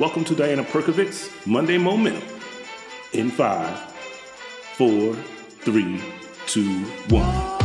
Welcome 0.00 0.24
to 0.24 0.34
Diana 0.34 0.64
Perkovic's 0.64 1.28
Monday 1.46 1.76
Momentum 1.76 2.22
in 3.12 3.30
five, 3.30 3.78
four, 4.78 5.12
three, 5.62 6.00
two, 6.46 6.84
one. 7.10 7.59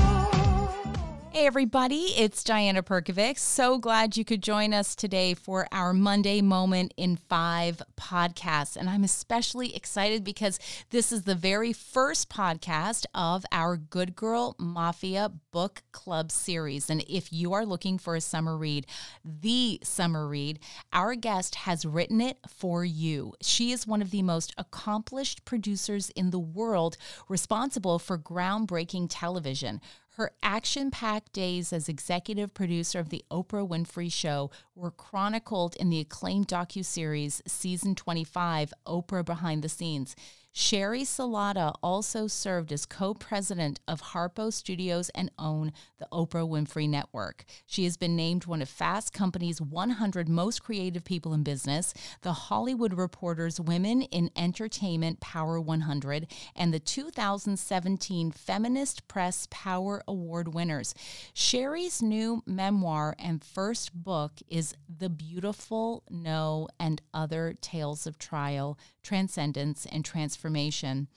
Hey, 1.36 1.48
everybody, 1.48 2.14
it's 2.16 2.46
Diana 2.46 2.82
Perkovic. 2.82 3.38
So 3.38 3.78
glad 3.78 4.16
you 4.16 4.24
could 4.24 4.42
join 4.42 4.74
us 4.74 4.96
today 4.96 5.34
for 5.34 5.68
our 5.70 5.92
Monday 5.92 6.40
Momentum 6.40 6.94
in 6.96 7.18
Five 7.18 7.82
podcast. 8.00 8.78
And 8.78 8.90
I'm 8.90 9.04
especially 9.04 9.76
excited 9.76 10.24
because 10.24 10.60
this 10.92 11.12
is 11.12 11.24
the 11.24 11.36
very 11.36 11.74
first 11.74 12.30
podcast 12.30 13.06
of 13.14 13.46
our 13.52 13.76
Good 13.76 14.16
Girl 14.16 14.56
Mafia 14.58 15.30
book 15.52 15.84
club 15.92 16.32
series. 16.32 16.90
And 16.90 17.04
if 17.06 17.34
you 17.34 17.52
are 17.52 17.66
looking 17.66 17.98
for 17.98 18.16
a 18.16 18.22
summer 18.22 18.56
read, 18.56 18.88
the 19.26 19.82
summer 19.84 20.30
read, 20.30 20.60
our 20.94 21.16
guest 21.16 21.56
has 21.56 21.84
written 21.84 22.22
it 22.22 22.38
for 22.48 22.86
you. 22.86 23.34
She 23.42 23.74
is 23.74 23.86
one 23.86 24.02
of 24.02 24.12
the 24.12 24.24
most 24.24 24.54
accomplished 24.58 25.44
producers 25.44 26.12
in 26.12 26.30
the 26.30 26.40
world, 26.40 26.96
responsible 27.28 28.00
for 28.00 28.18
groundbreaking 28.18 29.08
television. 29.10 29.82
Her 30.16 30.32
action 30.42 30.92
packed 30.92 31.34
days 31.34 31.74
as 31.74 31.90
executive 31.90 32.54
producer 32.54 33.00
of 33.00 33.10
The 33.10 33.26
Oprah 33.30 33.68
Winfrey 33.68 34.10
Show 34.10 34.50
were 34.74 34.92
chronicled 34.92 35.76
in 35.76 35.90
the 35.90 36.00
acclaimed 36.00 36.48
docuseries 36.48 37.42
Season 37.46 37.96
25 37.96 38.74
Oprah 38.88 39.26
Behind 39.26 39.62
the 39.62 39.68
Scenes. 39.68 40.16
Sheri 40.56 41.02
Salata 41.02 41.74
also 41.84 42.28
served 42.28 42.72
as 42.72 42.86
co 42.86 43.14
president 43.14 43.82
of 43.90 44.02
Harpo 44.02 44.54
Studios 44.54 45.10
and 45.10 45.30
OWN 45.38 45.74
the 45.98 46.08
Oprah 46.14 46.48
Winfrey 46.48 46.88
Network. 46.88 47.44
She 47.66 47.84
has 47.84 47.98
been 47.98 48.16
named 48.16 48.46
one 48.46 48.62
of 48.62 48.70
Fast 48.70 49.12
Company's 49.12 49.60
100 49.60 50.30
most 50.30 50.64
creative 50.64 51.04
people 51.04 51.34
in 51.34 51.44
business, 51.44 51.94
the 52.22 52.32
Hollywood 52.32 52.94
Reporter's 52.94 53.60
Women 53.60 54.04
in 54.04 54.32
Entertainment 54.38 55.20
Power 55.20 55.60
100, 55.60 56.32
and 56.56 56.74
the 56.74 56.80
2017 56.80 58.32
Feminist 58.32 59.10
Press 59.10 59.50
Power 59.52 60.04
Award 60.08 60.54
winners. 60.54 60.96
Sheri's 61.34 62.02
new 62.02 62.42
memoir 62.46 63.14
and 63.20 63.44
first 63.44 63.94
book 63.94 64.32
is 64.48 64.74
The 64.88 65.10
Beautiful 65.10 66.04
No 66.10 66.70
and 66.80 67.02
Other 67.14 67.56
Tales 67.60 68.08
of 68.08 68.18
Trial, 68.18 68.80
Transcendence, 69.06 69.86
and 69.86 70.04
Transformation 70.04 70.26
transformation 70.36 71.08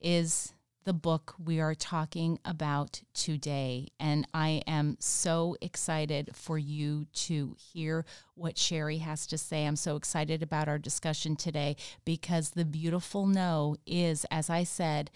is 0.00 0.52
the 0.84 0.92
book 0.92 1.34
we 1.44 1.58
are 1.60 1.74
talking 1.74 2.38
about 2.44 3.02
today. 3.12 3.88
And 3.98 4.26
I 4.32 4.62
am 4.68 4.96
so 5.00 5.56
excited 5.60 6.30
for 6.32 6.56
you 6.58 7.06
to 7.26 7.56
hear 7.58 8.04
what 8.34 8.54
Sheri 8.54 9.00
has 9.00 9.26
to 9.26 9.36
say. 9.36 9.66
I'm 9.66 9.74
so 9.74 9.96
excited 9.96 10.44
about 10.44 10.68
our 10.68 10.78
discussion 10.78 11.34
today 11.34 11.76
because 12.04 12.50
The 12.50 12.64
Beautiful 12.64 13.26
No 13.26 13.76
is, 13.84 14.24
as 14.30 14.48
I 14.48 14.62
said, 14.62 15.10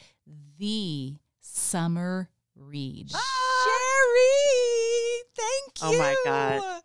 the 0.58 1.14
summer 1.40 2.30
read. 2.56 3.12
Ah! 3.14 3.20
Sheri, 3.64 5.20
thank 5.36 5.92
you. 5.92 5.98
Oh 5.98 5.98
my 5.98 6.16
God. 6.24 6.79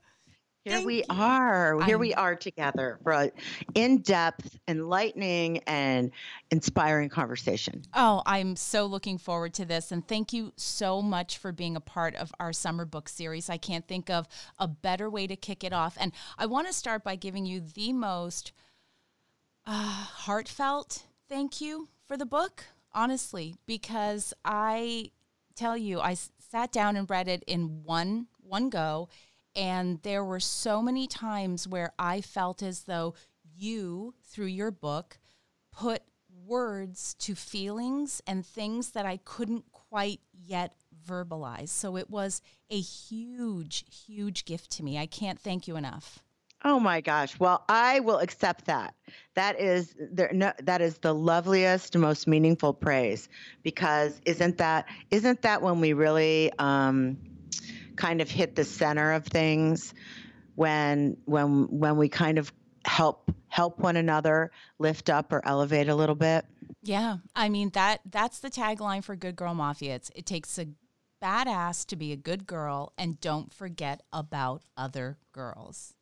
Here 0.65 0.77
Thank 0.77 0.87
we 0.87 0.97
you. 0.97 1.03
are. 1.11 1.79
Here 1.81 1.95
I'm, 1.95 1.99
we 1.99 2.15
are 2.15 2.35
together 2.35 2.97
for 3.03 3.11
an 3.13 3.31
in 3.75 3.99
depth, 3.99 4.57
enlightening, 4.67 5.59
and 5.67 6.09
inspiring 6.49 7.07
conversation. 7.09 7.83
Oh, 7.93 8.23
I'm 8.25 8.55
so 8.55 8.87
looking 8.87 9.19
forward 9.19 9.53
to 9.55 9.65
this. 9.65 9.91
And 9.91 10.07
thank 10.07 10.33
you 10.33 10.53
so 10.55 11.03
much 11.03 11.37
for 11.37 11.51
being 11.51 11.75
a 11.75 11.79
part 11.79 12.15
of 12.15 12.33
our 12.39 12.51
summer 12.51 12.83
book 12.83 13.09
series. 13.09 13.47
I 13.47 13.57
can't 13.57 13.87
think 13.87 14.09
of 14.09 14.27
a 14.57 14.67
better 14.67 15.07
way 15.07 15.27
to 15.27 15.35
kick 15.35 15.63
it 15.63 15.71
off. 15.71 15.97
And 15.99 16.11
I 16.35 16.47
want 16.47 16.65
to 16.65 16.73
start 16.73 17.03
by 17.03 17.15
giving 17.15 17.45
you 17.45 17.59
the 17.61 17.93
most 17.93 18.51
uh, 19.67 19.71
heartfelt 19.71 21.03
thank 21.29 21.61
you 21.61 21.89
for 22.07 22.17
the 22.17 22.25
book, 22.25 22.63
honestly, 22.91 23.53
because 23.67 24.33
I 24.43 25.11
tell 25.55 25.77
you, 25.77 25.99
I 25.99 26.15
sat 26.39 26.71
down 26.71 26.95
and 26.95 27.07
read 27.07 27.27
it 27.27 27.43
in 27.45 27.83
one 27.83 28.27
one 28.41 28.69
go 28.69 29.09
and 29.55 30.01
there 30.03 30.23
were 30.23 30.39
so 30.39 30.81
many 30.81 31.07
times 31.07 31.67
where 31.67 31.93
I 31.97 32.21
felt 32.21 32.61
as 32.61 32.83
though 32.83 33.13
you, 33.57 34.13
through 34.23 34.47
your 34.47 34.71
book, 34.71 35.17
put 35.71 36.01
words 36.45 37.15
to 37.15 37.35
feelings 37.35 38.21
and 38.27 38.45
things 38.45 38.91
that 38.91 39.05
I 39.05 39.17
couldn't 39.17 39.71
quite 39.71 40.19
yet 40.33 40.75
verbalize. 41.07 41.69
So 41.69 41.97
it 41.97 42.09
was 42.09 42.41
a 42.69 42.79
huge, 42.79 43.85
huge 44.05 44.45
gift 44.45 44.71
to 44.71 44.83
me. 44.83 44.97
I 44.97 45.05
can't 45.05 45.39
thank 45.39 45.67
you 45.67 45.75
enough. 45.75 46.19
Oh 46.63 46.79
my 46.79 46.99
gosh. 46.99 47.39
Well, 47.39 47.63
I 47.69 47.99
will 47.99 48.17
accept 48.19 48.65
that. 48.65 48.95
That 49.35 49.59
is 49.59 49.95
there 49.99 50.31
no, 50.33 50.51
that 50.63 50.81
is 50.81 50.97
the 50.97 51.13
loveliest, 51.13 51.95
most 51.95 52.27
meaningful 52.27 52.73
praise 52.73 53.29
because 53.61 54.19
isn't 54.25 54.57
that 54.57 54.87
isn't 55.11 55.43
that 55.43 55.61
when 55.61 55.79
we 55.79 55.93
really 55.93 56.51
um 56.57 57.17
kind 57.95 58.21
of 58.21 58.29
hit 58.29 58.55
the 58.55 58.63
center 58.63 59.13
of 59.13 59.25
things 59.25 59.93
when 60.55 61.17
when 61.25 61.79
when 61.79 61.97
we 61.97 62.09
kind 62.09 62.37
of 62.37 62.51
help 62.85 63.31
help 63.47 63.79
one 63.79 63.95
another 63.95 64.51
lift 64.79 65.09
up 65.09 65.31
or 65.33 65.41
elevate 65.45 65.89
a 65.89 65.95
little 65.95 66.15
bit. 66.15 66.45
Yeah, 66.83 67.17
I 67.35 67.49
mean 67.49 67.69
that 67.71 68.01
that's 68.09 68.39
the 68.39 68.51
tagline 68.51 69.03
for 69.03 69.15
Good 69.15 69.35
Girl 69.35 69.53
Mafia. 69.53 69.95
It's, 69.95 70.11
it 70.15 70.25
takes 70.25 70.57
a 70.59 70.67
badass 71.23 71.85
to 71.87 71.95
be 71.95 72.11
a 72.11 72.17
good 72.17 72.45
girl 72.45 72.93
and 72.97 73.19
don't 73.19 73.51
forget 73.51 74.03
about 74.13 74.61
other 74.77 75.17
girls. 75.31 75.94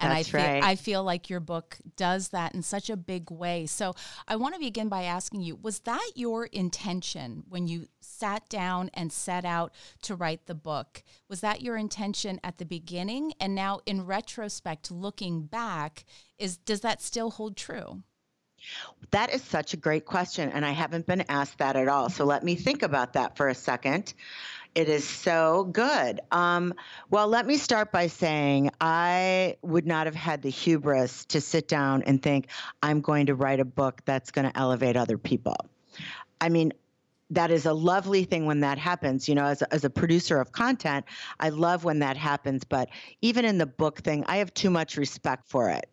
And 0.00 0.12
That's 0.12 0.28
I 0.28 0.30
feel, 0.30 0.40
right. 0.40 0.62
I 0.62 0.74
feel 0.76 1.04
like 1.04 1.28
your 1.28 1.40
book 1.40 1.78
does 1.96 2.28
that 2.28 2.54
in 2.54 2.62
such 2.62 2.88
a 2.88 2.96
big 2.96 3.30
way. 3.30 3.66
So 3.66 3.94
I 4.28 4.36
want 4.36 4.54
to 4.54 4.60
begin 4.60 4.88
by 4.88 5.02
asking 5.02 5.40
you 5.40 5.56
was 5.56 5.80
that 5.80 6.10
your 6.14 6.46
intention 6.46 7.44
when 7.48 7.66
you 7.66 7.88
sat 8.00 8.48
down 8.48 8.90
and 8.94 9.12
set 9.12 9.44
out 9.44 9.72
to 10.02 10.14
write 10.14 10.46
the 10.46 10.54
book? 10.54 11.02
Was 11.28 11.40
that 11.40 11.62
your 11.62 11.76
intention 11.76 12.40
at 12.44 12.58
the 12.58 12.64
beginning? 12.64 13.32
And 13.40 13.54
now, 13.54 13.80
in 13.86 14.06
retrospect, 14.06 14.90
looking 14.90 15.42
back, 15.42 16.04
is 16.38 16.56
does 16.56 16.80
that 16.80 17.02
still 17.02 17.30
hold 17.30 17.56
true? 17.56 18.02
That 19.10 19.32
is 19.32 19.42
such 19.42 19.74
a 19.74 19.76
great 19.76 20.04
question, 20.04 20.50
and 20.50 20.64
I 20.64 20.70
haven't 20.70 21.06
been 21.06 21.24
asked 21.28 21.58
that 21.58 21.76
at 21.76 21.88
all. 21.88 22.10
So 22.10 22.24
let 22.24 22.44
me 22.44 22.54
think 22.54 22.82
about 22.82 23.14
that 23.14 23.36
for 23.36 23.48
a 23.48 23.54
second. 23.54 24.14
It 24.74 24.88
is 24.88 25.08
so 25.08 25.64
good. 25.64 26.20
Um, 26.30 26.74
well, 27.10 27.26
let 27.26 27.46
me 27.46 27.56
start 27.56 27.90
by 27.90 28.06
saying 28.06 28.70
I 28.80 29.56
would 29.62 29.86
not 29.86 30.06
have 30.06 30.14
had 30.14 30.42
the 30.42 30.50
hubris 30.50 31.24
to 31.26 31.40
sit 31.40 31.68
down 31.68 32.02
and 32.02 32.22
think, 32.22 32.48
I'm 32.82 33.00
going 33.00 33.26
to 33.26 33.34
write 33.34 33.60
a 33.60 33.64
book 33.64 34.02
that's 34.04 34.30
going 34.30 34.48
to 34.48 34.56
elevate 34.56 34.96
other 34.96 35.18
people. 35.18 35.56
I 36.40 36.48
mean, 36.48 36.72
that 37.30 37.50
is 37.50 37.66
a 37.66 37.72
lovely 37.72 38.24
thing 38.24 38.46
when 38.46 38.60
that 38.60 38.78
happens. 38.78 39.28
You 39.28 39.34
know, 39.34 39.46
as 39.46 39.62
a, 39.62 39.74
as 39.74 39.84
a 39.84 39.90
producer 39.90 40.40
of 40.40 40.52
content, 40.52 41.06
I 41.40 41.48
love 41.48 41.84
when 41.84 41.98
that 42.00 42.16
happens. 42.16 42.64
But 42.64 42.88
even 43.20 43.44
in 43.44 43.58
the 43.58 43.66
book 43.66 44.00
thing, 44.00 44.24
I 44.28 44.36
have 44.36 44.54
too 44.54 44.70
much 44.70 44.96
respect 44.96 45.48
for 45.48 45.70
it. 45.70 45.90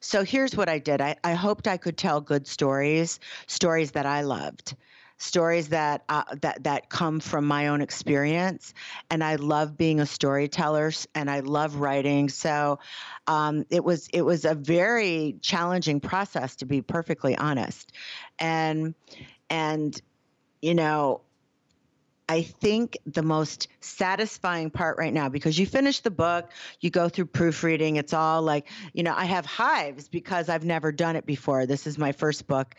So 0.00 0.24
here's 0.24 0.56
what 0.56 0.68
I 0.68 0.78
did. 0.78 1.00
I, 1.00 1.16
I 1.22 1.34
hoped 1.34 1.68
I 1.68 1.76
could 1.76 1.96
tell 1.96 2.20
good 2.20 2.46
stories, 2.46 3.20
stories 3.46 3.92
that 3.92 4.06
I 4.06 4.22
loved 4.22 4.76
stories 5.18 5.68
that 5.70 6.04
uh, 6.08 6.22
that 6.40 6.62
that 6.64 6.88
come 6.88 7.20
from 7.20 7.44
my 7.44 7.68
own 7.68 7.80
experience. 7.80 8.72
And 9.10 9.22
i 9.22 9.34
love 9.34 9.76
being 9.76 10.00
a 10.00 10.06
storyteller 10.06 10.92
and 11.14 11.30
i 11.30 11.40
love 11.40 11.76
writing. 11.76 12.28
So 12.28 12.78
um, 13.26 13.66
it 13.68 13.84
was 13.84 14.08
it 14.12 14.22
was 14.22 14.44
a 14.44 14.54
very 14.54 15.36
challenging 15.42 16.00
process 16.00 16.56
to 16.56 16.66
be 16.66 16.80
perfectly 16.80 17.36
honest. 17.36 17.92
And 18.38 18.94
and 19.50 20.00
you 20.62 20.74
know 20.74 21.22
I 22.28 22.42
think 22.42 22.98
the 23.06 23.22
most 23.22 23.68
satisfying 23.80 24.70
part 24.70 24.98
right 24.98 25.12
now, 25.12 25.30
because 25.30 25.58
you 25.58 25.64
finish 25.66 26.00
the 26.00 26.10
book, 26.10 26.50
you 26.80 26.90
go 26.90 27.08
through 27.08 27.26
proofreading, 27.26 27.96
it's 27.96 28.12
all 28.12 28.42
like, 28.42 28.68
you 28.92 29.02
know, 29.02 29.14
I 29.16 29.24
have 29.24 29.46
hives 29.46 30.08
because 30.08 30.50
I've 30.50 30.64
never 30.64 30.92
done 30.92 31.16
it 31.16 31.24
before. 31.24 31.64
This 31.64 31.86
is 31.86 31.96
my 31.96 32.12
first 32.12 32.46
book. 32.46 32.74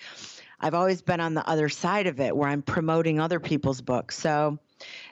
I've 0.59 0.75
always 0.75 1.01
been 1.01 1.19
on 1.19 1.33
the 1.33 1.47
other 1.49 1.69
side 1.69 2.05
of 2.05 2.19
it 2.19 2.35
where 2.35 2.49
I'm 2.49 2.61
promoting 2.61 3.19
other 3.19 3.39
people's 3.39 3.81
books. 3.81 4.17
So 4.17 4.59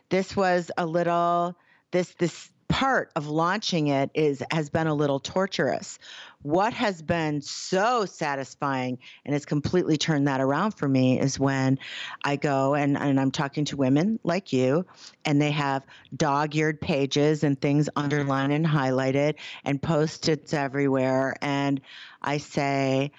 this 0.09 0.35
was 0.35 0.69
a 0.77 0.85
little 0.85 1.57
this 1.91 2.13
this 2.15 2.51
part 2.67 3.11
of 3.15 3.27
launching 3.27 3.87
it 3.87 4.11
is 4.13 4.43
has 4.51 4.69
been 4.69 4.87
a 4.87 4.93
little 4.93 5.19
torturous. 5.19 5.99
What 6.47 6.71
has 6.75 7.01
been 7.01 7.41
so 7.41 8.05
satisfying 8.05 8.99
and 9.25 9.33
has 9.33 9.43
completely 9.45 9.97
turned 9.97 10.29
that 10.29 10.39
around 10.39 10.71
for 10.71 10.87
me 10.87 11.19
is 11.19 11.37
when 11.37 11.77
I 12.23 12.37
go 12.37 12.73
and, 12.73 12.97
and 12.97 13.19
I'm 13.19 13.31
talking 13.31 13.65
to 13.65 13.75
women 13.75 14.17
like 14.23 14.53
you, 14.53 14.85
and 15.25 15.41
they 15.41 15.51
have 15.51 15.85
dog-eared 16.15 16.79
pages 16.79 17.43
and 17.43 17.59
things 17.59 17.89
underlined 17.97 18.53
and 18.53 18.65
highlighted 18.65 19.35
and 19.65 19.81
post-its 19.81 20.53
everywhere. 20.53 21.35
And 21.41 21.81
I 22.21 22.37
say, 22.37 23.11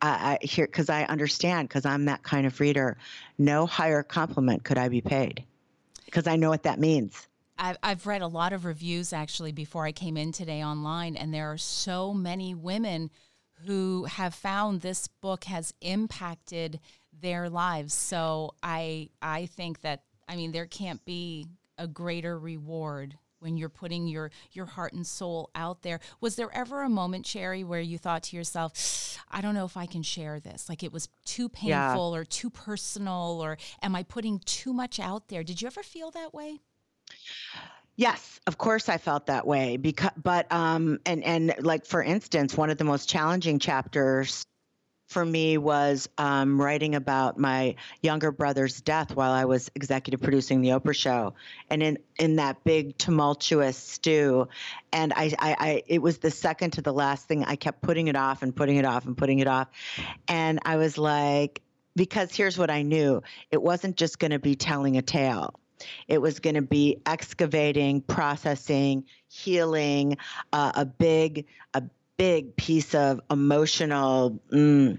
I, 0.00 0.38
I 0.40 0.46
here 0.46 0.66
because 0.66 0.88
I 0.88 1.02
understand 1.02 1.68
because 1.68 1.84
I'm 1.84 2.04
that 2.04 2.22
kind 2.22 2.46
of 2.46 2.60
reader. 2.60 2.96
No 3.38 3.66
higher 3.66 4.04
compliment 4.04 4.62
could 4.62 4.78
I 4.78 4.88
be 4.88 5.00
paid 5.00 5.42
because 6.04 6.28
I 6.28 6.36
know 6.36 6.50
what 6.50 6.62
that 6.62 6.78
means. 6.78 7.26
I've, 7.58 7.76
I've 7.82 8.06
read 8.06 8.22
a 8.22 8.26
lot 8.26 8.52
of 8.52 8.64
reviews 8.64 9.12
actually 9.12 9.52
before 9.52 9.84
I 9.84 9.92
came 9.92 10.16
in 10.16 10.32
today 10.32 10.62
online, 10.62 11.16
and 11.16 11.34
there 11.34 11.50
are 11.50 11.58
so 11.58 12.14
many 12.14 12.54
women 12.54 13.10
who 13.66 14.04
have 14.04 14.34
found 14.34 14.80
this 14.80 15.08
book 15.08 15.44
has 15.44 15.74
impacted 15.80 16.80
their 17.20 17.50
lives. 17.50 17.94
So 17.94 18.54
I 18.62 19.10
I 19.20 19.46
think 19.46 19.80
that 19.80 20.02
I 20.28 20.36
mean 20.36 20.52
there 20.52 20.66
can't 20.66 21.04
be 21.04 21.46
a 21.76 21.86
greater 21.86 22.38
reward 22.38 23.16
when 23.40 23.56
you're 23.56 23.68
putting 23.68 24.06
your 24.06 24.30
your 24.52 24.66
heart 24.66 24.92
and 24.92 25.06
soul 25.06 25.50
out 25.54 25.82
there. 25.82 26.00
Was 26.20 26.36
there 26.36 26.54
ever 26.54 26.82
a 26.82 26.88
moment, 26.88 27.26
Sheri, 27.26 27.64
where 27.64 27.80
you 27.80 27.98
thought 27.98 28.22
to 28.24 28.36
yourself, 28.36 29.18
I 29.30 29.40
don't 29.40 29.54
know 29.54 29.64
if 29.64 29.76
I 29.76 29.86
can 29.86 30.02
share 30.02 30.40
this. 30.40 30.68
Like 30.68 30.82
it 30.82 30.92
was 30.92 31.08
too 31.24 31.48
painful 31.48 32.12
yeah. 32.12 32.20
or 32.20 32.24
too 32.24 32.50
personal 32.50 33.40
or 33.42 33.58
am 33.82 33.96
I 33.96 34.02
putting 34.02 34.40
too 34.40 34.72
much 34.72 35.00
out 35.00 35.28
there? 35.28 35.42
Did 35.42 35.60
you 35.60 35.66
ever 35.66 35.82
feel 35.82 36.10
that 36.12 36.32
way? 36.34 36.60
Yes, 37.96 38.40
of 38.46 38.58
course 38.58 38.88
I 38.88 38.98
felt 38.98 39.26
that 39.26 39.46
way 39.46 39.76
because 39.76 40.12
but 40.22 40.50
um 40.52 41.00
and 41.04 41.24
and 41.24 41.54
like 41.60 41.84
for 41.84 42.02
instance, 42.02 42.56
one 42.56 42.70
of 42.70 42.78
the 42.78 42.84
most 42.84 43.08
challenging 43.08 43.58
chapters 43.58 44.44
for 45.08 45.24
me 45.24 45.56
was 45.56 46.08
um, 46.18 46.60
writing 46.60 46.94
about 46.94 47.38
my 47.38 47.74
younger 48.02 48.30
brother's 48.30 48.80
death 48.82 49.16
while 49.16 49.32
I 49.32 49.46
was 49.46 49.70
executive 49.74 50.20
producing 50.20 50.60
the 50.60 50.70
Oprah 50.70 50.94
show, 50.94 51.34
and 51.70 51.82
in 51.82 51.98
in 52.18 52.36
that 52.36 52.62
big 52.62 52.96
tumultuous 52.98 53.76
stew, 53.76 54.48
and 54.92 55.12
I, 55.14 55.32
I, 55.38 55.56
I 55.58 55.82
it 55.86 56.02
was 56.02 56.18
the 56.18 56.30
second 56.30 56.72
to 56.72 56.82
the 56.82 56.92
last 56.92 57.26
thing. 57.26 57.44
I 57.44 57.56
kept 57.56 57.80
putting 57.80 58.08
it 58.08 58.16
off 58.16 58.42
and 58.42 58.54
putting 58.54 58.76
it 58.76 58.84
off 58.84 59.06
and 59.06 59.16
putting 59.16 59.38
it 59.38 59.48
off, 59.48 59.68
and 60.28 60.60
I 60.64 60.76
was 60.76 60.98
like, 60.98 61.62
because 61.96 62.34
here's 62.34 62.58
what 62.58 62.70
I 62.70 62.82
knew: 62.82 63.22
it 63.50 63.62
wasn't 63.62 63.96
just 63.96 64.18
going 64.18 64.32
to 64.32 64.38
be 64.38 64.56
telling 64.56 64.98
a 64.98 65.02
tale. 65.02 65.58
It 66.06 66.18
was 66.18 66.40
going 66.40 66.56
to 66.56 66.62
be 66.62 67.00
excavating, 67.06 68.00
processing, 68.02 69.04
healing, 69.28 70.16
uh, 70.52 70.72
a 70.74 70.84
big, 70.84 71.46
a 71.74 71.82
big 72.16 72.56
piece 72.56 72.94
of 72.94 73.20
emotional 73.30 74.40
mm, 74.50 74.98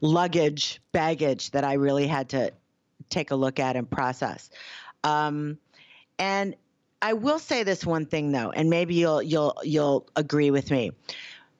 luggage, 0.00 0.80
baggage 0.92 1.50
that 1.52 1.64
I 1.64 1.74
really 1.74 2.06
had 2.06 2.30
to 2.30 2.52
take 3.10 3.30
a 3.30 3.36
look 3.36 3.60
at 3.60 3.76
and 3.76 3.88
process. 3.90 4.50
Um, 5.04 5.58
and 6.18 6.56
I 7.02 7.12
will 7.12 7.38
say 7.38 7.62
this 7.62 7.84
one 7.84 8.06
thing 8.06 8.32
though, 8.32 8.50
and 8.50 8.70
maybe 8.70 8.94
you'll 8.94 9.22
you'll 9.22 9.54
you'll 9.62 10.08
agree 10.16 10.50
with 10.50 10.70
me. 10.70 10.92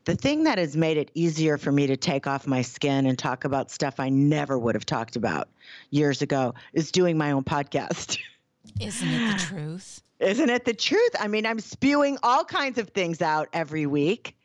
The 0.05 0.15
thing 0.15 0.45
that 0.45 0.59
has 0.59 0.77
made 0.77 0.97
it 0.97 1.11
easier 1.15 1.59
for 1.59 1.73
me 1.73 1.89
to 1.89 1.97
take 1.97 2.27
off 2.27 2.47
my 2.47 2.63
skin 2.63 3.07
and 3.07 3.19
talk 3.19 3.45
about 3.45 3.71
stuff 3.71 3.99
I 3.99 4.09
never 4.09 4.57
would 4.57 4.77
have 4.77 4.87
talked 4.87 5.17
about 5.17 5.49
years 5.91 6.23
ago 6.23 6.55
is 6.73 6.93
doing 6.93 7.19
my 7.19 7.33
own 7.33 7.45
podcast. 7.45 8.19
Isn't 8.81 9.09
it 9.09 9.39
the 9.39 9.45
truth? 9.45 10.03
Isn't 10.19 10.51
it 10.51 10.65
the 10.65 10.75
truth? 10.75 11.11
I 11.19 11.29
mean, 11.29 11.47
I'm 11.47 11.61
spewing 11.61 12.19
all 12.23 12.45
kinds 12.45 12.79
of 12.79 12.89
things 12.91 13.21
out 13.21 13.49
every 13.53 13.87
week 13.87 14.37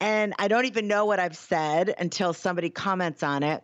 and 0.00 0.34
I 0.38 0.48
don't 0.48 0.64
even 0.64 0.88
know 0.88 1.04
what 1.04 1.20
I've 1.20 1.36
said 1.36 1.94
until 1.98 2.32
somebody 2.32 2.70
comments 2.70 3.22
on 3.22 3.42
it. 3.42 3.62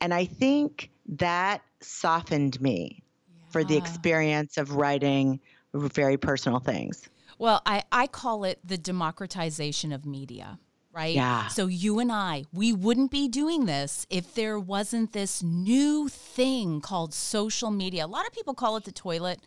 And 0.00 0.12
I 0.12 0.24
think 0.24 0.90
that 1.08 1.62
softened 1.80 2.60
me 2.60 3.02
yeah. 3.28 3.52
for 3.52 3.64
the 3.64 3.76
experience 3.76 4.58
of 4.58 4.72
writing 4.72 5.40
very 5.72 6.16
personal 6.16 6.58
things. 6.58 7.08
Well, 7.38 7.62
I, 7.66 7.84
I 7.92 8.06
call 8.06 8.44
it 8.44 8.58
the 8.64 8.78
democratization 8.78 9.92
of 9.92 10.06
media, 10.06 10.58
right? 10.96 11.14
Yeah. 11.14 11.48
So 11.48 11.66
you 11.66 11.98
and 11.98 12.10
I, 12.10 12.44
we 12.52 12.72
wouldn't 12.72 13.10
be 13.10 13.28
doing 13.28 13.66
this 13.66 14.06
if 14.08 14.34
there 14.34 14.58
wasn't 14.58 15.12
this 15.12 15.42
new 15.42 16.08
thing 16.08 16.80
called 16.80 17.12
social 17.12 17.70
media. 17.70 18.06
A 18.06 18.08
lot 18.08 18.26
of 18.26 18.32
people 18.32 18.54
call 18.54 18.76
it 18.76 18.84
the 18.84 18.92
toilet 18.92 19.40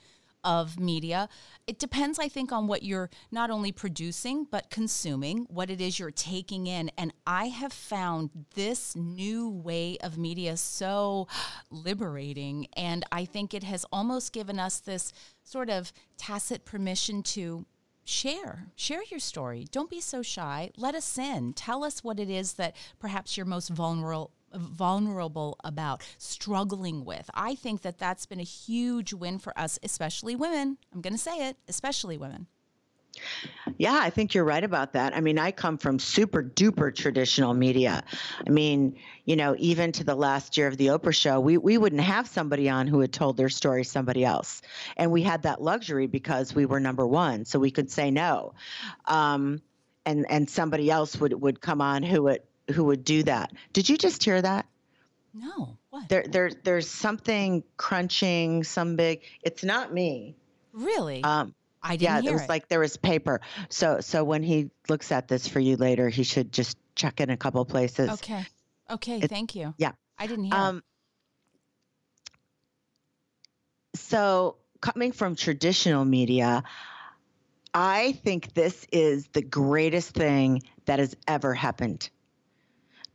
of 0.43 0.79
media. 0.79 1.27
It 1.67 1.79
depends, 1.79 2.17
I 2.19 2.29
think, 2.29 2.51
on 2.51 2.67
what 2.67 2.83
you're 2.83 3.09
not 3.31 3.49
only 3.49 3.71
producing, 3.71 4.45
but 4.49 4.69
consuming, 4.69 5.47
what 5.49 5.69
it 5.69 5.81
is 5.81 5.99
you're 5.99 6.11
taking 6.11 6.67
in. 6.67 6.91
And 6.97 7.13
I 7.27 7.47
have 7.47 7.73
found 7.73 8.29
this 8.55 8.95
new 8.95 9.49
way 9.49 9.97
of 10.01 10.17
media 10.17 10.55
so 10.55 11.27
liberating. 11.71 12.67
And 12.77 13.03
I 13.11 13.25
think 13.25 13.53
it 13.53 13.63
has 13.63 13.85
almost 13.91 14.33
given 14.33 14.59
us 14.59 14.79
this 14.79 15.11
sort 15.43 15.69
of 15.69 15.91
tacit 16.17 16.63
permission 16.63 17.23
to 17.23 17.65
share 18.09 18.67
share 18.75 19.03
your 19.09 19.19
story 19.19 19.67
don't 19.71 19.89
be 19.89 20.01
so 20.01 20.21
shy 20.21 20.71
let 20.77 20.95
us 20.95 21.17
in 21.17 21.53
tell 21.53 21.83
us 21.83 22.03
what 22.03 22.19
it 22.19 22.29
is 22.29 22.53
that 22.53 22.75
perhaps 22.99 23.37
you're 23.37 23.45
most 23.45 23.69
vulnerable 23.69 24.31
vulnerable 24.53 25.57
about, 25.63 26.03
struggling 26.17 27.05
with. 27.05 27.29
I 27.33 27.55
think 27.55 27.81
that 27.81 27.97
that's 27.97 28.25
been 28.25 28.39
a 28.39 28.43
huge 28.43 29.13
win 29.13 29.39
for 29.39 29.57
us, 29.57 29.79
especially 29.83 30.35
women. 30.35 30.77
I'm 30.93 31.01
going 31.01 31.13
to 31.13 31.19
say 31.19 31.47
it, 31.47 31.57
especially 31.67 32.17
women. 32.17 32.47
Yeah, 33.77 33.97
I 33.99 34.09
think 34.09 34.33
you're 34.33 34.45
right 34.45 34.63
about 34.63 34.93
that. 34.93 35.15
I 35.15 35.21
mean, 35.21 35.37
I 35.37 35.51
come 35.51 35.77
from 35.77 35.99
super 35.99 36.43
duper 36.43 36.95
traditional 36.95 37.53
media. 37.53 38.03
I 38.45 38.49
mean, 38.49 38.97
you 39.25 39.35
know, 39.35 39.55
even 39.57 39.91
to 39.93 40.03
the 40.03 40.15
last 40.15 40.57
year 40.57 40.67
of 40.67 40.77
the 40.77 40.87
Oprah 40.87 41.13
show, 41.13 41.39
we, 41.39 41.57
we 41.57 41.77
wouldn't 41.77 42.01
have 42.01 42.27
somebody 42.27 42.69
on 42.69 42.87
who 42.87 42.99
had 42.99 43.11
told 43.13 43.37
their 43.37 43.49
story 43.49 43.83
somebody 43.83 44.23
else. 44.23 44.61
And 44.97 45.11
we 45.11 45.23
had 45.23 45.43
that 45.43 45.61
luxury 45.61 46.07
because 46.07 46.53
we 46.53 46.65
were 46.65 46.79
number 46.79 47.05
one, 47.05 47.45
so 47.45 47.59
we 47.59 47.71
could 47.71 47.91
say 47.91 48.11
no. 48.11 48.53
Um, 49.05 49.61
and, 50.05 50.25
and 50.29 50.49
somebody 50.49 50.89
else 50.89 51.19
would, 51.19 51.33
would 51.33 51.61
come 51.61 51.81
on 51.81 52.03
who 52.03 52.23
would 52.23 52.41
who 52.73 52.83
would 52.85 53.03
do 53.03 53.23
that. 53.23 53.51
Did 53.73 53.89
you 53.89 53.97
just 53.97 54.23
hear 54.23 54.41
that? 54.41 54.65
No. 55.33 55.77
What? 55.89 56.09
There, 56.09 56.25
there, 56.27 56.51
there's 56.63 56.87
something 56.87 57.63
crunching, 57.77 58.63
some 58.63 58.95
big. 58.95 59.23
It's 59.41 59.63
not 59.63 59.93
me. 59.93 60.35
Really? 60.73 61.23
Um, 61.23 61.53
I 61.81 61.95
didn't 61.95 62.25
yeah, 62.25 62.29
it 62.29 62.33
was 62.33 62.43
it. 62.43 62.49
like 62.49 62.67
there 62.67 62.79
was 62.79 62.97
paper. 62.97 63.41
So, 63.69 64.01
so 64.01 64.23
when 64.23 64.43
he 64.43 64.71
looks 64.89 65.11
at 65.11 65.27
this 65.27 65.47
for 65.47 65.59
you 65.59 65.77
later, 65.77 66.09
he 66.09 66.23
should 66.23 66.51
just 66.51 66.77
check 66.95 67.21
in 67.21 67.29
a 67.29 67.37
couple 67.37 67.63
places. 67.65 68.09
Okay. 68.09 68.45
Okay. 68.89 69.19
It, 69.19 69.29
thank 69.29 69.55
you. 69.55 69.73
Yeah. 69.77 69.93
I 70.17 70.27
didn't 70.27 70.45
hear. 70.45 70.55
Um, 70.55 70.83
so 73.95 74.57
coming 74.81 75.11
from 75.11 75.35
traditional 75.35 76.05
media, 76.05 76.63
I 77.73 78.13
think 78.23 78.53
this 78.53 78.85
is 78.91 79.27
the 79.27 79.41
greatest 79.41 80.11
thing 80.11 80.63
that 80.85 80.99
has 80.99 81.15
ever 81.27 81.53
happened 81.53 82.09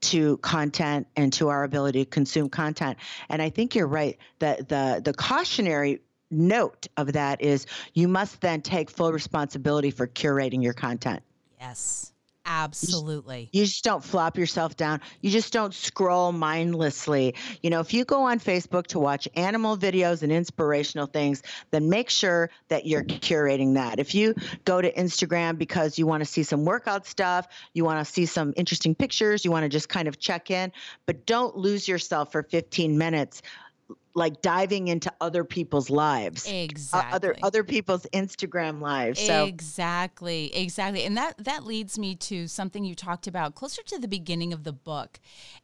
to 0.00 0.36
content 0.38 1.06
and 1.16 1.32
to 1.32 1.48
our 1.48 1.64
ability 1.64 2.04
to 2.04 2.10
consume 2.10 2.48
content. 2.48 2.98
And 3.28 3.40
I 3.40 3.50
think 3.50 3.74
you're 3.74 3.86
right 3.86 4.18
that 4.38 4.68
the 4.68 5.00
the 5.04 5.14
cautionary 5.14 6.00
note 6.34 6.86
of 6.96 7.12
that 7.14 7.40
is 7.40 7.66
you 7.94 8.08
must 8.08 8.40
then 8.40 8.62
take 8.62 8.90
full 8.90 9.12
responsibility 9.12 9.90
for 9.90 10.06
curating 10.06 10.62
your 10.62 10.74
content. 10.74 11.22
Yes. 11.60 12.12
Absolutely. 12.46 13.48
You 13.52 13.64
just 13.64 13.84
don't 13.84 14.04
flop 14.04 14.36
yourself 14.36 14.76
down. 14.76 15.00
You 15.22 15.30
just 15.30 15.50
don't 15.50 15.72
scroll 15.72 16.30
mindlessly. 16.30 17.34
You 17.62 17.70
know, 17.70 17.80
if 17.80 17.94
you 17.94 18.04
go 18.04 18.24
on 18.24 18.38
Facebook 18.38 18.86
to 18.88 18.98
watch 18.98 19.26
animal 19.34 19.78
videos 19.78 20.22
and 20.22 20.30
inspirational 20.30 21.06
things, 21.06 21.42
then 21.70 21.88
make 21.88 22.10
sure 22.10 22.50
that 22.68 22.84
you're 22.84 23.02
curating 23.02 23.74
that. 23.74 23.98
If 23.98 24.14
you 24.14 24.34
go 24.66 24.82
to 24.82 24.92
Instagram 24.92 25.56
because 25.56 25.98
you 25.98 26.06
want 26.06 26.20
to 26.20 26.26
see 26.26 26.42
some 26.42 26.66
workout 26.66 27.06
stuff, 27.06 27.48
you 27.72 27.82
want 27.82 28.06
to 28.06 28.12
see 28.12 28.26
some 28.26 28.52
interesting 28.56 28.94
pictures, 28.94 29.42
you 29.42 29.50
want 29.50 29.62
to 29.62 29.70
just 29.70 29.88
kind 29.88 30.06
of 30.06 30.18
check 30.18 30.50
in, 30.50 30.70
but 31.06 31.24
don't 31.24 31.56
lose 31.56 31.88
yourself 31.88 32.30
for 32.30 32.42
15 32.42 32.98
minutes 32.98 33.40
like 34.14 34.40
diving 34.42 34.88
into 34.88 35.12
other 35.20 35.44
people's 35.44 35.90
lives 35.90 36.46
exactly 36.48 37.12
uh, 37.12 37.16
other 37.16 37.36
other 37.42 37.64
people's 37.64 38.06
instagram 38.12 38.80
lives 38.80 39.20
so 39.20 39.44
exactly 39.44 40.54
exactly 40.54 41.04
and 41.04 41.16
that 41.16 41.34
that 41.38 41.64
leads 41.64 41.98
me 41.98 42.14
to 42.14 42.46
something 42.46 42.84
you 42.84 42.94
talked 42.94 43.26
about 43.26 43.54
closer 43.54 43.82
to 43.82 43.98
the 43.98 44.08
beginning 44.08 44.52
of 44.52 44.64
the 44.64 44.72
book 44.72 45.18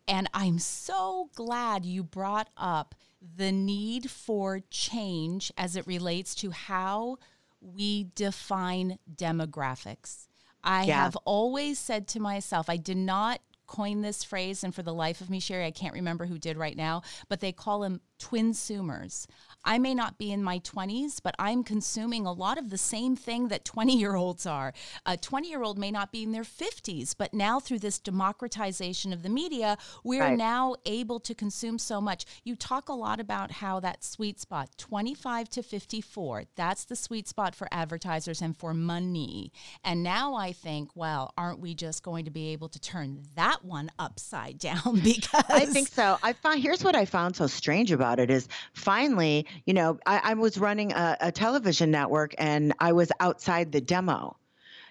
and 0.08 0.28
i'm 0.34 0.58
so 0.58 1.30
glad 1.34 1.84
you 1.84 2.02
brought 2.02 2.48
up 2.56 2.94
the 3.36 3.52
need 3.52 4.10
for 4.10 4.60
change 4.70 5.52
as 5.56 5.76
it 5.76 5.86
relates 5.86 6.34
to 6.34 6.50
how 6.50 7.16
we 7.60 8.06
define 8.14 8.98
demographics 9.14 10.26
I 10.62 10.84
yeah. 10.84 11.04
have 11.04 11.16
always 11.24 11.78
said 11.78 12.06
to 12.08 12.20
myself, 12.20 12.68
I 12.68 12.76
did 12.76 12.96
not 12.96 13.40
coined 13.66 14.04
this 14.04 14.24
phrase, 14.24 14.64
and 14.64 14.74
for 14.74 14.82
the 14.82 14.92
life 14.92 15.20
of 15.20 15.30
me, 15.30 15.40
Sheri, 15.40 15.64
I 15.64 15.70
can't 15.70 15.94
remember 15.94 16.26
who 16.26 16.38
did 16.38 16.56
right 16.56 16.76
now, 16.76 17.02
but 17.28 17.40
they 17.40 17.52
call 17.52 17.80
them 17.80 18.00
twin 18.20 18.50
consumers. 18.50 19.28
I 19.64 19.78
may 19.78 19.94
not 19.94 20.18
be 20.18 20.32
in 20.32 20.42
my 20.42 20.58
20s, 20.60 21.20
but 21.22 21.34
I'm 21.38 21.62
consuming 21.62 22.26
a 22.26 22.32
lot 22.32 22.58
of 22.58 22.70
the 22.70 22.78
same 22.78 23.14
thing 23.14 23.48
that 23.48 23.64
20 23.64 23.96
year 23.96 24.14
olds 24.14 24.46
are. 24.46 24.72
A 25.06 25.16
20 25.16 25.48
year 25.48 25.62
old 25.62 25.78
may 25.78 25.90
not 25.90 26.10
be 26.12 26.22
in 26.22 26.32
their 26.32 26.42
50s, 26.42 27.14
but 27.16 27.34
now 27.34 27.60
through 27.60 27.80
this 27.80 27.98
democratization 27.98 29.12
of 29.12 29.22
the 29.22 29.28
media, 29.28 29.76
we're 30.02 30.22
right. 30.22 30.38
now 30.38 30.76
able 30.86 31.20
to 31.20 31.34
consume 31.34 31.78
so 31.78 32.00
much. 32.00 32.24
You 32.42 32.56
talk 32.56 32.88
a 32.88 32.94
lot 32.94 33.20
about 33.20 33.50
how 33.52 33.80
that 33.80 34.02
sweet 34.02 34.40
spot, 34.40 34.70
25 34.78 35.48
to 35.50 35.62
54, 35.62 36.44
that's 36.56 36.84
the 36.84 36.96
sweet 36.96 37.28
spot 37.28 37.54
for 37.54 37.68
advertisers 37.70 38.40
and 38.40 38.56
for 38.56 38.72
money. 38.72 39.52
And 39.84 40.02
now 40.02 40.34
I 40.34 40.52
think, 40.52 40.90
well, 40.94 41.34
aren't 41.36 41.60
we 41.60 41.74
just 41.74 42.02
going 42.02 42.24
to 42.24 42.30
be 42.30 42.48
able 42.48 42.70
to 42.70 42.80
turn 42.80 43.22
that 43.36 43.64
one 43.64 43.90
upside 43.98 44.58
down? 44.70 45.00
because 45.04 45.44
I 45.48 45.66
think 45.66 45.88
so. 45.88 46.18
I 46.22 46.32
found 46.32 46.60
here's 46.60 46.82
what 46.82 46.96
I 46.96 47.04
found 47.04 47.36
so 47.36 47.46
strange 47.46 47.92
about 47.92 48.09
it 48.18 48.30
is 48.30 48.48
finally 48.72 49.46
you 49.66 49.74
know, 49.74 49.98
I, 50.06 50.20
I 50.24 50.34
was 50.34 50.58
running 50.58 50.92
a, 50.92 51.16
a 51.20 51.32
television 51.32 51.90
network 51.90 52.34
and 52.38 52.74
I 52.78 52.92
was 52.92 53.12
outside 53.20 53.72
the 53.72 53.80
demo 53.80 54.36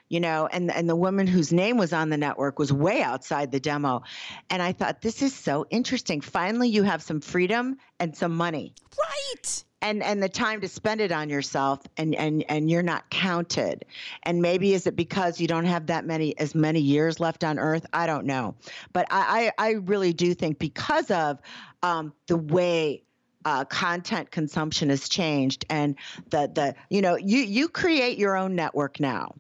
you 0.10 0.20
know, 0.20 0.48
and 0.52 0.72
and 0.72 0.90
the 0.90 0.96
woman 0.96 1.28
whose 1.28 1.54
name 1.54 1.78
was 1.78 1.94
on 1.94 2.10
the 2.10 2.18
network 2.18 2.60
was 2.60 2.74
way 2.74 3.02
outside 3.02 3.52
the 3.52 3.60
demo. 3.60 4.02
And 4.50 4.62
I 4.62 4.72
thought 4.72 5.02
this 5.02 5.22
is 5.22 5.34
so 5.34 5.68
interesting. 5.70 6.20
Finally 6.20 6.70
you 6.70 6.84
have 6.84 7.04
some 7.04 7.22
freedom 7.22 7.78
and 8.00 8.18
some 8.18 8.36
money. 8.36 8.74
Right. 8.98 9.64
And 9.82 10.04
and 10.04 10.22
the 10.22 10.28
time 10.28 10.62
to 10.62 10.68
spend 10.68 11.00
it 11.00 11.12
on 11.12 11.30
yourself 11.30 11.82
and 11.96 12.16
and 12.16 12.44
and 12.50 12.70
you're 12.72 12.84
not 12.84 13.10
counted. 13.12 13.86
And 14.24 14.42
maybe 14.42 14.74
is 14.74 14.88
it 14.88 14.96
because 14.96 15.40
you 15.40 15.48
don't 15.48 15.66
have 15.66 15.86
that 15.88 16.06
many 16.06 16.38
as 16.40 16.56
many 16.56 16.82
years 16.82 17.20
left 17.20 17.44
on 17.44 17.60
earth? 17.60 17.86
I 17.94 18.08
don't 18.08 18.26
know. 18.26 18.56
But 18.92 19.06
I 19.12 19.52
I, 19.60 19.68
I 19.68 19.72
really 19.74 20.12
do 20.12 20.34
think 20.34 20.58
because 20.58 21.12
of 21.12 21.40
um, 21.84 22.14
the 22.28 22.36
way 22.36 23.04
uh, 23.46 23.66
content 23.66 24.32
consumption 24.32 24.90
has 24.90 25.08
changed 25.08 25.66
and 25.70 25.96
the 26.30 26.52
the 26.54 26.76
you 26.90 27.02
know 27.02 27.16
you 27.16 27.40
you 27.40 27.70
create 27.70 28.18
your 28.18 28.36
own 28.36 28.56
network 28.56 29.00
now. 29.00 29.36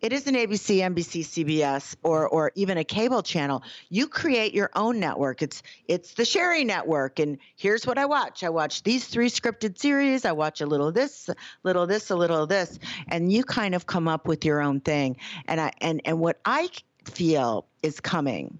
It 0.00 0.12
isn't 0.12 0.34
abc 0.34 0.76
nbc 0.76 1.20
cbs 1.22 1.96
or 2.02 2.28
or 2.28 2.52
even 2.54 2.78
a 2.78 2.84
cable 2.84 3.22
channel. 3.22 3.62
You 3.88 4.08
create 4.08 4.54
your 4.54 4.70
own 4.74 4.98
network. 4.98 5.42
It's 5.42 5.62
it's 5.86 6.14
the 6.14 6.24
Sheri 6.24 6.66
network 6.66 7.18
and 7.20 7.38
here's 7.56 7.86
what 7.86 7.98
i 7.98 8.06
watch. 8.06 8.42
I 8.42 8.50
watch 8.50 8.82
these 8.82 9.06
three 9.06 9.30
scripted 9.30 9.78
series. 9.78 10.24
I 10.24 10.32
watch 10.32 10.60
a 10.60 10.66
little 10.66 10.90
this 10.90 11.30
little 11.62 11.86
this 11.86 12.10
a 12.10 12.16
little 12.16 12.46
this 12.46 12.78
and 13.08 13.32
you 13.32 13.44
kind 13.44 13.74
of 13.74 13.86
come 13.86 14.08
up 14.08 14.26
with 14.26 14.44
your 14.44 14.60
own 14.60 14.80
thing. 14.80 15.16
And 15.46 15.60
i 15.60 15.72
and 15.80 16.00
and 16.04 16.18
what 16.18 16.40
i 16.44 16.68
feel 17.04 17.66
is 17.82 18.00
coming 18.00 18.58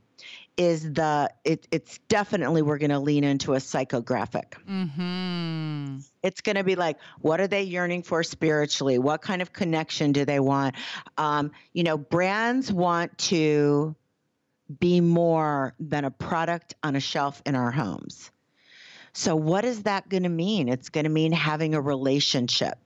is 0.56 0.92
the 0.92 1.30
it, 1.44 1.66
it's 1.70 1.98
definitely 2.08 2.62
we're 2.62 2.78
going 2.78 2.90
to 2.90 2.98
lean 2.98 3.24
into 3.24 3.54
a 3.54 3.58
psychographic. 3.58 4.54
Mm-hmm. 4.68 5.98
it's 6.22 6.40
going 6.40 6.56
to 6.56 6.64
be 6.64 6.76
like 6.76 6.98
what 7.20 7.40
are 7.40 7.46
they 7.46 7.62
yearning 7.62 8.02
for 8.02 8.22
spiritually? 8.22 8.98
What 8.98 9.22
kind 9.22 9.42
of 9.42 9.52
connection 9.52 10.12
do 10.12 10.24
they 10.24 10.40
want? 10.40 10.76
Um, 11.18 11.52
you 11.72 11.82
know 11.84 11.98
brands 11.98 12.72
want 12.72 13.16
to 13.18 13.94
be 14.80 15.00
more 15.00 15.74
than 15.78 16.04
a 16.04 16.10
product 16.10 16.74
on 16.82 16.96
a 16.96 17.00
shelf 17.00 17.42
in 17.44 17.54
our 17.54 17.70
homes. 17.70 18.30
So 19.12 19.36
what 19.36 19.64
is 19.64 19.84
that 19.84 20.08
going 20.08 20.24
to 20.24 20.28
mean? 20.28 20.68
It's 20.68 20.88
going 20.88 21.04
to 21.04 21.10
mean 21.10 21.32
having 21.32 21.74
a 21.74 21.80
relationship 21.80 22.78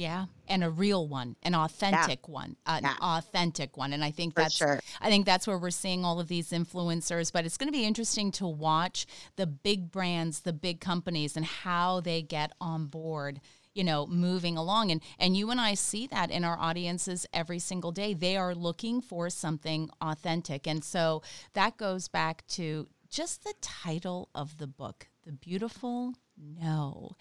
Yeah, 0.00 0.26
and 0.48 0.64
a 0.64 0.70
real 0.70 1.06
one, 1.06 1.36
an 1.42 1.54
authentic 1.54 2.26
one, 2.26 2.56
an 2.64 2.84
Yeah. 2.84 2.96
authentic 3.02 3.76
one, 3.76 3.92
and 3.92 4.02
I 4.02 4.10
think 4.10 4.32
For 4.32 4.40
that's 4.40 4.56
sure. 4.56 4.80
I 4.98 5.10
think 5.10 5.26
that's 5.26 5.46
where 5.46 5.58
we're 5.58 5.70
seeing 5.70 6.06
all 6.06 6.18
of 6.18 6.28
these 6.28 6.52
influencers. 6.52 7.30
But 7.30 7.44
it's 7.44 7.58
going 7.58 7.68
to 7.68 7.78
be 7.78 7.84
interesting 7.84 8.32
to 8.32 8.46
watch 8.46 9.04
the 9.36 9.46
big 9.46 9.90
brands, 9.90 10.40
the 10.40 10.54
big 10.54 10.80
companies, 10.80 11.36
and 11.36 11.44
how 11.44 12.00
they 12.00 12.22
get 12.22 12.52
on 12.62 12.86
board. 12.86 13.42
You 13.74 13.84
know, 13.84 14.06
moving 14.06 14.56
along, 14.56 14.90
and 14.90 15.02
and 15.18 15.36
you 15.36 15.50
and 15.50 15.60
I 15.60 15.74
see 15.74 16.06
that 16.06 16.30
in 16.30 16.44
our 16.44 16.58
audiences 16.58 17.26
every 17.34 17.58
single 17.58 17.92
day. 17.92 18.14
They 18.14 18.38
are 18.38 18.54
looking 18.54 19.02
for 19.02 19.28
something 19.28 19.90
authentic, 20.00 20.66
and 20.66 20.82
so 20.82 21.22
that 21.52 21.76
goes 21.76 22.08
back 22.08 22.46
to 22.48 22.88
just 23.10 23.44
the 23.44 23.54
title 23.60 24.30
of 24.34 24.56
the 24.56 24.66
book, 24.66 25.08
"The 25.24 25.32
Beautiful 25.32 26.14
No." 26.40 27.16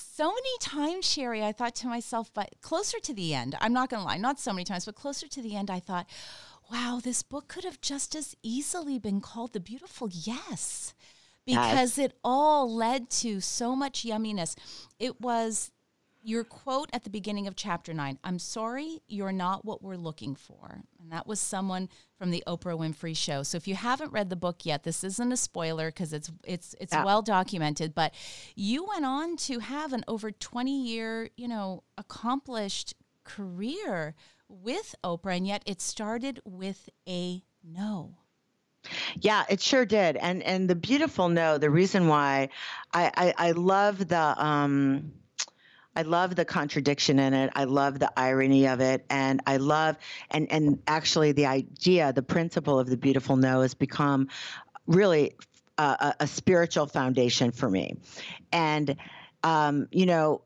So 0.00 0.26
many 0.28 0.58
times, 0.60 1.06
Sheri, 1.06 1.42
I 1.42 1.52
thought 1.52 1.74
to 1.76 1.86
myself, 1.86 2.30
but 2.34 2.54
closer 2.60 2.98
to 3.00 3.14
the 3.14 3.34
end, 3.34 3.56
I'm 3.60 3.72
not 3.72 3.88
going 3.88 4.00
to 4.00 4.06
lie, 4.06 4.18
not 4.18 4.40
so 4.40 4.52
many 4.52 4.64
times, 4.64 4.84
but 4.84 4.94
closer 4.94 5.28
to 5.28 5.42
the 5.42 5.54
end, 5.56 5.70
I 5.70 5.80
thought, 5.80 6.06
wow, 6.70 7.00
this 7.02 7.22
book 7.22 7.48
could 7.48 7.64
have 7.64 7.80
just 7.80 8.14
as 8.14 8.34
easily 8.42 8.98
been 8.98 9.20
called 9.20 9.52
The 9.52 9.60
Beautiful 9.60 10.08
Yes, 10.12 10.92
because 11.46 11.98
it 11.98 12.18
all 12.22 12.72
led 12.72 13.08
to 13.10 13.40
so 13.40 13.74
much 13.74 14.04
yumminess. 14.04 14.54
It 14.98 15.20
was 15.20 15.70
your 16.28 16.44
quote 16.44 16.90
at 16.92 17.04
the 17.04 17.10
beginning 17.10 17.46
of 17.46 17.56
chapter 17.56 17.94
nine 17.94 18.18
I'm 18.22 18.38
sorry, 18.38 19.00
you're 19.08 19.32
not 19.32 19.64
what 19.64 19.82
we're 19.82 19.96
looking 19.96 20.34
for. 20.34 20.82
And 21.00 21.10
that 21.10 21.26
was 21.26 21.40
someone 21.40 21.88
from 22.18 22.30
the 22.30 22.44
Oprah 22.46 22.78
Winfrey 22.78 23.16
show. 23.16 23.42
So 23.42 23.56
if 23.56 23.66
you 23.66 23.74
haven't 23.74 24.12
read 24.12 24.28
the 24.28 24.36
book 24.36 24.66
yet, 24.66 24.82
this 24.84 25.02
isn't 25.02 25.32
a 25.32 25.36
spoiler 25.36 25.88
because 25.88 26.12
it's 26.12 26.30
it's 26.44 26.74
it's 26.80 26.92
Yeah. 26.92 27.04
well 27.04 27.22
documented, 27.22 27.94
but 27.94 28.12
you 28.54 28.84
went 28.84 29.04
on 29.06 29.36
to 29.48 29.60
have 29.60 29.92
an 29.92 30.04
over 30.06 30.30
20 30.30 30.86
year, 30.86 31.30
you 31.36 31.48
know, 31.48 31.82
accomplished 31.96 32.94
career 33.24 34.14
with 34.48 34.94
Oprah, 35.02 35.36
and 35.36 35.46
yet 35.46 35.62
it 35.66 35.80
started 35.80 36.40
with 36.44 36.88
a 37.08 37.42
no. 37.64 38.16
Yeah, 39.20 39.44
it 39.48 39.60
sure 39.60 39.84
did. 39.84 40.16
And 40.16 40.42
and 40.42 40.68
the 40.68 40.74
beautiful 40.74 41.28
no, 41.28 41.58
the 41.58 41.70
reason 41.70 42.06
why 42.08 42.50
I 42.92 43.10
I, 43.14 43.48
I 43.48 43.50
love 43.52 44.08
the 44.08 44.44
um 44.44 45.12
I 45.98 46.02
love 46.02 46.36
the 46.36 46.44
contradiction 46.44 47.18
in 47.18 47.34
it. 47.34 47.50
I 47.56 47.64
love 47.64 47.98
the 47.98 48.12
irony 48.16 48.68
of 48.68 48.80
it, 48.80 49.04
and 49.10 49.40
I 49.48 49.56
love 49.56 49.96
and 50.30 50.46
and 50.52 50.80
actually 50.86 51.32
the 51.32 51.46
idea, 51.46 52.12
the 52.12 52.22
principle 52.22 52.78
of 52.78 52.88
the 52.88 52.96
beautiful 52.96 53.36
no 53.36 53.62
has 53.62 53.74
become 53.74 54.28
really 54.86 55.34
a, 55.76 56.14
a, 56.20 56.26
spiritual 56.28 56.86
foundation 56.86 57.50
for 57.50 57.68
me, 57.68 57.96
and 58.52 58.94
um, 59.42 59.88
you 59.90 60.06
know. 60.06 60.42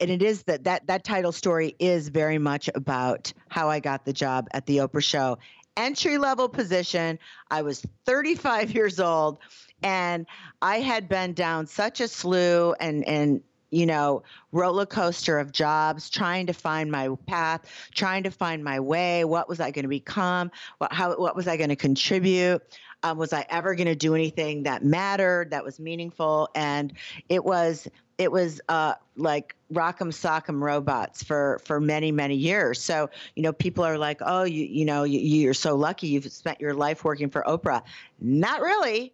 And 0.00 0.12
it 0.12 0.22
is 0.22 0.44
that, 0.44 0.62
that 0.64 0.86
that 0.86 1.02
title 1.02 1.32
story 1.32 1.74
is 1.80 2.08
very 2.08 2.38
much 2.38 2.70
about 2.72 3.32
how 3.48 3.68
I 3.68 3.80
got 3.80 4.04
the 4.04 4.12
job 4.12 4.46
at 4.52 4.64
the 4.64 4.76
Oprah 4.76 5.02
show. 5.02 5.38
Entry 5.76 6.18
level 6.18 6.48
position. 6.48 7.18
I 7.50 7.62
was 7.62 7.84
35 8.06 8.70
years 8.70 9.00
old 9.00 9.38
and 9.82 10.26
I 10.62 10.78
had 10.78 11.08
been 11.08 11.32
down 11.32 11.66
such 11.66 12.00
a 12.00 12.06
slew 12.06 12.74
and 12.74 13.04
and 13.08 13.42
you 13.70 13.86
know 13.86 14.22
roller 14.52 14.86
coaster 14.86 15.38
of 15.38 15.52
jobs 15.52 16.10
trying 16.10 16.46
to 16.46 16.52
find 16.52 16.90
my 16.90 17.08
path 17.26 17.62
trying 17.94 18.22
to 18.22 18.30
find 18.30 18.64
my 18.64 18.80
way. 18.80 19.24
What 19.24 19.48
was 19.48 19.60
i 19.60 19.70
going 19.70 19.84
to 19.84 19.88
become? 19.88 20.50
What 20.78 20.92
how 20.92 21.16
what 21.16 21.36
was 21.36 21.48
i 21.48 21.56
going 21.56 21.70
to 21.70 21.76
contribute? 21.76 22.62
Um, 23.02 23.18
was 23.18 23.32
i 23.32 23.46
ever 23.48 23.74
going 23.74 23.86
to 23.86 23.94
do 23.94 24.14
anything 24.14 24.64
that 24.64 24.84
mattered 24.84 25.50
that 25.50 25.64
was 25.64 25.78
meaningful? 25.78 26.48
And 26.54 26.92
it 27.28 27.44
was 27.44 27.88
it 28.18 28.32
was 28.32 28.60
uh, 28.68 28.94
like 29.16 29.54
rock'em 29.72 30.08
sock'em 30.08 30.60
robots 30.60 31.22
for 31.22 31.60
for 31.64 31.80
many 31.80 32.10
many 32.10 32.34
years. 32.34 32.80
So 32.80 33.10
you 33.36 33.42
know 33.42 33.52
people 33.52 33.84
are 33.84 33.98
like 33.98 34.20
oh 34.24 34.44
you 34.44 34.64
you 34.64 34.84
know 34.84 35.04
you, 35.04 35.20
you're 35.20 35.54
so 35.54 35.76
lucky. 35.76 36.08
You've 36.08 36.30
spent 36.32 36.60
your 36.60 36.74
life 36.74 37.04
working 37.04 37.30
for 37.30 37.42
oprah. 37.46 37.82
Not 38.20 38.60
really 38.60 39.12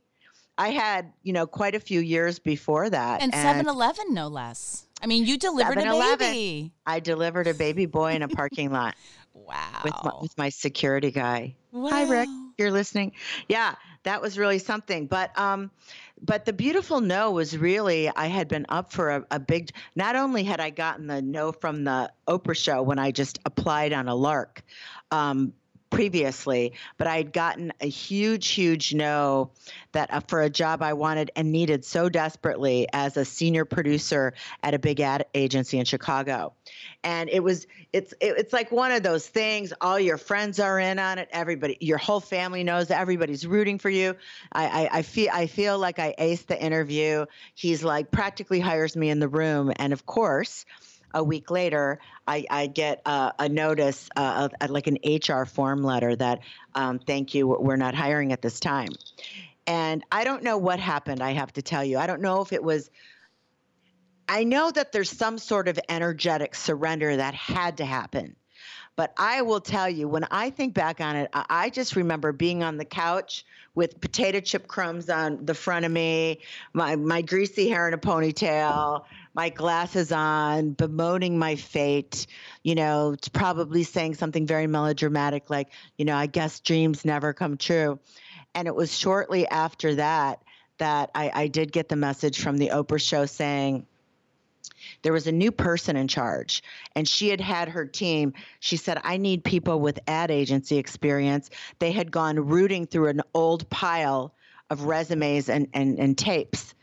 I 0.56 0.68
had, 0.70 1.12
you 1.22 1.32
know, 1.32 1.46
quite 1.46 1.74
a 1.74 1.80
few 1.80 2.00
years 2.00 2.38
before 2.38 2.88
that. 2.90 3.22
And 3.22 3.32
7 3.34 3.66
Eleven, 3.68 4.14
no 4.14 4.28
less. 4.28 4.86
I 5.02 5.06
mean, 5.06 5.26
you 5.26 5.36
delivered 5.36 5.76
a 5.78 5.82
7-Eleven. 5.82 6.18
baby. 6.18 6.72
I 6.86 7.00
delivered 7.00 7.46
a 7.46 7.54
baby 7.54 7.86
boy 7.86 8.12
in 8.12 8.22
a 8.22 8.28
parking 8.28 8.70
lot 8.70 8.94
Wow. 9.34 9.80
with 9.84 9.94
my, 10.04 10.12
with 10.22 10.38
my 10.38 10.48
security 10.48 11.10
guy. 11.10 11.56
Wow. 11.72 11.90
Hi, 11.90 12.08
Rick. 12.08 12.28
You're 12.56 12.70
listening. 12.70 13.12
Yeah, 13.48 13.74
that 14.04 14.22
was 14.22 14.38
really 14.38 14.58
something. 14.60 15.06
But 15.06 15.36
um, 15.38 15.72
but 16.22 16.44
the 16.44 16.52
beautiful 16.52 17.00
no 17.00 17.32
was 17.32 17.58
really 17.58 18.08
I 18.08 18.26
had 18.28 18.46
been 18.46 18.64
up 18.68 18.92
for 18.92 19.10
a, 19.10 19.26
a 19.32 19.40
big. 19.40 19.70
Not 19.96 20.14
only 20.14 20.44
had 20.44 20.60
I 20.60 20.70
gotten 20.70 21.08
the 21.08 21.20
no 21.20 21.50
from 21.50 21.82
the 21.82 22.12
Oprah 22.28 22.56
show 22.56 22.80
when 22.82 22.98
I 23.00 23.10
just 23.10 23.40
applied 23.44 23.92
on 23.92 24.06
a 24.08 24.14
lark. 24.14 24.62
Um, 25.10 25.52
previously 25.94 26.72
but 26.98 27.06
i 27.06 27.16
had 27.16 27.32
gotten 27.32 27.72
a 27.80 27.88
huge 27.88 28.48
huge 28.48 28.94
no 28.94 29.50
that 29.92 30.12
uh, 30.12 30.20
for 30.20 30.42
a 30.42 30.50
job 30.50 30.82
i 30.82 30.92
wanted 30.92 31.30
and 31.36 31.50
needed 31.50 31.84
so 31.84 32.08
desperately 32.08 32.86
as 32.92 33.16
a 33.16 33.24
senior 33.24 33.64
producer 33.64 34.32
at 34.62 34.74
a 34.74 34.78
big 34.78 35.00
ad 35.00 35.26
agency 35.34 35.78
in 35.78 35.84
chicago. 35.84 36.52
And 37.02 37.28
it 37.28 37.42
was 37.42 37.66
it's 37.92 38.12
it, 38.20 38.34
it's 38.38 38.52
like 38.52 38.72
one 38.72 38.92
of 38.92 39.02
those 39.02 39.26
things 39.26 39.72
all 39.80 39.98
your 39.98 40.16
friends 40.16 40.58
are 40.58 40.78
in 40.78 40.98
on 40.98 41.18
it 41.18 41.28
everybody 41.32 41.76
your 41.80 41.98
whole 41.98 42.20
family 42.20 42.64
knows 42.64 42.90
everybody's 42.90 43.46
rooting 43.46 43.78
for 43.78 43.90
you. 43.90 44.16
I 44.52 44.64
i, 44.64 44.98
I 44.98 45.02
feel 45.02 45.30
i 45.32 45.46
feel 45.46 45.78
like 45.78 45.98
i 45.98 46.14
aced 46.18 46.46
the 46.46 46.60
interview. 46.60 47.26
He's 47.54 47.84
like 47.84 48.10
practically 48.10 48.60
hires 48.60 48.96
me 48.96 49.10
in 49.10 49.18
the 49.18 49.28
room. 49.28 49.72
And 49.76 49.92
of 49.92 50.06
course 50.06 50.64
a 51.14 51.24
week 51.24 51.50
later, 51.50 52.00
I, 52.26 52.44
I 52.50 52.66
get 52.66 53.00
uh, 53.06 53.32
a 53.38 53.48
notice, 53.48 54.08
uh, 54.16 54.48
of- 54.60 54.70
like 54.70 54.86
an 54.86 54.98
HR 55.04 55.44
form 55.44 55.82
letter 55.82 56.14
that, 56.16 56.40
um, 56.74 56.98
thank 56.98 57.34
you, 57.34 57.46
we're 57.46 57.76
not 57.76 57.94
hiring 57.94 58.32
at 58.32 58.42
this 58.42 58.60
time. 58.60 58.90
And 59.66 60.04
I 60.12 60.24
don't 60.24 60.42
know 60.42 60.58
what 60.58 60.78
happened, 60.78 61.22
I 61.22 61.32
have 61.32 61.52
to 61.54 61.62
tell 61.62 61.84
you. 61.84 61.98
I 61.98 62.06
don't 62.06 62.20
know 62.20 62.42
if 62.42 62.52
it 62.52 62.62
was, 62.62 62.90
I 64.28 64.44
know 64.44 64.70
that 64.70 64.92
there's 64.92 65.10
some 65.10 65.38
sort 65.38 65.68
of 65.68 65.78
energetic 65.88 66.54
surrender 66.54 67.16
that 67.16 67.34
had 67.34 67.78
to 67.78 67.84
happen. 67.84 68.36
But 68.96 69.12
I 69.16 69.42
will 69.42 69.60
tell 69.60 69.88
you, 69.88 70.06
when 70.06 70.24
I 70.30 70.50
think 70.50 70.72
back 70.72 71.00
on 71.00 71.16
it, 71.16 71.28
I 71.32 71.44
I 71.48 71.70
just 71.70 71.96
remember 71.96 72.32
being 72.32 72.62
on 72.62 72.76
the 72.76 72.84
couch 72.84 73.44
with 73.74 74.00
potato 74.00 74.40
chip 74.40 74.68
crumbs 74.68 75.10
on 75.10 75.44
the 75.44 75.54
front 75.54 75.84
of 75.84 75.90
me, 75.90 76.40
my, 76.72 76.94
my 76.96 77.22
greasy 77.22 77.68
hair 77.68 77.88
in 77.88 77.94
a 77.94 77.98
ponytail, 77.98 79.04
my 79.34 79.48
glasses 79.48 80.12
on, 80.12 80.70
bemoaning 80.70 81.38
my 81.38 81.56
fate, 81.56 82.26
you 82.62 82.76
know, 82.76 83.16
probably 83.32 83.82
saying 83.82 84.14
something 84.14 84.46
very 84.46 84.68
melodramatic 84.68 85.50
like, 85.50 85.72
you 85.98 86.04
know, 86.04 86.16
I 86.16 86.26
guess 86.26 86.60
dreams 86.60 87.04
never 87.04 87.32
come 87.32 87.56
true. 87.56 87.98
And 88.54 88.68
it 88.68 88.74
was 88.74 88.96
shortly 88.96 89.46
after 89.48 89.96
that 89.96 90.42
that 90.78 91.10
I, 91.14 91.30
I 91.34 91.46
did 91.48 91.72
get 91.72 91.88
the 91.88 91.96
message 91.96 92.40
from 92.40 92.58
the 92.58 92.68
Oprah 92.68 93.00
show 93.00 93.26
saying, 93.26 93.86
there 95.02 95.12
was 95.12 95.26
a 95.26 95.32
new 95.32 95.50
person 95.50 95.96
in 95.96 96.08
charge 96.08 96.62
and 96.94 97.08
she 97.08 97.28
had 97.28 97.40
had 97.40 97.68
her 97.68 97.86
team. 97.86 98.34
She 98.60 98.76
said 98.76 99.00
i 99.02 99.16
need 99.16 99.44
people 99.44 99.80
with 99.80 99.98
ad 100.06 100.30
agency 100.30 100.78
experience. 100.78 101.50
They 101.78 101.92
had 101.92 102.10
gone 102.10 102.38
rooting 102.38 102.86
through 102.86 103.08
an 103.08 103.22
old 103.34 103.68
pile 103.70 104.34
of 104.70 104.84
resumes 104.84 105.48
and, 105.48 105.68
and, 105.74 105.98
and 105.98 106.16
tapes 106.16 106.74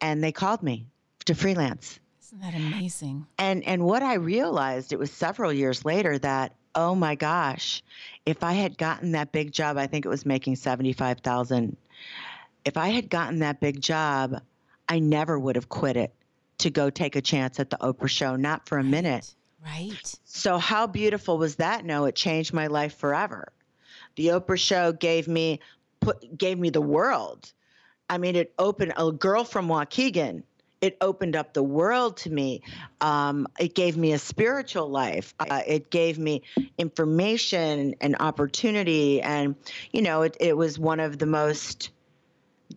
and 0.00 0.22
they 0.22 0.32
called 0.32 0.62
me 0.62 0.86
to 1.24 1.34
freelance 1.34 2.00
isn't 2.22 2.40
that 2.40 2.54
amazing 2.54 3.26
and 3.38 3.64
and 3.64 3.84
what 3.84 4.02
i 4.02 4.14
realized 4.14 4.92
it 4.92 4.98
was 4.98 5.10
several 5.10 5.52
years 5.52 5.84
later 5.84 6.18
that 6.18 6.54
oh 6.74 6.94
my 6.94 7.14
gosh 7.14 7.82
if 8.26 8.42
i 8.42 8.52
had 8.52 8.76
gotten 8.78 9.12
that 9.12 9.32
big 9.32 9.52
job 9.52 9.76
i 9.76 9.86
think 9.86 10.04
it 10.04 10.08
was 10.08 10.26
making 10.26 10.56
75000 10.56 11.76
if 12.64 12.76
i 12.76 12.88
had 12.88 13.08
gotten 13.08 13.38
that 13.40 13.60
big 13.60 13.80
job 13.80 14.40
i 14.88 14.98
never 14.98 15.38
would 15.38 15.56
have 15.56 15.68
quit 15.68 15.96
it 15.96 16.14
to 16.58 16.70
go 16.70 16.90
take 16.90 17.16
a 17.16 17.20
chance 17.20 17.58
at 17.60 17.70
the 17.70 17.76
Oprah 17.78 18.08
show, 18.08 18.36
not 18.36 18.68
for 18.68 18.78
a 18.78 18.84
minute. 18.84 19.34
Right. 19.64 20.14
So, 20.24 20.58
how 20.58 20.86
beautiful 20.86 21.38
was 21.38 21.56
that? 21.56 21.84
No, 21.84 22.04
it 22.04 22.14
changed 22.14 22.52
my 22.52 22.66
life 22.66 22.96
forever. 22.96 23.52
The 24.16 24.28
Oprah 24.28 24.58
show 24.58 24.92
gave 24.92 25.26
me 25.26 25.60
put 26.00 26.36
gave 26.36 26.58
me 26.58 26.70
the 26.70 26.82
world. 26.82 27.52
I 28.10 28.18
mean, 28.18 28.36
it 28.36 28.52
opened 28.58 28.92
a 28.96 29.10
girl 29.10 29.44
from 29.44 29.68
Waukegan. 29.68 30.42
It 30.84 30.98
opened 31.00 31.34
up 31.34 31.54
the 31.54 31.62
world 31.62 32.18
to 32.18 32.30
me. 32.30 32.60
Um, 33.00 33.46
it 33.58 33.74
gave 33.74 33.96
me 33.96 34.12
a 34.12 34.18
spiritual 34.18 34.88
life. 34.88 35.34
Uh, 35.40 35.62
it 35.66 35.88
gave 35.88 36.18
me 36.18 36.42
information 36.76 37.94
and 38.02 38.16
opportunity, 38.20 39.22
and 39.22 39.56
you 39.92 40.02
know, 40.02 40.22
it, 40.22 40.36
it 40.40 40.56
was 40.56 40.78
one 40.78 41.00
of 41.00 41.18
the 41.18 41.26
most. 41.26 41.90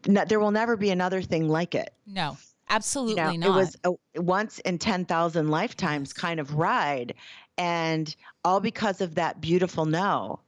No, 0.05 0.23
there 0.23 0.39
will 0.39 0.51
never 0.51 0.77
be 0.77 0.89
another 0.89 1.21
thing 1.21 1.49
like 1.49 1.75
it. 1.75 1.93
No, 2.05 2.37
Absolutely 2.69 3.21
you 3.33 3.37
know, 3.37 3.49
not. 3.49 3.57
It 3.57 3.59
was 3.59 3.77
a 4.15 4.21
once 4.21 4.59
in 4.59 4.77
10,000 4.77 5.49
lifetimes 5.49 6.13
kind 6.13 6.39
of 6.39 6.55
ride. 6.55 7.13
And 7.57 8.13
all 8.43 8.59
because 8.59 9.01
of 9.01 9.15
that 9.15 9.41
beautiful 9.41 9.85
no, 9.85 10.39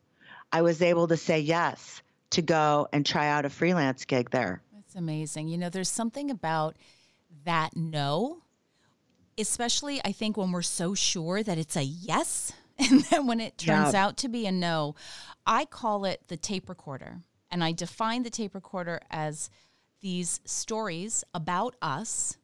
I 0.51 0.61
was 0.61 0.81
able 0.81 1.07
to 1.07 1.17
say 1.17 1.39
yes 1.39 2.01
to 2.31 2.41
go 2.41 2.87
and 2.93 3.05
try 3.05 3.27
out 3.27 3.45
a 3.45 3.49
freelance 3.49 4.05
gig 4.05 4.29
there. 4.29 4.61
That's 4.73 4.95
amazing. 4.95 5.47
You 5.47 5.57
know, 5.57 5.69
there's 5.69 5.89
something 5.89 6.29
about 6.29 6.75
that 7.49 7.75
no, 7.75 8.43
especially 9.35 9.99
I 10.05 10.11
think 10.11 10.37
when 10.37 10.51
we're 10.51 10.61
so 10.61 10.93
sure 10.93 11.41
that 11.41 11.57
it's 11.57 11.75
a 11.75 11.83
yes. 11.83 12.53
And 12.81 13.01
then 13.05 13.27
when 13.27 13.41
it 13.41 13.57
turns 13.57 13.91
yeah. 13.91 14.05
out 14.05 14.15
to 14.17 14.29
be 14.29 14.45
a 14.45 14.53
no, 14.53 14.95
I 15.45 15.65
call 15.65 16.05
it 16.05 16.21
the 16.29 16.37
tape 16.37 16.69
recorder. 16.69 17.19
And 17.51 17.61
I 17.61 17.73
define 17.73 18.23
the 18.23 18.29
tape 18.29 18.55
recorder 18.55 19.01
as 19.11 19.49
these 19.99 20.39
stories 20.45 21.25
about 21.33 21.75
us 21.81 22.37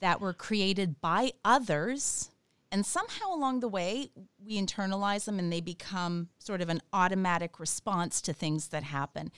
that 0.00 0.20
were 0.20 0.34
created 0.34 1.00
by 1.00 1.32
others. 1.46 2.30
And 2.70 2.84
somehow 2.84 3.32
along 3.32 3.60
the 3.60 3.68
way, 3.68 4.10
we 4.44 4.60
internalize 4.60 5.24
them 5.24 5.38
and 5.38 5.50
they 5.50 5.62
become 5.62 6.28
sort 6.40 6.60
of 6.60 6.68
an 6.68 6.82
automatic 6.92 7.58
response 7.58 8.20
to 8.22 8.34
things 8.34 8.68
that 8.68 8.82
happen. 8.82 9.32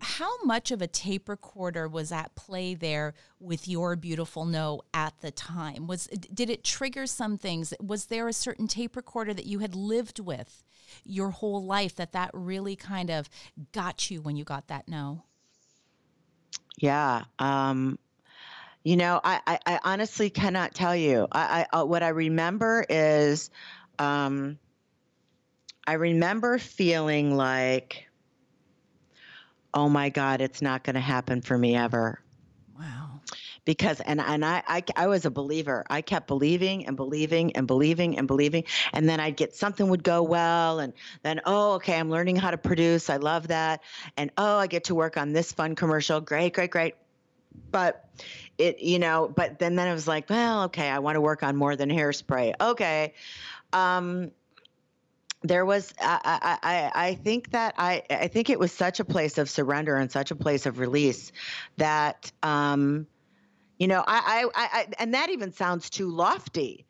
How 0.00 0.42
much 0.44 0.70
of 0.70 0.80
a 0.80 0.86
tape 0.86 1.28
recorder 1.28 1.86
was 1.86 2.10
at 2.10 2.34
play 2.34 2.74
there 2.74 3.14
with 3.38 3.68
your 3.68 3.96
beautiful 3.96 4.46
no 4.46 4.80
at 4.94 5.20
the 5.20 5.30
time? 5.30 5.86
Was 5.86 6.06
did 6.06 6.48
it 6.48 6.64
trigger 6.64 7.06
some 7.06 7.36
things? 7.36 7.74
Was 7.80 8.06
there 8.06 8.26
a 8.26 8.32
certain 8.32 8.66
tape 8.66 8.96
recorder 8.96 9.34
that 9.34 9.46
you 9.46 9.58
had 9.58 9.74
lived 9.74 10.18
with 10.18 10.64
your 11.04 11.30
whole 11.30 11.62
life 11.64 11.96
that 11.96 12.12
that 12.12 12.30
really 12.32 12.76
kind 12.76 13.10
of 13.10 13.28
got 13.72 14.10
you 14.10 14.22
when 14.22 14.36
you 14.36 14.44
got 14.44 14.68
that 14.68 14.88
no? 14.88 15.24
Yeah. 16.78 17.24
Um, 17.38 17.98
you 18.82 18.96
know, 18.96 19.20
I, 19.22 19.40
I, 19.46 19.58
I, 19.66 19.80
honestly 19.84 20.30
cannot 20.30 20.74
tell 20.74 20.96
you. 20.96 21.28
I, 21.30 21.66
I 21.72 21.80
uh, 21.80 21.84
what 21.84 22.02
I 22.02 22.08
remember 22.08 22.84
is, 22.88 23.50
um, 23.98 24.58
I 25.86 25.94
remember 25.94 26.56
feeling 26.56 27.36
like, 27.36 28.09
oh 29.74 29.88
my 29.88 30.08
God, 30.08 30.40
it's 30.40 30.62
not 30.62 30.84
going 30.84 30.94
to 30.94 31.00
happen 31.00 31.42
for 31.42 31.56
me 31.56 31.76
ever. 31.76 32.20
Wow. 32.78 33.20
Because 33.64 34.00
and 34.00 34.20
and 34.20 34.44
I, 34.44 34.62
I 34.66 34.82
I 34.96 35.06
was 35.06 35.26
a 35.26 35.30
believer. 35.30 35.84
I 35.88 36.00
kept 36.00 36.26
believing 36.26 36.86
and 36.86 36.96
believing 36.96 37.54
and 37.56 37.66
believing 37.66 38.18
and 38.18 38.26
believing, 38.26 38.64
and 38.92 39.08
then 39.08 39.20
I'd 39.20 39.36
get 39.36 39.54
something 39.54 39.88
would 39.90 40.02
go 40.02 40.22
well, 40.22 40.80
and 40.80 40.94
then 41.22 41.42
oh 41.44 41.74
okay, 41.74 41.98
I'm 41.98 42.10
learning 42.10 42.36
how 42.36 42.50
to 42.50 42.58
produce. 42.58 43.10
I 43.10 43.18
love 43.18 43.48
that, 43.48 43.82
and 44.16 44.30
oh 44.38 44.56
I 44.56 44.66
get 44.66 44.84
to 44.84 44.94
work 44.94 45.16
on 45.16 45.32
this 45.32 45.52
fun 45.52 45.74
commercial. 45.74 46.20
Great, 46.20 46.54
great, 46.54 46.70
great 46.70 46.94
but 47.70 48.08
it 48.58 48.80
you 48.80 48.98
know 48.98 49.32
but 49.34 49.58
then 49.58 49.76
then 49.76 49.88
it 49.88 49.92
was 49.92 50.06
like 50.06 50.28
well 50.30 50.64
okay 50.64 50.88
i 50.88 50.98
want 50.98 51.16
to 51.16 51.20
work 51.20 51.42
on 51.42 51.56
more 51.56 51.76
than 51.76 51.88
hairspray 51.88 52.54
okay 52.60 53.14
um 53.72 54.30
there 55.42 55.64
was 55.64 55.94
I, 56.00 56.58
I 56.62 57.06
i 57.08 57.14
think 57.14 57.52
that 57.52 57.74
i 57.78 58.02
i 58.10 58.28
think 58.28 58.50
it 58.50 58.58
was 58.58 58.72
such 58.72 59.00
a 59.00 59.04
place 59.04 59.38
of 59.38 59.48
surrender 59.48 59.96
and 59.96 60.10
such 60.10 60.30
a 60.30 60.36
place 60.36 60.66
of 60.66 60.78
release 60.78 61.32
that 61.78 62.30
um 62.42 63.06
you 63.78 63.86
know 63.86 64.04
i 64.06 64.46
i, 64.54 64.68
I 64.72 64.86
and 64.98 65.14
that 65.14 65.30
even 65.30 65.52
sounds 65.52 65.88
too 65.88 66.10
lofty 66.10 66.86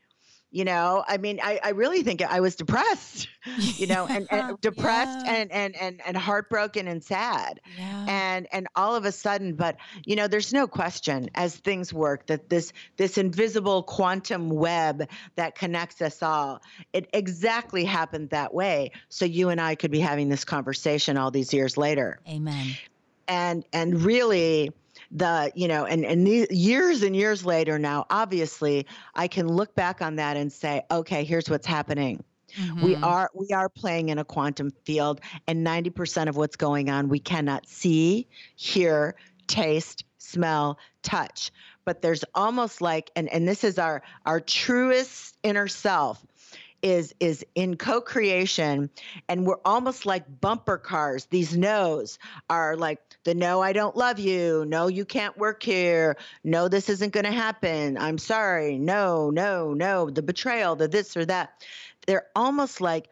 you 0.50 0.64
know 0.64 1.04
i 1.06 1.16
mean 1.16 1.40
i, 1.42 1.60
I 1.62 1.70
really 1.70 2.02
think 2.02 2.22
i 2.22 2.40
was 2.40 2.56
depressed 2.56 3.28
you 3.58 3.86
know 3.86 4.06
and, 4.06 4.26
and 4.30 4.60
depressed 4.60 5.26
yeah. 5.26 5.34
and, 5.34 5.52
and 5.52 5.76
and 5.76 6.00
and 6.04 6.16
heartbroken 6.16 6.88
and 6.88 7.02
sad. 7.02 7.60
Yeah. 7.78 8.06
and 8.08 8.48
and 8.52 8.66
all 8.74 8.94
of 8.94 9.04
a 9.04 9.12
sudden 9.12 9.54
but 9.54 9.76
you 10.04 10.16
know 10.16 10.28
there's 10.28 10.52
no 10.52 10.66
question 10.66 11.30
as 11.34 11.56
things 11.56 11.92
work 11.92 12.26
that 12.26 12.48
this 12.48 12.72
this 12.96 13.18
invisible 13.18 13.82
quantum 13.82 14.50
web 14.50 15.08
that 15.36 15.54
connects 15.54 16.02
us 16.02 16.22
all 16.22 16.60
it 16.92 17.08
exactly 17.12 17.84
happened 17.84 18.30
that 18.30 18.52
way. 18.52 18.92
So 19.08 19.24
you 19.24 19.48
and 19.48 19.60
i 19.60 19.74
could 19.74 19.90
be 19.90 20.00
having 20.00 20.28
this 20.28 20.44
conversation 20.44 21.16
all 21.16 21.30
these 21.30 21.52
years 21.54 21.76
later. 21.76 22.20
Amen. 22.28 22.76
And 23.28 23.64
and 23.72 24.02
really 24.02 24.72
the 25.10 25.50
you 25.54 25.66
know 25.66 25.84
and 25.84 26.04
and 26.04 26.28
years 26.28 27.02
and 27.02 27.16
years 27.16 27.44
later 27.44 27.78
now 27.78 28.06
obviously 28.10 28.86
i 29.16 29.26
can 29.26 29.48
look 29.48 29.74
back 29.74 30.00
on 30.00 30.16
that 30.16 30.36
and 30.36 30.52
say 30.52 30.82
okay 30.90 31.24
here's 31.24 31.50
what's 31.50 31.66
happening. 31.66 32.22
Mm-hmm. 32.56 32.84
we 32.84 32.96
are 32.96 33.30
we 33.32 33.50
are 33.50 33.68
playing 33.68 34.08
in 34.08 34.18
a 34.18 34.24
quantum 34.24 34.72
field 34.84 35.20
and 35.46 35.64
90% 35.64 36.28
of 36.28 36.36
what's 36.36 36.56
going 36.56 36.90
on 36.90 37.08
we 37.08 37.20
cannot 37.20 37.68
see 37.68 38.26
hear 38.56 39.14
taste 39.46 40.04
smell 40.30 40.78
touch. 41.02 41.50
But 41.84 42.02
there's 42.02 42.24
almost 42.34 42.80
like 42.80 43.10
and 43.16 43.28
and 43.28 43.48
this 43.48 43.64
is 43.64 43.78
our 43.78 44.02
our 44.26 44.40
truest 44.40 45.36
inner 45.42 45.68
self 45.68 46.24
is 46.82 47.14
is 47.20 47.44
in 47.54 47.76
co-creation 47.76 48.90
and 49.28 49.46
we're 49.46 49.60
almost 49.64 50.06
like 50.06 50.40
bumper 50.40 50.78
cars. 50.78 51.26
These 51.26 51.56
no's 51.56 52.18
are 52.48 52.76
like 52.76 53.00
the 53.24 53.34
no 53.34 53.60
i 53.60 53.72
don't 53.72 53.96
love 53.96 54.18
you. 54.18 54.64
No 54.66 54.88
you 54.88 55.04
can't 55.04 55.36
work 55.36 55.62
here. 55.62 56.16
No 56.44 56.68
this 56.68 56.88
isn't 56.88 57.12
going 57.12 57.26
to 57.26 57.32
happen. 57.32 57.98
I'm 57.98 58.18
sorry. 58.18 58.78
No 58.78 59.30
no 59.30 59.74
no. 59.74 60.10
The 60.10 60.22
betrayal 60.22 60.76
the 60.76 60.88
this 60.88 61.16
or 61.16 61.24
that. 61.26 61.64
They're 62.06 62.26
almost 62.34 62.80
like 62.80 63.08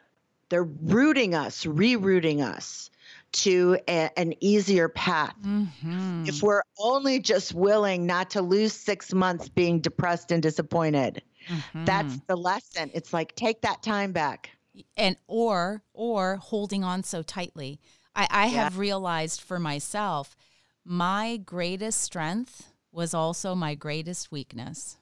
they're 0.48 0.64
rooting 0.64 1.35
us 1.35 1.64
rerouting 1.64 2.40
us 2.40 2.90
to 3.31 3.78
a, 3.88 4.11
an 4.18 4.35
easier 4.40 4.88
path. 4.88 5.35
Mm-hmm. 5.44 6.24
If 6.26 6.42
we're 6.42 6.62
only 6.78 7.20
just 7.20 7.54
willing 7.54 8.07
not 8.07 8.31
to 8.31 8.42
lose 8.42 8.72
six 8.72 9.12
months 9.12 9.48
being 9.48 9.81
depressed 9.81 10.33
and 10.33 10.42
disappointed, 10.42 11.22
mm-hmm. 11.48 11.84
that's 11.84 12.18
the 12.26 12.37
lesson. 12.37 12.90
It's 12.94 13.12
like 13.12 13.34
take 13.34 13.62
that 13.62 13.82
time 13.82 14.12
back. 14.12 14.50
And 14.96 15.16
or 15.26 15.82
or 15.92 16.37
holding 16.37 16.84
on 16.84 17.02
so 17.02 17.22
tightly. 17.22 17.80
I, 18.14 18.28
I 18.30 18.46
yeah. 18.46 18.64
have 18.64 18.78
realized 18.78 19.40
for 19.40 19.58
myself, 19.58 20.37
my 20.84 21.37
greatest 21.37 22.00
strength 22.00 22.72
was 22.92 23.14
also 23.14 23.54
my 23.54 23.74
greatest 23.74 24.30
weakness. 24.30 24.96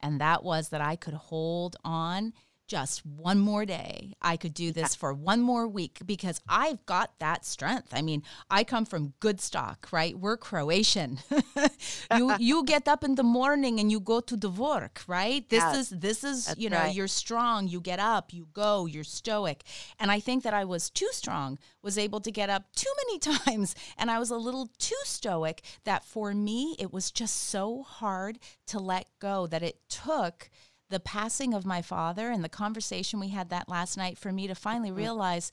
And 0.00 0.20
that 0.20 0.42
was 0.42 0.70
that 0.70 0.80
I 0.80 0.96
could 0.96 1.14
hold 1.14 1.76
on 1.84 2.32
just 2.70 3.04
one 3.04 3.40
more 3.40 3.66
day. 3.66 4.14
I 4.22 4.36
could 4.36 4.54
do 4.54 4.70
this 4.70 4.94
for 4.94 5.12
one 5.12 5.40
more 5.40 5.66
week 5.66 5.98
because 6.06 6.40
I've 6.48 6.86
got 6.86 7.18
that 7.18 7.44
strength. 7.44 7.88
I 7.92 8.00
mean, 8.00 8.22
I 8.48 8.62
come 8.62 8.84
from 8.84 9.14
good 9.18 9.40
stock, 9.40 9.88
right? 9.90 10.16
We're 10.16 10.36
Croatian. 10.36 11.18
you 12.16 12.32
you 12.38 12.64
get 12.64 12.86
up 12.86 13.02
in 13.02 13.16
the 13.16 13.24
morning 13.24 13.80
and 13.80 13.90
you 13.90 13.98
go 13.98 14.20
to 14.20 14.36
the 14.36 14.48
work, 14.48 15.02
right? 15.08 15.48
This 15.48 15.64
yes. 15.64 15.76
is 15.78 15.88
this 15.88 16.22
is, 16.22 16.46
That's 16.46 16.60
you 16.60 16.70
know, 16.70 16.78
right. 16.78 16.94
you're 16.94 17.08
strong, 17.08 17.66
you 17.66 17.80
get 17.80 17.98
up, 17.98 18.32
you 18.32 18.46
go, 18.52 18.86
you're 18.86 19.02
stoic. 19.02 19.64
And 19.98 20.12
I 20.12 20.20
think 20.20 20.44
that 20.44 20.54
I 20.54 20.64
was 20.64 20.90
too 20.90 21.08
strong, 21.10 21.58
was 21.82 21.98
able 21.98 22.20
to 22.20 22.30
get 22.30 22.50
up 22.50 22.72
too 22.76 22.92
many 23.00 23.18
times 23.36 23.74
and 23.98 24.12
I 24.12 24.20
was 24.20 24.30
a 24.30 24.36
little 24.36 24.70
too 24.78 25.02
stoic 25.02 25.62
that 25.82 26.04
for 26.04 26.32
me 26.34 26.76
it 26.78 26.92
was 26.92 27.10
just 27.10 27.48
so 27.48 27.82
hard 27.82 28.38
to 28.66 28.78
let 28.78 29.08
go 29.18 29.48
that 29.48 29.64
it 29.64 29.80
took 29.88 30.50
the 30.90 31.00
passing 31.00 31.54
of 31.54 31.64
my 31.64 31.80
father 31.80 32.30
and 32.30 32.44
the 32.44 32.48
conversation 32.48 33.20
we 33.20 33.28
had 33.28 33.50
that 33.50 33.68
last 33.68 33.96
night 33.96 34.18
for 34.18 34.32
me 34.32 34.46
to 34.46 34.54
finally 34.54 34.90
mm-hmm. 34.90 34.98
realize 34.98 35.50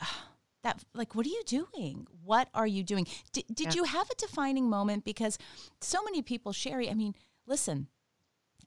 that 0.62 0.82
like 0.94 1.14
what 1.14 1.26
are 1.26 1.30
you 1.30 1.42
doing 1.46 2.06
what 2.24 2.48
are 2.54 2.66
you 2.66 2.82
doing 2.82 3.06
D- 3.32 3.44
did 3.52 3.68
yeah. 3.68 3.72
you 3.74 3.84
have 3.84 4.08
a 4.10 4.14
defining 4.16 4.68
moment 4.68 5.04
because 5.04 5.38
so 5.80 6.02
many 6.02 6.22
people 6.22 6.52
Sheri 6.52 6.90
i 6.90 6.94
mean 6.94 7.14
listen 7.46 7.88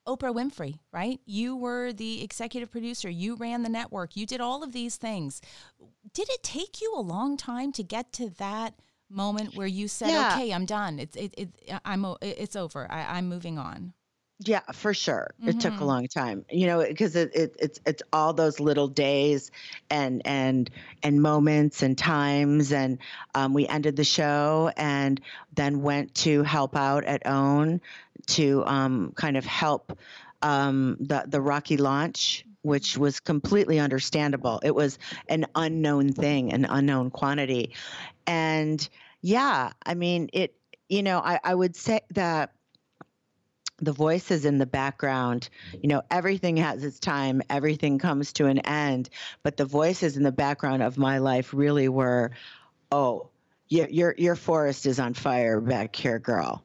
Oprah 0.08 0.34
Winfrey, 0.34 0.80
right? 0.92 1.20
You 1.26 1.56
were 1.56 1.94
the 1.94 2.24
executive 2.24 2.72
producer, 2.72 3.10
you 3.10 3.36
ran 3.36 3.62
the 3.62 3.70
network, 3.70 4.16
you 4.16 4.26
did 4.26 4.42
all 4.42 4.64
of 4.64 4.72
these 4.72 4.96
things. 4.96 5.42
Did 6.14 6.30
it 6.30 6.42
take 6.42 6.82
you 6.82 6.94
a 6.96 7.02
long 7.02 7.38
time 7.38 7.72
to 7.74 7.84
get 7.84 8.12
to 8.14 8.30
that 8.40 8.74
moment 9.10 9.56
where 9.56 9.68
you 9.68 9.88
said, 9.88 10.10
Yeah. 10.10 10.34
"Okay, 10.34 10.52
I'm 10.52 10.66
done. 10.66 11.00
It's 11.00 11.16
it, 11.16 11.34
it 11.38 11.50
I'm 11.86 12.06
it's 12.22 12.56
over. 12.56 12.88
I, 12.90 13.18
I'm 13.18 13.28
moving 13.28 13.58
on." 13.58 13.94
Yeah, 14.40 14.62
for 14.74 14.94
sure. 14.94 15.32
It 15.46 15.60
took 15.60 15.82
a 15.82 15.84
Mhm. 15.84 15.86
long 15.86 16.08
time, 16.08 16.46
you 16.50 16.68
know, 16.68 16.86
because 16.88 17.16
it, 17.16 17.36
it, 17.36 17.56
it's 17.60 17.80
it's 17.86 18.04
all 18.14 18.34
those 18.34 18.60
little 18.60 18.88
days 18.88 19.52
and 19.90 20.22
and 20.26 20.70
and 21.04 21.22
moments 21.22 21.82
and 21.82 21.98
times, 21.98 22.72
and 22.72 23.00
um, 23.36 23.54
we 23.54 23.68
ended 23.68 23.96
the 23.96 24.04
show 24.06 24.72
and 24.78 25.20
then 25.54 25.82
went 25.82 26.16
to 26.16 26.44
help 26.44 26.76
out 26.76 27.04
at 27.06 27.22
OWN 27.26 27.82
to 28.28 28.64
um, 28.66 29.12
kind 29.16 29.38
of 29.38 29.46
help 29.46 29.98
um, 30.42 30.98
the 31.02 31.26
the 31.28 31.42
Rocky 31.42 31.78
launch, 31.78 32.46
which 32.62 32.98
was 32.98 33.20
completely 33.20 33.80
understandable. 33.80 34.62
It 34.64 34.74
was 34.74 35.00
an 35.28 35.48
unknown 35.56 36.14
thing, 36.14 36.54
an 36.54 36.66
unknown 36.66 37.10
quantity, 37.12 37.74
and 38.26 38.88
yeah, 39.22 39.72
I 39.86 39.96
mean 39.96 40.30
it. 40.34 40.56
You 40.88 41.04
know, 41.04 41.20
I, 41.20 41.40
I 41.44 41.54
would 41.54 41.76
say 41.76 42.02
that 42.12 42.52
the 43.82 43.92
voices 43.92 44.46
in 44.46 44.58
the 44.58 44.66
background 44.66 45.50
you 45.82 45.88
know 45.90 46.02
everything 46.12 46.58
has 46.58 46.84
its 46.84 47.00
time 47.00 47.42
everything 47.50 47.98
comes 47.98 48.34
to 48.34 48.46
an 48.46 48.60
end 48.60 49.10
but 49.44 49.58
the 49.58 49.66
voices 49.66 50.18
in 50.18 50.24
the 50.24 50.32
background 50.32 50.84
of 50.84 50.98
my 50.98 51.18
life 51.18 51.54
really 51.54 51.90
were 51.90 52.32
oh 52.92 53.30
your 53.70 53.88
your 53.88 54.16
your 54.18 54.36
forest 54.36 54.86
is 54.86 55.00
on 55.00 55.14
fire 55.14 55.62
back 55.62 55.96
here 55.96 56.20
girl. 56.20 56.64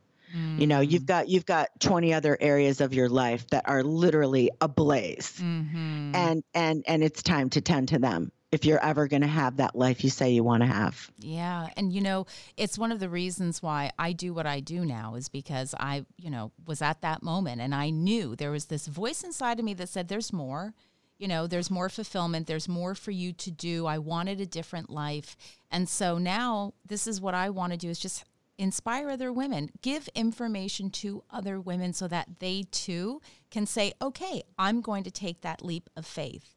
You 0.58 0.66
know 0.66 0.80
you've 0.80 1.06
got 1.06 1.28
you've 1.28 1.46
got 1.46 1.68
20 1.78 2.12
other 2.12 2.36
areas 2.40 2.80
of 2.80 2.92
your 2.92 3.08
life 3.08 3.46
that 3.50 3.68
are 3.68 3.84
literally 3.84 4.50
ablaze. 4.60 5.32
Mm-hmm. 5.38 6.12
and 6.14 6.42
and 6.52 6.84
and 6.88 7.04
it's 7.04 7.22
time 7.22 7.50
to 7.50 7.60
tend 7.60 7.90
to 7.90 8.00
them 8.00 8.32
if 8.54 8.64
you're 8.64 8.82
ever 8.82 9.08
going 9.08 9.22
to 9.22 9.28
have 9.28 9.56
that 9.56 9.74
life 9.74 10.04
you 10.04 10.10
say 10.10 10.30
you 10.30 10.44
want 10.44 10.62
to 10.62 10.66
have 10.66 11.10
Yeah. 11.18 11.68
And, 11.76 11.92
you 11.92 12.00
know, 12.00 12.26
it's 12.56 12.78
one 12.78 12.92
of 12.92 13.00
the 13.00 13.08
reasons 13.08 13.62
why 13.62 13.90
I 13.98 14.12
do 14.12 14.32
what 14.32 14.46
I 14.46 14.60
do 14.60 14.84
now 14.84 15.16
is 15.16 15.28
because 15.28 15.74
I, 15.78 16.04
you 16.16 16.30
know, 16.30 16.52
was 16.66 16.80
at 16.80 17.00
that 17.02 17.22
moment 17.22 17.60
and 17.60 17.74
I 17.74 17.90
knew 17.90 18.36
there 18.36 18.50
was 18.50 18.66
this 18.66 18.86
voice 18.86 19.24
inside 19.24 19.58
of 19.58 19.64
me 19.64 19.74
that 19.74 19.88
said, 19.88 20.08
there's 20.08 20.32
more. 20.32 20.74
You 21.18 21.28
know, 21.28 21.46
there's 21.46 21.70
more 21.70 21.88
fulfillment. 21.88 22.46
There's 22.46 22.68
more 22.68 22.94
for 22.94 23.10
you 23.10 23.32
to 23.32 23.50
do. 23.50 23.86
I 23.86 23.98
wanted 23.98 24.40
a 24.40 24.46
different 24.46 24.90
life. 24.90 25.36
And 25.70 25.88
so 25.88 26.18
now 26.18 26.74
this 26.86 27.06
is 27.06 27.20
what 27.20 27.34
I 27.34 27.50
want 27.50 27.72
to 27.72 27.78
do 27.78 27.88
is 27.88 27.98
just 27.98 28.24
inspire 28.58 29.10
other 29.10 29.32
women, 29.32 29.70
give 29.82 30.08
information 30.14 30.90
to 30.90 31.24
other 31.30 31.60
women 31.60 31.92
so 31.92 32.06
that 32.08 32.38
they 32.38 32.64
too 32.70 33.20
can 33.50 33.66
say, 33.66 33.92
okay, 34.00 34.42
I'm 34.58 34.80
going 34.80 35.04
to 35.04 35.10
take 35.10 35.40
that 35.40 35.64
leap 35.64 35.90
of 35.96 36.06
faith. 36.06 36.53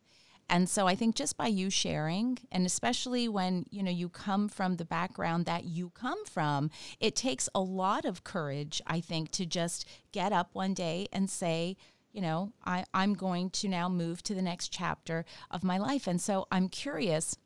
And 0.49 0.69
so 0.69 0.87
I 0.87 0.95
think 0.95 1.15
just 1.15 1.35
by 1.37 1.47
you 1.47 1.69
sharing, 1.69 2.37
and 2.51 2.65
especially 2.65 3.27
when 3.27 3.65
you 3.69 3.83
know 3.83 3.91
you 3.91 4.07
come 4.09 4.47
from 4.47 4.77
the 4.77 4.85
background 4.85 5.45
that 5.45 5.65
you 5.65 5.89
come 5.89 6.23
from, 6.25 6.69
it 6.99 7.15
takes 7.15 7.49
a 7.53 7.59
lot 7.59 8.05
of 8.05 8.23
courage, 8.23 8.81
I 8.87 9.01
think, 9.01 9.31
to 9.31 9.45
just 9.45 9.85
get 10.11 10.31
up 10.31 10.49
one 10.53 10.73
day 10.73 11.07
and 11.11 11.29
say, 11.29 11.75
you 12.13 12.21
know, 12.21 12.53
I, 12.65 12.85
I'm 12.93 13.13
going 13.13 13.49
to 13.51 13.67
now 13.67 13.89
move 13.89 14.23
to 14.23 14.33
the 14.33 14.41
next 14.41 14.69
chapter 14.69 15.25
of 15.51 15.63
my 15.63 15.77
life. 15.77 16.07
And 16.07 16.19
so 16.21 16.47
I'm 16.51 16.69
curious 16.69 17.37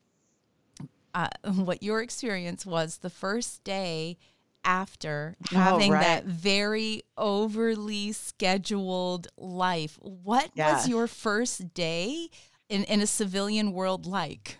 uh, 1.14 1.28
what 1.54 1.82
your 1.82 2.00
experience 2.02 2.64
was 2.64 2.98
the 2.98 3.10
first 3.10 3.64
day 3.64 4.16
after 4.64 5.36
Oh, 5.52 5.56
having 5.56 5.90
right. 5.90 6.00
that 6.00 6.24
very 6.24 7.02
overly 7.18 8.12
scheduled 8.12 9.26
life. 9.36 9.98
What 10.00 10.52
was 10.56 10.88
your 10.88 11.08
first 11.08 11.74
day 11.74 12.30
in, 12.68 12.84
in 12.84 13.00
a 13.00 13.06
civilian 13.06 13.72
world 13.72 14.06
like? 14.06 14.58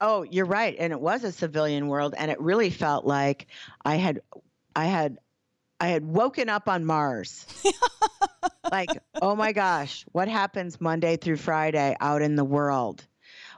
Oh, 0.00 0.22
you're 0.22 0.46
right. 0.46 0.74
And 0.78 0.92
it 0.92 1.00
was 1.00 1.22
a 1.22 1.32
civilian 1.32 1.86
world 1.86 2.14
and 2.16 2.30
it 2.30 2.40
really 2.40 2.70
felt 2.70 3.04
like 3.04 3.46
I 3.84 3.96
had 3.96 4.20
I 4.74 4.86
had 4.86 5.18
I 5.80 5.88
had 5.88 6.04
woken 6.04 6.48
up 6.48 6.68
on 6.68 6.84
Mars. 6.84 7.46
like, 8.72 8.90
oh 9.20 9.36
my 9.36 9.52
gosh, 9.52 10.04
what 10.12 10.28
happens 10.28 10.80
Monday 10.80 11.16
through 11.16 11.36
Friday 11.36 11.96
out 12.00 12.22
in 12.22 12.36
the 12.36 12.44
world? 12.44 13.06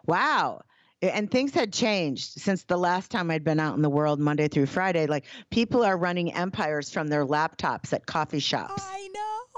Wow. 0.07 0.63
And 1.03 1.31
things 1.31 1.53
had 1.53 1.73
changed 1.73 2.41
since 2.41 2.65
the 2.65 2.79
last 2.79 3.11
time 3.11 3.31
I'd 3.31 3.45
been 3.45 3.61
out 3.61 3.77
in 3.77 3.83
the 3.83 3.91
world 3.91 4.21
Monday 4.21 4.49
through 4.49 4.67
Friday. 4.67 5.07
Like 5.07 5.27
people 5.51 5.85
are 5.85 5.97
running 5.97 6.33
empires 6.33 6.91
from 6.91 7.09
their 7.09 7.27
laptops 7.27 7.93
at 7.93 8.07
coffee 8.07 8.39
shops. 8.39 8.83
I 8.87 9.09
know. 9.15 9.54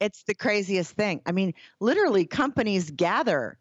It's 0.00 0.22
the 0.24 0.34
craziest 0.34 0.92
thing. 0.92 1.22
I 1.26 1.32
mean, 1.32 1.54
literally, 1.80 2.26
companies 2.26 2.90
gather. 2.90 3.58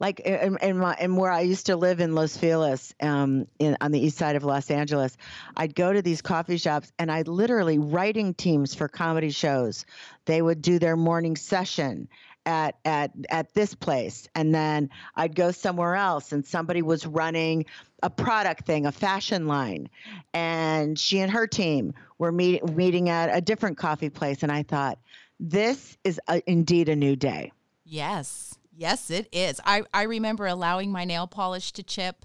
Like 0.00 0.20
in, 0.20 0.56
in, 0.62 0.78
my, 0.78 0.96
in 1.00 1.16
where 1.16 1.32
I 1.32 1.40
used 1.40 1.66
to 1.66 1.76
live 1.76 1.98
in 1.98 2.14
Los 2.14 2.36
Feliz, 2.36 2.94
um, 3.02 3.48
in, 3.58 3.76
on 3.80 3.90
the 3.90 3.98
east 3.98 4.16
side 4.16 4.36
of 4.36 4.44
Los 4.44 4.70
Angeles, 4.70 5.16
I'd 5.56 5.74
go 5.74 5.92
to 5.92 6.00
these 6.02 6.22
coffee 6.22 6.56
shops 6.56 6.92
and 7.00 7.10
I'd 7.10 7.26
literally 7.26 7.80
writing 7.80 8.32
teams 8.32 8.76
for 8.76 8.86
comedy 8.86 9.30
shows. 9.30 9.86
They 10.24 10.40
would 10.40 10.62
do 10.62 10.78
their 10.78 10.96
morning 10.96 11.34
session 11.34 12.08
at 12.48 12.76
at 12.84 13.10
at 13.28 13.52
this 13.52 13.74
place, 13.74 14.26
and 14.34 14.54
then 14.54 14.88
I'd 15.14 15.34
go 15.34 15.50
somewhere 15.50 15.96
else, 15.96 16.32
and 16.32 16.46
somebody 16.46 16.80
was 16.80 17.06
running 17.06 17.66
a 18.02 18.08
product 18.08 18.64
thing, 18.64 18.86
a 18.86 18.92
fashion 18.92 19.46
line, 19.46 19.90
and 20.32 20.98
she 20.98 21.18
and 21.18 21.30
her 21.30 21.46
team 21.46 21.92
were 22.16 22.32
meet, 22.32 22.66
meeting 22.74 23.10
at 23.10 23.36
a 23.36 23.42
different 23.42 23.76
coffee 23.76 24.08
place, 24.08 24.42
and 24.42 24.50
I 24.50 24.62
thought, 24.62 24.98
this 25.38 25.96
is 26.04 26.20
a, 26.28 26.42
indeed 26.50 26.88
a 26.88 26.96
new 26.96 27.16
day. 27.16 27.52
Yes. 27.84 28.58
Yes, 28.76 29.10
it 29.10 29.28
is. 29.32 29.60
I, 29.64 29.82
I 29.92 30.02
remember 30.02 30.46
allowing 30.46 30.92
my 30.92 31.04
nail 31.04 31.26
polish 31.26 31.72
to 31.72 31.82
chip 31.82 32.24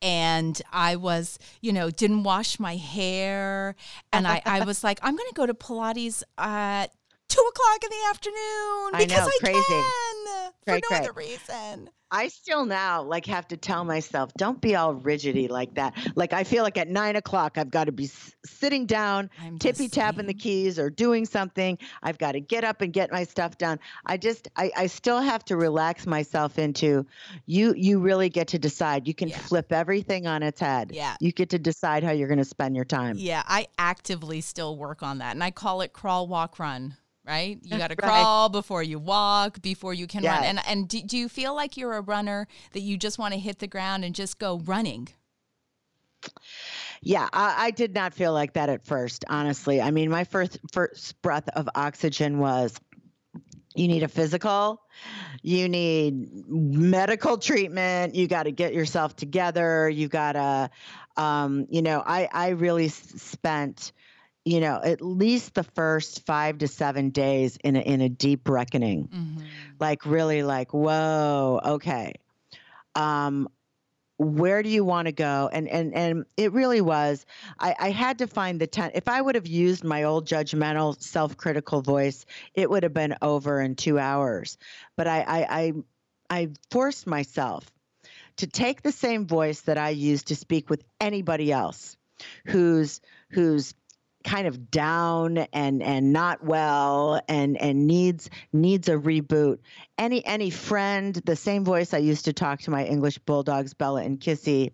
and 0.00 0.60
I 0.72 0.96
was, 0.96 1.38
you 1.60 1.72
know, 1.72 1.90
didn't 1.90 2.22
wash 2.22 2.58
my 2.58 2.76
hair. 2.76 3.76
And 4.12 4.26
I, 4.26 4.42
I 4.44 4.64
was 4.64 4.84
like, 4.84 4.98
I'm 5.02 5.16
going 5.16 5.28
to 5.28 5.34
go 5.34 5.46
to 5.46 5.54
Pilates 5.54 6.22
at 6.38 6.92
two 7.28 7.42
o'clock 7.50 7.84
in 7.84 7.90
the 7.90 8.08
afternoon 8.10 8.90
I 8.94 9.04
because 9.06 9.18
know, 9.18 9.26
I 9.26 9.38
crazy. 9.40 9.62
can 9.68 10.52
Cray, 10.64 10.80
for 10.80 10.80
no 10.82 10.88
cray. 10.88 10.98
other 10.98 11.12
reason. 11.12 11.90
I 12.08 12.28
still 12.28 12.64
now 12.66 13.02
like 13.02 13.26
have 13.26 13.48
to 13.48 13.56
tell 13.56 13.84
myself, 13.84 14.30
don't 14.38 14.60
be 14.60 14.76
all 14.76 14.94
rigidy 14.94 15.50
like 15.50 15.74
that. 15.74 15.92
Like 16.14 16.32
I 16.32 16.44
feel 16.44 16.62
like 16.62 16.78
at 16.78 16.86
nine 16.88 17.16
o'clock 17.16 17.58
I've 17.58 17.70
got 17.70 17.84
to 17.84 17.92
be 17.92 18.04
s- 18.04 18.32
sitting 18.44 18.86
down, 18.86 19.28
tippy 19.58 19.88
tapping 19.88 20.26
the 20.26 20.34
keys 20.34 20.78
or 20.78 20.88
doing 20.88 21.26
something. 21.26 21.76
I've 22.04 22.16
got 22.16 22.32
to 22.32 22.40
get 22.40 22.62
up 22.62 22.80
and 22.80 22.92
get 22.92 23.10
my 23.10 23.24
stuff 23.24 23.58
done. 23.58 23.80
I 24.06 24.18
just 24.18 24.46
I, 24.56 24.70
I 24.76 24.86
still 24.86 25.20
have 25.20 25.44
to 25.46 25.56
relax 25.56 26.06
myself 26.06 26.60
into 26.60 27.06
you 27.44 27.74
you 27.76 27.98
really 27.98 28.28
get 28.28 28.48
to 28.48 28.58
decide. 28.60 29.08
You 29.08 29.14
can 29.14 29.28
Yeah. 29.28 29.38
flip 29.38 29.72
everything 29.72 30.28
on 30.28 30.44
its 30.44 30.60
head. 30.60 30.92
Yeah. 30.94 31.16
You 31.20 31.32
get 31.32 31.50
to 31.50 31.58
decide 31.58 32.04
how 32.04 32.12
you're 32.12 32.28
going 32.28 32.38
to 32.38 32.44
spend 32.44 32.76
your 32.76 32.84
time. 32.84 33.16
Yeah, 33.18 33.42
I 33.46 33.66
actively 33.80 34.40
still 34.42 34.76
work 34.78 35.02
on 35.02 35.18
that. 35.18 35.32
And 35.34 35.42
I 35.42 35.50
call 35.50 35.80
it 35.80 35.92
crawl, 35.92 36.28
walk, 36.28 36.60
run. 36.60 36.96
Right? 37.26 37.58
You 37.62 37.76
got 37.78 37.88
to 37.88 37.96
Right. 38.00 38.28
crawl 38.28 38.48
before 38.48 38.82
you 38.82 38.98
walk, 38.98 39.60
before 39.60 39.92
you 39.92 40.06
can 40.06 40.24
run. 40.24 40.44
And 40.44 40.60
and 40.66 40.88
do, 40.88 41.02
do 41.02 41.18
you 41.18 41.28
feel 41.28 41.54
like 41.54 41.76
you're 41.76 41.94
a 41.94 42.00
runner 42.00 42.46
that 42.72 42.80
you 42.80 42.96
just 42.96 43.18
want 43.18 43.34
to 43.34 43.40
hit 43.40 43.58
the 43.58 43.66
ground 43.66 44.04
and 44.04 44.14
just 44.14 44.38
go 44.38 44.58
running? 44.60 45.08
Yeah, 47.02 47.28
I, 47.32 47.66
I 47.66 47.70
did 47.70 47.94
not 47.94 48.14
feel 48.14 48.32
like 48.32 48.54
that 48.54 48.68
at 48.68 48.84
first, 48.84 49.24
honestly. 49.28 49.80
I 49.80 49.90
mean, 49.90 50.10
my 50.10 50.24
first 50.24 50.58
first 50.72 51.20
breath 51.22 51.48
of 51.54 51.68
oxygen 51.74 52.38
was 52.38 52.78
you 53.74 53.88
need 53.88 54.02
a 54.02 54.08
physical, 54.08 54.80
you 55.42 55.68
need 55.68 56.48
medical 56.48 57.36
treatment, 57.38 58.14
you 58.14 58.26
got 58.26 58.44
to 58.44 58.52
get 58.52 58.72
yourself 58.74 59.14
together, 59.16 59.88
you 59.88 60.08
got 60.08 60.32
to, 60.32 60.70
um, 61.22 61.66
you 61.70 61.82
know, 61.82 62.02
I 62.04 62.28
I 62.32 62.48
really 62.50 62.88
spent, 62.88 63.92
you 64.46 64.60
know, 64.60 64.80
at 64.82 65.02
least 65.02 65.54
the 65.54 65.64
first 65.64 66.24
five 66.24 66.58
to 66.58 66.68
seven 66.68 67.10
days 67.10 67.58
in 67.64 67.74
a, 67.74 67.80
in 67.80 68.00
a 68.00 68.08
deep 68.08 68.48
reckoning. 68.48 69.08
Mm-hmm. 69.08 69.44
like 69.80 70.06
really 70.06 70.44
like 70.44 70.72
whoa 70.72 71.60
okay. 71.64 72.14
Um 72.94 73.48
where 74.18 74.62
do 74.62 74.70
you 74.70 74.84
want 74.84 75.06
to 75.06 75.12
go? 75.12 75.50
And 75.52 75.68
and 75.68 75.92
and 75.92 76.24
it 76.36 76.52
really 76.52 76.80
was 76.80 77.26
i 77.58 77.74
i 77.78 77.90
had 77.90 78.18
to 78.18 78.28
find 78.28 78.60
the 78.60 78.68
10 78.68 78.92
if 78.94 79.08
i 79.08 79.20
would 79.20 79.34
have 79.34 79.48
used 79.48 79.82
my 79.82 80.04
old 80.04 80.26
judgmental 80.28 80.98
self-critical 81.02 81.82
voice 81.82 82.24
it 82.54 82.70
would 82.70 82.84
have 82.84 82.94
been 82.94 83.16
over 83.20 83.60
in 83.60 83.74
two 83.74 83.98
hours. 83.98 84.58
But 84.96 85.08
i 85.08 85.20
i 85.22 85.46
i, 85.50 85.72
I 86.30 86.48
forced 86.70 87.08
myself 87.08 87.68
to 88.36 88.46
take 88.46 88.82
the 88.82 88.92
same 88.92 89.26
voice 89.26 89.62
that 89.62 89.76
i 89.76 89.88
use 89.88 90.22
to 90.24 90.36
speak 90.36 90.70
with 90.70 90.84
anybody 91.00 91.50
else 91.50 91.96
who's 92.46 93.00
who's 93.30 93.74
kind 94.26 94.48
of 94.48 94.72
down 94.72 95.38
and 95.52 95.82
and 95.82 96.12
not 96.12 96.44
well 96.44 97.20
and 97.28 97.56
and 97.58 97.86
needs 97.86 98.28
needs 98.52 98.88
a 98.88 98.96
reboot 98.96 99.58
any 99.98 100.24
any 100.26 100.50
friend 100.50 101.22
the 101.24 101.36
same 101.36 101.64
voice 101.64 101.94
i 101.94 101.98
used 101.98 102.24
to 102.24 102.32
talk 102.32 102.60
to 102.60 102.72
my 102.72 102.84
english 102.84 103.18
bulldogs 103.18 103.72
bella 103.72 104.02
and 104.02 104.20
kissy 104.20 104.72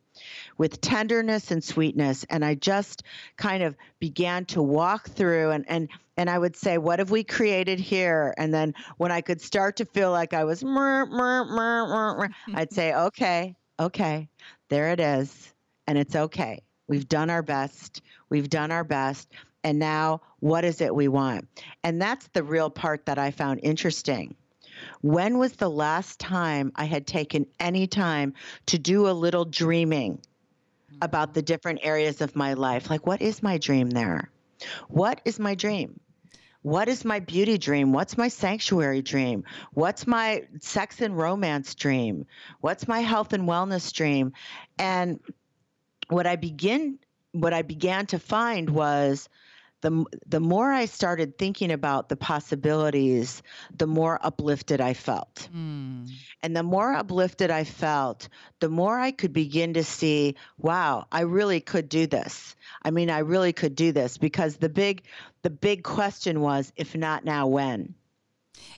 with 0.56 0.80
tenderness 0.80 1.50
and 1.50 1.62
sweetness 1.62 2.24
and 2.30 2.42
i 2.42 2.54
just 2.54 3.02
kind 3.36 3.62
of 3.62 3.76
began 4.00 4.46
to 4.46 4.62
walk 4.62 5.10
through 5.10 5.50
and 5.50 5.66
and 5.68 5.88
and 6.14 6.28
I 6.28 6.38
would 6.38 6.56
say, 6.56 6.76
"What 6.76 6.98
have 6.98 7.10
we 7.10 7.24
created 7.24 7.80
here?" 7.80 8.34
And 8.36 8.52
then 8.52 8.74
when 8.98 9.10
I 9.10 9.22
could 9.22 9.40
start 9.40 9.76
to 9.76 9.86
feel 9.86 10.10
like 10.10 10.34
I 10.34 10.44
was, 10.44 10.62
mur, 10.62 11.06
mur, 11.06 11.46
mur, 11.46 12.28
I'd 12.52 12.70
say, 12.70 12.92
"Okay, 12.92 13.56
okay, 13.80 14.28
there 14.68 14.90
it 14.90 15.00
is, 15.00 15.54
and 15.86 15.96
it's 15.96 16.14
okay. 16.14 16.60
We've 16.92 17.09
done 17.09 17.31
our 17.31 17.42
best. 17.42 18.02
We've 18.28 18.50
done 18.50 18.70
our 18.70 18.85
best, 18.85 19.33
and 19.64 19.78
now 19.78 20.20
what 20.40 20.62
is 20.62 20.83
it 20.83 20.94
we 20.94 21.09
want?" 21.09 21.48
And 21.83 21.98
that's 22.02 22.26
the 22.35 22.44
real 22.44 22.68
part 22.68 23.07
that 23.07 23.18
I 23.18 23.31
found 23.31 23.61
interesting. 23.62 24.35
When 25.00 25.38
was 25.38 25.52
the 25.52 25.70
last 25.70 26.20
time 26.20 26.70
I 26.76 26.85
had 26.85 27.07
taken 27.07 27.46
any 27.59 27.87
time 27.87 28.35
to 28.66 28.78
do 28.78 29.09
a 29.09 29.18
little 29.24 29.46
dreaming 29.46 30.20
about 31.00 31.33
the 31.33 31.40
different 31.40 31.81
areas 31.83 32.20
of 32.20 32.37
my 32.37 32.52
life? 32.52 32.90
Like, 32.90 33.07
what 33.07 33.22
is 33.22 33.42
my 33.42 33.57
dream 33.57 33.88
there? 33.88 34.31
What 34.88 35.22
is 35.24 35.38
my 35.38 35.55
dream? 35.55 35.98
What 36.61 36.88
is 36.88 37.07
my 37.07 37.20
beauty 37.20 37.57
dream? 37.57 37.94
What's 37.94 38.18
my 38.18 38.28
sanctuary 38.28 39.00
dream? 39.00 39.44
What's 39.72 40.07
my 40.07 40.46
sex 40.61 41.00
and 41.00 41.16
romance 41.16 41.74
dream? 41.74 42.26
What's 42.61 42.87
my 42.87 43.00
health 43.00 43.33
and 43.33 43.48
wellness 43.48 43.94
dream? 43.94 44.35
And 44.78 45.20
what 46.08 46.26
I 46.26 46.36
begin 46.36 46.98
what 47.32 47.54
I 47.54 47.62
began 47.62 48.06
to 48.06 48.18
find 48.18 48.70
was 48.70 49.28
the 49.82 50.04
the 50.26 50.40
more 50.40 50.72
I 50.72 50.86
started 50.86 51.36
thinking 51.36 51.72
about 51.72 52.08
the 52.08 52.16
possibilities, 52.16 53.42
the 53.76 53.86
more 53.86 54.18
uplifted 54.24 54.80
I 54.80 54.94
felt. 54.94 55.48
Mm. 55.54 56.08
And 56.42 56.56
the 56.56 56.62
more 56.62 56.94
uplifted 56.94 57.50
I 57.50 57.64
felt, 57.64 58.28
the 58.60 58.68
more 58.68 58.98
I 58.98 59.10
could 59.10 59.32
begin 59.32 59.74
to 59.74 59.84
see, 59.84 60.36
wow, 60.56 61.06
I 61.10 61.22
really 61.22 61.60
could 61.60 61.88
do 61.88 62.06
this. 62.06 62.54
I 62.82 62.90
mean, 62.90 63.10
I 63.10 63.18
really 63.18 63.52
could 63.52 63.74
do 63.74 63.92
this 63.92 64.18
because 64.18 64.56
the 64.56 64.68
big 64.68 65.02
the 65.42 65.50
big 65.50 65.82
question 65.82 66.40
was 66.40 66.72
if 66.76 66.94
not 66.94 67.24
now 67.24 67.48
when. 67.48 67.94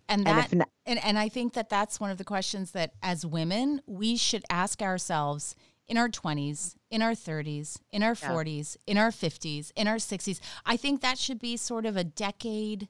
And 0.08 0.26
that 0.26 0.50
and, 0.52 0.58
not, 0.60 0.68
and, 0.86 1.04
and 1.04 1.18
I 1.18 1.28
think 1.28 1.52
that 1.54 1.68
that's 1.68 2.00
one 2.00 2.10
of 2.10 2.18
the 2.18 2.24
questions 2.24 2.70
that 2.72 2.94
as 3.02 3.26
women 3.26 3.82
we 3.86 4.16
should 4.16 4.44
ask 4.48 4.80
ourselves 4.80 5.54
in 5.88 5.96
our 5.96 6.08
20s, 6.08 6.76
in 6.90 7.02
our 7.02 7.12
30s, 7.12 7.78
in 7.92 8.02
our 8.02 8.16
yeah. 8.20 8.28
40s, 8.30 8.76
in 8.86 8.96
our 8.96 9.10
50s, 9.10 9.70
in 9.76 9.86
our 9.86 9.96
60s. 9.96 10.40
I 10.64 10.76
think 10.76 11.00
that 11.02 11.18
should 11.18 11.38
be 11.38 11.56
sort 11.56 11.86
of 11.86 11.96
a 11.96 12.04
decade 12.04 12.88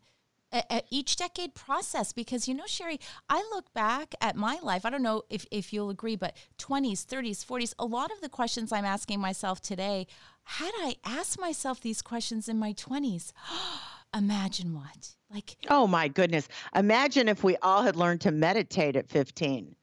a, 0.55 0.63
a 0.71 0.83
each 0.89 1.17
decade 1.17 1.55
process 1.55 2.13
because 2.13 2.47
you 2.47 2.55
know 2.55 2.65
Sheri, 2.65 3.01
I 3.29 3.39
look 3.53 3.73
back 3.75 4.15
at 4.21 4.37
my 4.37 4.59
life. 4.63 4.87
I 4.87 4.91
don't 4.91 5.03
know 5.03 5.23
if 5.29 5.45
if 5.51 5.73
you'll 5.73 5.91
agree, 5.91 6.17
but 6.17 6.37
20s, 6.59 7.05
30s, 7.05 7.45
40s, 7.45 7.75
a 7.79 7.85
lot 7.85 8.13
of 8.13 8.21
the 8.21 8.29
questions 8.29 8.73
I'm 8.73 8.85
asking 8.85 9.21
myself 9.21 9.61
today, 9.61 10.07
had 10.45 10.71
I 10.77 10.97
asked 11.05 11.41
myself 11.41 11.81
these 11.81 12.01
questions 12.01 12.49
in 12.49 12.59
my 12.59 12.73
20s, 12.75 13.33
imagine 14.17 14.75
what? 14.75 15.17
Like 15.33 15.57
Oh 15.69 15.87
my 15.87 16.09
goodness. 16.09 16.49
Imagine 16.75 17.29
if 17.29 17.43
we 17.43 17.57
all 17.57 17.83
had 17.83 17.97
learned 17.97 18.21
to 18.23 18.31
meditate 18.31 18.97
at 18.97 19.09
15 19.09 19.75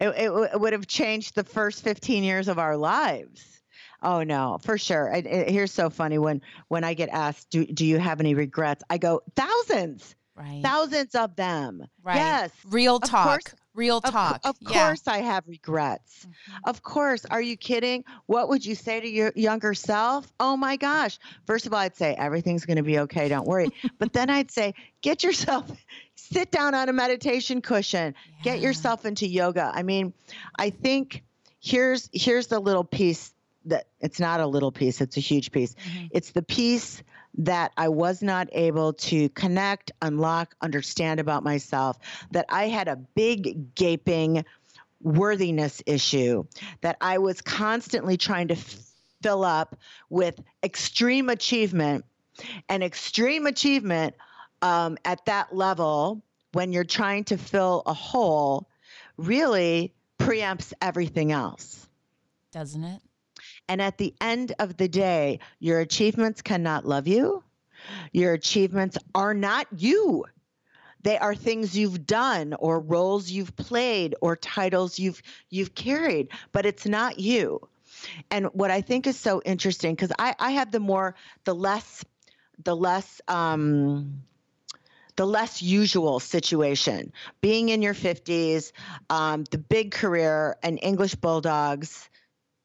it, 0.00 0.08
it, 0.08 0.50
it 0.52 0.60
would 0.60 0.72
have 0.72 0.86
changed 0.86 1.34
the 1.34 1.44
first 1.44 1.82
15 1.82 2.24
years 2.24 2.48
of 2.48 2.58
our 2.58 2.76
lives. 2.76 3.58
Oh 4.02 4.22
no, 4.22 4.58
for 4.62 4.78
sure. 4.78 5.10
It, 5.12 5.26
it, 5.26 5.50
here's 5.50 5.72
so 5.72 5.90
funny 5.90 6.18
when 6.18 6.40
when 6.68 6.84
I 6.84 6.94
get 6.94 7.08
asked, 7.08 7.50
"Do 7.50 7.66
do 7.66 7.84
you 7.84 7.98
have 7.98 8.20
any 8.20 8.34
regrets?" 8.34 8.84
I 8.88 8.98
go, 8.98 9.22
thousands, 9.34 10.14
right. 10.36 10.60
thousands 10.62 11.16
of 11.16 11.34
them. 11.34 11.84
Right. 12.04 12.16
Yes, 12.16 12.52
real 12.68 13.00
talk. 13.00 13.40
Real 13.78 14.00
talk. 14.00 14.40
Of, 14.44 14.50
of 14.50 14.56
yeah. 14.60 14.86
course, 14.86 15.06
I 15.06 15.18
have 15.18 15.44
regrets. 15.46 16.26
Mm-hmm. 16.26 16.68
Of 16.68 16.82
course. 16.82 17.24
Are 17.24 17.40
you 17.40 17.56
kidding? 17.56 18.04
What 18.26 18.48
would 18.48 18.66
you 18.66 18.74
say 18.74 19.00
to 19.00 19.08
your 19.08 19.32
younger 19.36 19.72
self? 19.72 20.30
Oh 20.40 20.56
my 20.56 20.76
gosh. 20.76 21.18
First 21.46 21.66
of 21.66 21.72
all, 21.72 21.78
I'd 21.78 21.96
say 21.96 22.14
everything's 22.14 22.66
going 22.66 22.78
to 22.78 22.82
be 22.82 22.98
okay. 23.00 23.28
Don't 23.28 23.46
worry. 23.46 23.68
but 23.98 24.12
then 24.12 24.30
I'd 24.30 24.50
say, 24.50 24.74
get 25.00 25.22
yourself 25.22 25.70
sit 26.16 26.50
down 26.50 26.74
on 26.74 26.88
a 26.88 26.92
meditation 26.92 27.62
cushion 27.62 28.14
yeah. 28.38 28.42
get 28.42 28.60
yourself 28.60 29.06
into 29.06 29.26
yoga 29.26 29.70
i 29.74 29.82
mean 29.82 30.12
i 30.56 30.68
think 30.68 31.22
here's 31.60 32.10
here's 32.12 32.48
the 32.48 32.58
little 32.58 32.84
piece 32.84 33.32
that 33.64 33.86
it's 34.00 34.20
not 34.20 34.40
a 34.40 34.46
little 34.46 34.72
piece 34.72 35.00
it's 35.00 35.16
a 35.16 35.20
huge 35.20 35.52
piece 35.52 35.74
mm-hmm. 35.74 36.06
it's 36.10 36.32
the 36.32 36.42
piece 36.42 37.02
that 37.38 37.72
i 37.76 37.88
was 37.88 38.22
not 38.22 38.48
able 38.52 38.92
to 38.92 39.28
connect 39.30 39.90
unlock 40.02 40.54
understand 40.60 41.20
about 41.20 41.42
myself 41.42 41.96
that 42.30 42.44
i 42.48 42.68
had 42.68 42.88
a 42.88 42.96
big 42.96 43.74
gaping 43.74 44.44
worthiness 45.00 45.82
issue 45.86 46.44
that 46.80 46.96
i 47.00 47.18
was 47.18 47.40
constantly 47.40 48.16
trying 48.16 48.48
to 48.48 48.54
f- 48.54 48.76
fill 49.22 49.44
up 49.44 49.76
with 50.10 50.40
extreme 50.62 51.28
achievement 51.28 52.04
and 52.68 52.82
extreme 52.82 53.46
achievement 53.46 54.14
um, 54.62 54.98
at 55.04 55.24
that 55.26 55.54
level 55.54 56.22
when 56.52 56.72
you're 56.72 56.84
trying 56.84 57.24
to 57.24 57.36
fill 57.36 57.82
a 57.86 57.94
hole 57.94 58.68
really 59.16 59.94
preempts 60.18 60.72
everything 60.80 61.32
else. 61.32 61.86
Doesn't 62.52 62.84
it? 62.84 63.02
And 63.68 63.82
at 63.82 63.98
the 63.98 64.14
end 64.20 64.54
of 64.58 64.76
the 64.76 64.88
day, 64.88 65.40
your 65.60 65.80
achievements 65.80 66.42
cannot 66.42 66.86
love 66.86 67.06
you. 67.06 67.44
Your 68.12 68.32
achievements 68.32 68.96
are 69.14 69.34
not 69.34 69.66
you. 69.76 70.24
They 71.02 71.18
are 71.18 71.34
things 71.34 71.76
you've 71.76 72.06
done 72.06 72.54
or 72.58 72.80
roles 72.80 73.30
you've 73.30 73.54
played 73.56 74.14
or 74.20 74.36
titles 74.36 74.98
you've 74.98 75.22
you've 75.48 75.74
carried, 75.74 76.28
but 76.50 76.66
it's 76.66 76.86
not 76.86 77.20
you. 77.20 77.60
And 78.30 78.46
what 78.46 78.70
I 78.70 78.80
think 78.80 79.06
is 79.06 79.18
so 79.18 79.40
interesting, 79.44 79.94
because 79.94 80.12
I, 80.18 80.34
I 80.38 80.52
have 80.52 80.72
the 80.72 80.80
more 80.80 81.14
the 81.44 81.54
less 81.54 82.04
the 82.64 82.74
less 82.74 83.20
um 83.28 84.22
the 85.16 85.26
less 85.26 85.62
usual 85.62 86.20
situation. 86.20 87.12
Being 87.40 87.70
in 87.70 87.82
your 87.82 87.94
50s, 87.94 88.70
um, 89.10 89.44
the 89.50 89.58
big 89.58 89.90
career, 89.90 90.56
and 90.62 90.78
English 90.80 91.16
bulldogs, 91.16 92.08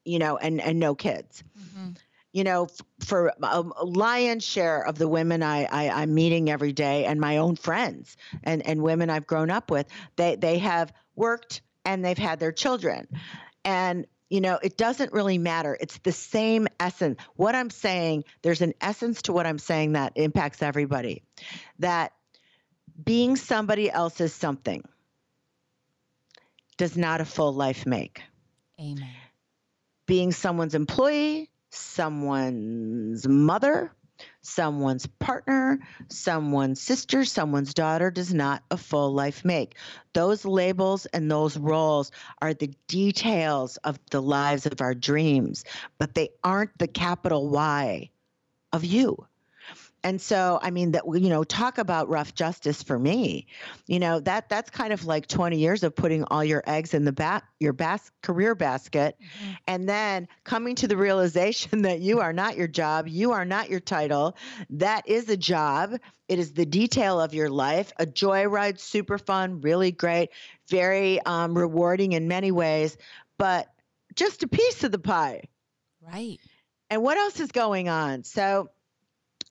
you 0.04 0.18
know, 0.18 0.36
and, 0.36 0.60
and 0.60 0.78
no 0.78 0.94
kids. 0.94 1.42
Mm-hmm. 1.58 1.90
You 2.32 2.44
know, 2.44 2.64
f- 2.64 3.06
for 3.06 3.32
a, 3.42 3.64
a 3.76 3.84
lion's 3.84 4.44
share 4.44 4.84
of 4.84 4.98
the 4.98 5.08
women 5.08 5.42
I, 5.42 5.64
I, 5.64 6.02
am 6.02 6.14
meeting 6.14 6.50
every 6.50 6.72
day 6.72 7.04
and 7.04 7.20
my 7.20 7.36
own 7.36 7.56
friends 7.56 8.16
and, 8.42 8.66
and 8.66 8.82
women 8.82 9.08
I've 9.08 9.26
grown 9.26 9.50
up 9.50 9.70
with, 9.70 9.86
they, 10.16 10.34
they 10.36 10.58
have 10.58 10.92
worked 11.14 11.62
and 11.84 12.04
they've 12.04 12.18
had 12.18 12.40
their 12.40 12.52
children. 12.52 13.06
And 13.64 14.06
you 14.30 14.40
know, 14.40 14.58
it 14.60 14.76
doesn't 14.76 15.12
really 15.12 15.38
matter. 15.38 15.76
It's 15.78 15.98
the 15.98 16.10
same 16.10 16.66
essence. 16.80 17.20
What 17.36 17.54
I'm 17.54 17.70
saying, 17.70 18.24
there's 18.42 18.62
an 18.62 18.72
essence 18.80 19.22
to 19.22 19.32
what 19.32 19.46
I'm 19.46 19.58
saying 19.58 19.92
that 19.92 20.14
impacts 20.16 20.62
everybody. 20.62 21.22
That 21.78 22.12
being 23.02 23.36
somebody 23.36 23.90
else's 23.90 24.32
something 24.32 24.82
does 26.76 26.96
not 26.96 27.20
a 27.20 27.24
full 27.24 27.54
life 27.54 27.86
make. 27.86 28.22
Amen. 28.80 29.08
Being 30.06 30.32
someone's 30.32 30.74
employee, 30.74 31.50
someone's 31.70 33.26
mother, 33.26 33.92
someone's 34.42 35.06
partner, 35.06 35.80
someone's 36.08 36.80
sister, 36.80 37.24
someone's 37.24 37.74
daughter 37.74 38.10
does 38.10 38.32
not 38.32 38.62
a 38.70 38.76
full 38.76 39.12
life 39.12 39.44
make. 39.44 39.76
Those 40.12 40.44
labels 40.44 41.06
and 41.06 41.30
those 41.30 41.56
roles 41.56 42.12
are 42.40 42.54
the 42.54 42.74
details 42.86 43.76
of 43.78 43.98
the 44.10 44.20
lives 44.20 44.66
of 44.66 44.80
our 44.80 44.94
dreams, 44.94 45.64
but 45.98 46.14
they 46.14 46.30
aren't 46.42 46.76
the 46.78 46.88
capital 46.88 47.48
Y 47.48 48.10
of 48.72 48.84
you 48.84 49.26
and 50.04 50.20
so 50.20 50.58
i 50.62 50.70
mean 50.70 50.92
that 50.92 51.02
you 51.06 51.28
know 51.28 51.42
talk 51.42 51.78
about 51.78 52.08
rough 52.08 52.34
justice 52.34 52.82
for 52.82 52.98
me. 52.98 53.46
You 53.86 53.98
know 53.98 54.20
that 54.20 54.48
that's 54.48 54.70
kind 54.70 54.92
of 54.92 55.04
like 55.04 55.26
20 55.26 55.58
years 55.58 55.82
of 55.82 55.96
putting 55.96 56.24
all 56.24 56.44
your 56.44 56.62
eggs 56.66 56.94
in 56.94 57.04
the 57.04 57.12
bat 57.12 57.42
your 57.58 57.72
bas- 57.72 58.12
career 58.22 58.54
basket. 58.54 59.16
Mm-hmm. 59.18 59.52
and 59.66 59.88
then 59.88 60.28
coming 60.44 60.74
to 60.76 60.86
the 60.86 60.96
realization 60.96 61.82
that 61.88 62.00
you 62.00 62.20
are 62.20 62.32
not 62.32 62.56
your 62.56 62.68
job 62.68 63.08
you 63.08 63.32
are 63.32 63.44
not 63.44 63.70
your 63.70 63.80
title. 63.80 64.36
That 64.70 65.08
is 65.08 65.28
a 65.28 65.36
job. 65.36 65.98
It 66.28 66.38
is 66.38 66.52
the 66.52 66.66
detail 66.66 67.20
of 67.20 67.34
your 67.34 67.50
life. 67.50 67.92
A 67.98 68.06
joyride 68.06 68.78
super 68.78 69.18
fun 69.18 69.60
really 69.60 69.90
great 69.90 70.30
very 70.68 71.20
um, 71.22 71.56
rewarding 71.56 72.12
in 72.12 72.28
many 72.28 72.52
ways 72.52 72.96
but 73.38 73.66
just 74.14 74.42
a 74.42 74.48
piece 74.48 74.84
of 74.84 74.92
the 74.92 74.98
pie. 74.98 75.48
Right. 76.00 76.38
And 76.90 77.02
what 77.02 77.16
else 77.16 77.40
is 77.40 77.50
going 77.50 77.88
on? 77.88 78.22
So 78.24 78.68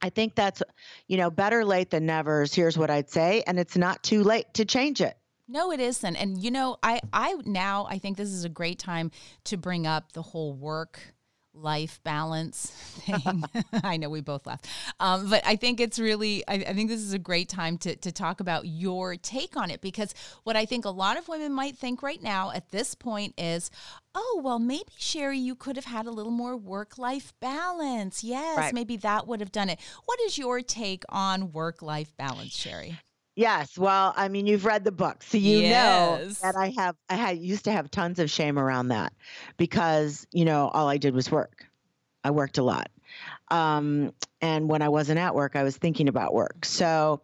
I 0.04 0.10
think 0.10 0.36
that's, 0.36 0.62
you 1.08 1.16
know, 1.16 1.32
better 1.32 1.64
late 1.64 1.90
than 1.90 2.06
never. 2.06 2.44
Is 2.44 2.54
here's 2.54 2.78
what 2.78 2.90
I'd 2.90 3.10
say. 3.10 3.42
And 3.48 3.58
it's 3.58 3.78
not 3.78 4.04
too 4.04 4.22
late 4.22 4.54
to 4.56 4.66
change 4.66 5.00
it. 5.00 5.18
No, 5.48 5.72
it 5.72 5.80
isn't. 5.80 6.16
And 6.16 6.38
you 6.42 6.52
know, 6.52 6.78
I 6.84 7.00
I 7.14 7.36
now 7.46 7.88
I 7.90 8.00
think 8.00 8.18
this 8.18 8.30
is 8.30 8.44
a 8.44 8.50
great 8.50 8.80
time 8.80 9.12
to 9.46 9.58
bring 9.58 9.88
up 9.88 10.12
the 10.12 10.22
whole 10.22 10.54
work 10.54 11.13
life 11.54 12.00
balance 12.04 12.70
thing. 13.06 13.44
I 13.84 13.98
know 13.98 14.10
we 14.10 14.22
both 14.22 14.46
laughed. 14.46 14.68
Um, 15.00 15.30
but 15.30 15.46
I 15.46 15.56
think 15.56 15.80
it's 15.80 16.00
really, 16.00 16.44
I, 16.48 16.56
I, 16.56 16.74
think 16.74 16.90
this 16.90 17.02
is 17.02 17.14
a 17.14 17.20
great 17.20 17.50
time 17.50 17.78
to, 17.80 17.96
to 17.98 18.12
talk 18.12 18.40
about 18.40 18.68
your 18.68 19.16
take 19.16 19.56
on 19.56 19.70
it 19.70 19.82
because 19.82 20.14
what 20.44 20.56
I 20.56 20.66
think 20.66 20.86
a 20.86 20.90
lot 20.90 21.18
of 21.18 21.28
women 21.28 21.54
might 21.54 21.78
think 21.78 22.02
right 22.02 22.22
now 22.22 22.52
at 22.52 22.70
this 22.70 22.96
point 22.96 23.34
is, 23.38 23.70
oh, 24.16 24.42
well, 24.44 24.60
maybe 24.60 24.90
Sheri, 25.00 25.42
you 25.42 25.56
could 25.56 25.76
have 25.76 25.86
had 25.86 26.06
a 26.06 26.12
little 26.12 26.32
more 26.32 26.58
work 26.58 26.98
life 26.98 27.34
balance. 27.40 28.24
Yes, 28.24 28.58
right. 28.58 28.74
maybe 28.74 28.98
that 28.98 29.28
would 29.28 29.40
have 29.40 29.52
done 29.52 29.70
it. 29.70 29.80
What 30.06 30.20
is 30.22 30.38
your 30.38 30.62
take 30.62 31.04
on 31.10 31.52
work 31.52 31.82
life 31.82 32.16
balance, 32.18 32.56
Sheri? 32.56 32.98
Yes, 33.36 33.78
well, 33.78 34.14
I 34.16 34.28
mean, 34.28 34.46
you've 34.46 34.66
read 34.66 34.84
the 34.84 34.92
book, 34.92 35.24
so 35.24 35.38
you 35.38 35.62
yes. 35.62 35.72
know 35.72 36.34
that 36.42 36.56
I 36.56 36.70
have 36.78 36.96
I 37.10 37.16
had 37.16 37.40
used 37.40 37.66
to 37.66 37.72
have 37.72 37.90
tons 37.90 38.20
of 38.20 38.30
shame 38.30 38.60
around 38.60 38.90
that 38.90 39.14
because 39.58 40.28
you 40.32 40.46
know 40.46 40.68
all 40.68 40.88
I 40.88 40.98
did 40.98 41.16
was 41.16 41.32
work. 41.32 41.66
I 42.24 42.30
worked 42.30 42.60
a 42.60 42.64
lot, 42.64 42.92
um, 43.50 44.14
and 44.40 44.70
when 44.70 44.84
I 44.84 44.90
wasn't 44.90 45.18
at 45.18 45.34
work, 45.34 45.56
I 45.56 45.64
was 45.64 45.76
thinking 45.76 46.10
about 46.10 46.34
work. 46.34 46.64
So, 46.64 47.22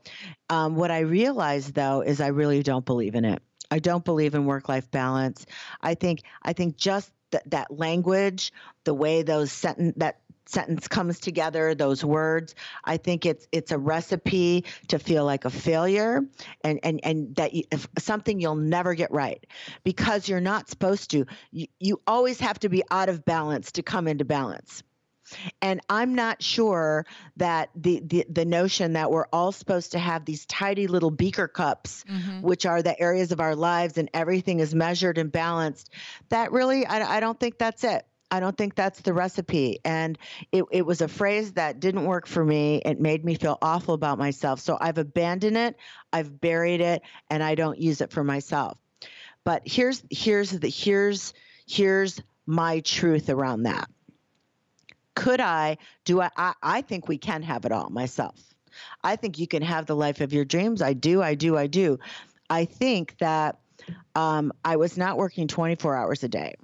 um, 0.49 0.75
what 0.75 0.89
I 0.89 1.01
realized 1.01 1.75
though 1.75 2.01
is 2.01 2.19
I 2.21 2.27
really 2.27 2.63
don't 2.63 2.85
believe 2.85 3.13
in 3.13 3.23
it. 3.23 3.41
I 3.69 3.77
don't 3.77 4.03
believe 4.03 4.33
in 4.33 4.45
work 4.45 4.67
life 4.67 4.89
balance. 4.89 5.45
I 5.79 5.93
think 5.93 6.23
I 6.41 6.53
think 6.53 6.75
just 6.75 7.11
th- 7.31 7.43
that 7.47 7.77
language, 7.77 8.51
the 8.83 8.95
way 8.95 9.21
those 9.21 9.51
sentence 9.51 9.93
that 9.97 10.21
sentence 10.49 10.87
comes 10.87 11.19
together 11.19 11.75
those 11.75 12.03
words 12.03 12.55
i 12.85 12.97
think 12.97 13.25
it's 13.25 13.47
it's 13.51 13.71
a 13.71 13.77
recipe 13.77 14.65
to 14.87 14.99
feel 14.99 15.25
like 15.25 15.45
a 15.45 15.49
failure 15.49 16.21
and 16.63 16.79
and 16.83 16.99
and 17.03 17.35
that 17.35 17.53
you, 17.53 17.63
something 17.97 18.39
you'll 18.39 18.55
never 18.55 18.93
get 18.93 19.11
right 19.11 19.45
because 19.83 20.27
you're 20.27 20.41
not 20.41 20.69
supposed 20.69 21.11
to 21.11 21.25
you, 21.51 21.67
you 21.79 22.01
always 22.07 22.39
have 22.39 22.59
to 22.59 22.69
be 22.69 22.83
out 22.91 23.09
of 23.09 23.23
balance 23.25 23.71
to 23.71 23.83
come 23.83 24.07
into 24.07 24.25
balance 24.25 24.83
and 25.61 25.81
I'm 25.89 26.15
not 26.15 26.41
sure 26.41 27.05
that 27.37 27.69
the, 27.75 28.01
the, 28.05 28.25
the 28.29 28.45
notion 28.45 28.93
that 28.93 29.11
we're 29.11 29.27
all 29.31 29.51
supposed 29.51 29.91
to 29.91 29.99
have 29.99 30.25
these 30.25 30.45
tidy 30.45 30.87
little 30.87 31.11
beaker 31.11 31.47
cups, 31.47 32.03
mm-hmm. 32.09 32.41
which 32.41 32.65
are 32.65 32.81
the 32.81 32.99
areas 32.99 33.31
of 33.31 33.39
our 33.39 33.55
lives 33.55 33.97
and 33.97 34.09
everything 34.13 34.59
is 34.59 34.73
measured 34.73 35.17
and 35.17 35.31
balanced, 35.31 35.91
that 36.29 36.51
really, 36.51 36.85
I, 36.85 37.17
I 37.17 37.19
don't 37.19 37.39
think 37.39 37.57
that's 37.57 37.83
it. 37.83 38.05
I 38.31 38.39
don't 38.39 38.57
think 38.57 38.75
that's 38.75 39.01
the 39.01 39.13
recipe. 39.13 39.79
And 39.83 40.17
it, 40.51 40.63
it 40.71 40.85
was 40.85 41.01
a 41.01 41.07
phrase 41.07 41.53
that 41.53 41.79
didn't 41.79 42.05
work 42.05 42.27
for 42.27 42.43
me. 42.43 42.81
It 42.85 42.99
made 42.99 43.25
me 43.25 43.35
feel 43.35 43.57
awful 43.61 43.93
about 43.93 44.17
myself. 44.17 44.59
So 44.59 44.77
I've 44.79 44.97
abandoned 44.97 45.57
it, 45.57 45.77
I've 46.13 46.39
buried 46.39 46.81
it, 46.81 47.01
and 47.29 47.43
I 47.43 47.55
don't 47.55 47.79
use 47.79 48.01
it 48.01 48.11
for 48.11 48.23
myself. 48.23 48.77
But 49.43 49.63
here's 49.65 50.03
here's 50.11 50.51
the 50.51 50.69
here's 50.69 51.33
here's 51.67 52.21
my 52.45 52.81
truth 52.81 53.29
around 53.29 53.63
that. 53.63 53.89
Could 55.15 55.41
I 55.41 55.77
do 56.05 56.21
I, 56.21 56.29
I, 56.37 56.53
I 56.61 56.81
think 56.81 57.07
we 57.07 57.17
can 57.17 57.41
have 57.43 57.65
it 57.65 57.71
all 57.71 57.89
myself. 57.89 58.39
I 59.03 59.15
think 59.15 59.39
you 59.39 59.47
can 59.47 59.63
have 59.63 59.85
the 59.85 59.95
life 59.95 60.21
of 60.21 60.33
your 60.33 60.45
dreams. 60.45 60.81
I 60.81 60.93
do, 60.93 61.21
I 61.21 61.35
do, 61.35 61.57
I 61.57 61.67
do. 61.67 61.99
I 62.49 62.65
think 62.65 63.17
that 63.19 63.59
um, 64.15 64.51
I 64.63 64.75
was 64.75 64.97
not 64.97 65.17
working 65.17 65.47
24 65.47 65.95
hours 65.95 66.23
a 66.23 66.27
day. 66.27 66.55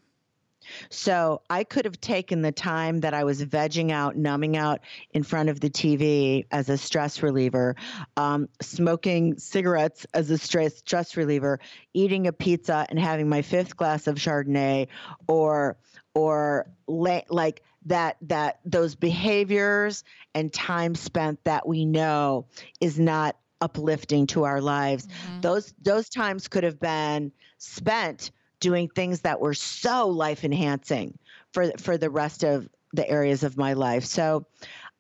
So 0.90 1.42
I 1.50 1.64
could 1.64 1.86
have 1.86 2.00
taken 2.00 2.42
the 2.42 2.52
time 2.52 3.02
that 3.02 3.14
I 3.14 3.24
was 3.24 3.44
vegging 3.44 3.92
out, 3.92 4.16
numbing 4.16 4.58
out 4.58 4.82
in 5.12 5.24
front 5.24 5.50
of 5.50 5.60
the 5.60 5.70
TV 5.70 6.46
as 6.52 6.70
a 6.70 6.78
stress 6.78 7.22
reliever, 7.22 7.76
um, 8.18 8.50
smoking 8.62 9.38
cigarettes 9.38 10.06
as 10.14 10.30
a 10.30 10.38
stress 10.38 10.78
stress 10.78 11.18
reliever, 11.18 11.60
eating 11.94 12.28
a 12.28 12.34
pizza 12.34 12.86
and 12.90 13.00
having 13.00 13.30
my 13.30 13.42
fifth 13.42 13.76
glass 13.78 14.08
of 14.08 14.16
Chardonnay, 14.16 14.88
or 15.28 15.78
or 16.14 16.68
la- 16.88 17.22
like 17.30 17.64
that 17.86 18.18
that 18.22 18.60
those 18.66 18.96
behaviors 18.96 20.04
and 20.34 20.52
time 20.52 20.96
spent 20.96 21.44
that 21.44 21.68
we 21.68 21.86
know 21.86 22.48
is 22.82 23.00
not 23.00 23.38
uplifting 23.62 24.28
to 24.28 24.44
our 24.44 24.62
lives. 24.62 25.08
Mm-hmm. 25.08 25.42
Those 25.42 25.74
those 25.82 26.10
times 26.10 26.48
could 26.48 26.64
have 26.64 26.80
been 26.80 27.32
spent 27.58 28.32
doing 28.60 28.90
things 28.90 29.22
that 29.22 29.40
were 29.40 29.54
so 29.54 30.08
life 30.08 30.44
enhancing 30.44 31.18
for 31.52 31.72
for 31.78 31.98
the 31.98 32.10
rest 32.10 32.44
of 32.44 32.68
the 32.94 33.10
areas 33.10 33.44
of 33.44 33.58
my 33.58 33.74
life. 33.74 34.06
So 34.06 34.46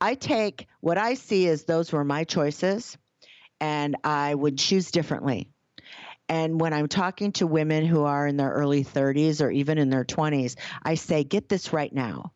I 0.02 0.16
take 0.16 0.68
what 0.82 0.98
I 0.98 1.14
see 1.14 1.48
as 1.48 1.64
those 1.64 1.92
were 1.92 2.04
my 2.04 2.24
choices 2.24 2.98
and 3.62 3.96
I 4.04 4.36
would 4.36 4.58
choose 4.58 4.92
differently. 4.92 5.48
And 6.28 6.60
when 6.60 6.74
I'm 6.74 6.88
talking 6.88 7.32
to 7.34 7.48
women 7.48 7.86
who 7.86 8.04
are 8.04 8.28
in 8.28 8.38
their 8.38 8.52
early 8.52 8.84
30s 8.84 9.42
or 9.42 9.52
even 9.52 9.78
in 9.78 9.90
their 9.90 10.04
20s, 10.04 10.56
I 10.84 10.96
say, 10.96 11.24
get 11.24 11.50
this 11.50 11.72
right 11.72 11.94
now. 11.94 12.32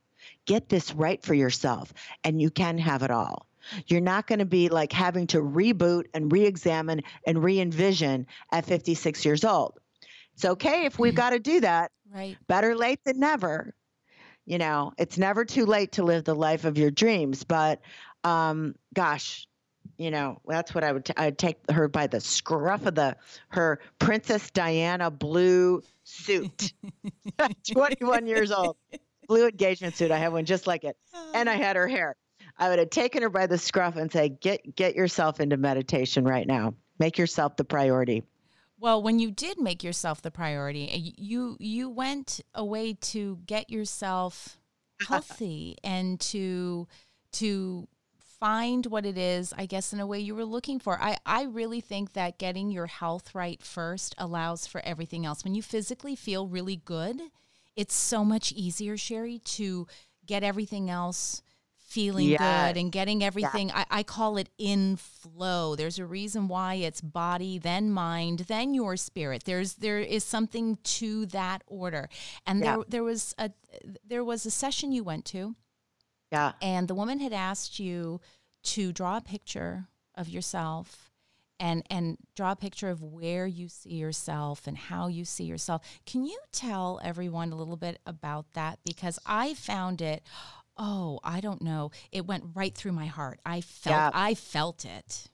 Get 0.46 0.70
this 0.70 0.94
right 0.94 1.22
for 1.24 1.34
yourself, 1.34 1.94
and 2.24 2.42
you 2.42 2.50
can 2.50 2.78
have 2.80 3.04
it 3.04 3.12
all. 3.12 3.46
You're 3.86 4.02
not 4.02 4.26
going 4.26 4.40
to 4.40 4.46
be 4.46 4.70
like 4.70 4.92
having 4.92 5.28
to 5.28 5.38
reboot 5.38 6.06
and 6.14 6.32
re 6.32 6.46
examine 6.46 7.02
and 7.26 7.44
re 7.44 7.60
envision 7.60 8.26
at 8.52 8.66
56 8.66 9.26
years 9.26 9.44
old. 9.44 9.78
It's 10.40 10.46
okay 10.46 10.86
if 10.86 10.98
we've 10.98 11.12
mm. 11.12 11.18
got 11.18 11.32
to 11.32 11.40
do 11.40 11.60
that. 11.60 11.92
Right. 12.10 12.38
Better 12.48 12.74
late 12.74 13.04
than 13.04 13.20
never. 13.20 13.76
You 14.46 14.58
know, 14.58 14.94
it's 14.98 15.18
never 15.18 15.44
too 15.44 15.66
late 15.66 15.92
to 15.94 16.04
live 16.04 16.24
the 16.24 16.34
life 16.34 16.64
of 16.64 16.78
your 16.78 16.92
dreams. 16.92 17.44
But 17.44 17.82
um, 18.24 18.76
gosh, 18.94 19.50
you 19.98 20.12
know, 20.12 20.40
that's 20.48 20.74
what 20.74 20.86
I 20.86 20.94
would. 20.94 21.04
T- 21.04 21.14
I'd 21.18 21.38
take 21.38 21.58
her 21.70 21.90
by 21.90 22.08
the 22.08 22.22
scruff 22.22 22.86
of 22.86 22.96
the 22.96 23.18
her 23.50 23.82
Princess 24.00 24.50
Diana 24.52 25.12
blue 25.12 25.84
suit. 26.06 26.72
21 27.74 28.26
years 28.26 28.54
old, 28.54 28.78
blue 29.28 29.46
engagement 29.46 29.98
suit. 29.98 30.10
I 30.10 30.20
have 30.20 30.32
one 30.32 30.46
just 30.46 30.68
like 30.68 30.86
it, 30.86 30.96
and 31.34 31.50
I 31.50 31.56
had 31.56 31.76
her 31.76 31.90
hair. 31.90 32.16
I 32.58 32.70
would 32.70 32.80
have 32.80 32.90
taken 32.90 33.24
her 33.24 33.30
by 33.30 33.48
the 33.48 33.58
scruff 33.58 33.98
and 33.98 34.10
say, 34.10 34.30
"Get 34.30 34.74
get 34.74 34.96
yourself 34.96 35.42
into 35.42 35.58
meditation 35.58 36.24
right 36.24 36.48
now. 36.48 36.76
Make 36.98 37.18
yourself 37.18 37.58
the 37.58 37.66
priority." 37.66 38.24
Well, 38.80 39.02
when 39.02 39.20
you 39.20 39.32
did 39.32 39.60
make 39.60 39.84
yourself 39.84 40.22
the 40.22 40.32
priority, 40.32 40.90
eh, 40.90 41.12
you 41.18 41.58
you 41.60 41.90
went 41.90 42.40
away 42.54 42.94
to 42.94 43.40
get 43.46 43.70
yourself 43.70 44.58
healthy 45.08 45.78
and 45.84 46.20
to 46.22 46.88
to 47.34 47.88
find 48.40 48.86
what 48.86 49.06
it 49.06 49.18
is, 49.18 49.54
I 49.58 49.66
guess, 49.66 49.92
in 49.92 50.00
a 50.00 50.08
way 50.08 50.20
you 50.20 50.34
were 50.34 50.46
looking 50.46 50.80
for. 50.80 51.02
I, 51.02 51.18
I 51.26 51.44
really 51.44 51.82
think 51.82 52.14
that 52.14 52.38
getting 52.40 52.72
your 52.72 52.86
health 52.88 53.36
right 53.36 53.62
first 53.62 54.16
allows 54.18 54.66
for 54.66 54.80
everything 54.86 55.26
else. 55.26 55.44
When 55.44 55.56
you 55.56 55.62
physically 55.62 56.16
feel 56.16 56.48
really 56.48 56.78
good, 56.78 57.20
it's 57.76 57.94
so 57.94 58.24
much 58.24 58.54
easier, 58.54 58.96
Sheri, 58.96 59.44
to 59.56 59.88
get 60.26 60.44
everything 60.44 60.90
else 60.90 61.42
feeling 61.90 62.30
yes. 62.30 62.40
good 62.40 62.80
and 62.80 62.92
getting 62.92 63.24
everything. 63.24 63.72
I, 63.72 63.86
I, 63.90 64.04
call 64.04 64.38
it 64.38 64.50
in 64.60 64.96
flow. 64.96 65.76
There's 65.76 65.98
a 65.98 66.06
reason 66.06 66.48
why 66.48 66.76
it's 66.76 67.02
body 67.02 67.58
then 67.58 67.90
mind 67.92 68.42
then 68.42 68.76
your 68.76 68.96
spirit. 68.96 69.44
There's 69.46 69.74
there 69.76 70.00
is 70.00 70.24
something 70.24 70.78
to 70.84 71.26
that 71.28 71.64
order. 71.66 72.08
And 72.46 72.60
yeah. 72.60 72.76
there 72.76 72.86
there 72.90 73.04
was 73.04 73.34
a 73.40 73.52
there 74.06 74.24
was 74.24 74.46
a 74.46 74.52
session 74.52 74.92
you 74.92 75.04
went 75.04 75.26
to. 75.26 75.56
Yeah 76.32 76.54
and 76.62 76.88
the 76.88 76.96
woman 76.96 77.20
had 77.20 77.34
asked 77.34 77.80
you 77.80 78.22
to 78.62 78.92
draw 78.94 79.18
a 79.18 79.22
picture 79.22 79.88
of 80.14 80.30
yourself 80.30 81.10
and 81.60 81.84
and 81.90 82.18
draw 82.36 82.52
a 82.52 82.56
picture 82.56 82.90
of 82.90 83.02
where 83.02 83.46
you 83.46 83.68
see 83.68 83.96
yourself 83.96 84.68
and 84.68 84.78
how 84.78 85.08
you 85.08 85.26
see 85.26 85.44
yourself. 85.44 85.82
Can 86.06 86.24
you 86.26 86.40
tell 86.52 87.00
everyone 87.04 87.52
a 87.52 87.56
little 87.56 87.78
bit 87.78 88.00
about 88.06 88.54
that? 88.54 88.80
Because 88.86 89.20
i 89.26 89.54
found 89.54 90.02
it 90.02 90.24
oh, 90.80 91.20
I 91.24 91.42
don't 91.42 91.62
know. 91.62 91.92
It 92.12 92.26
went 92.26 92.46
right 92.56 92.74
through 92.74 92.94
my 92.94 93.06
heart. 93.06 93.40
I 93.46 93.62
felt 93.62 93.94
yeah. 93.96 94.12
I 94.14 94.34
felt 94.34 94.86
it. 94.86 95.28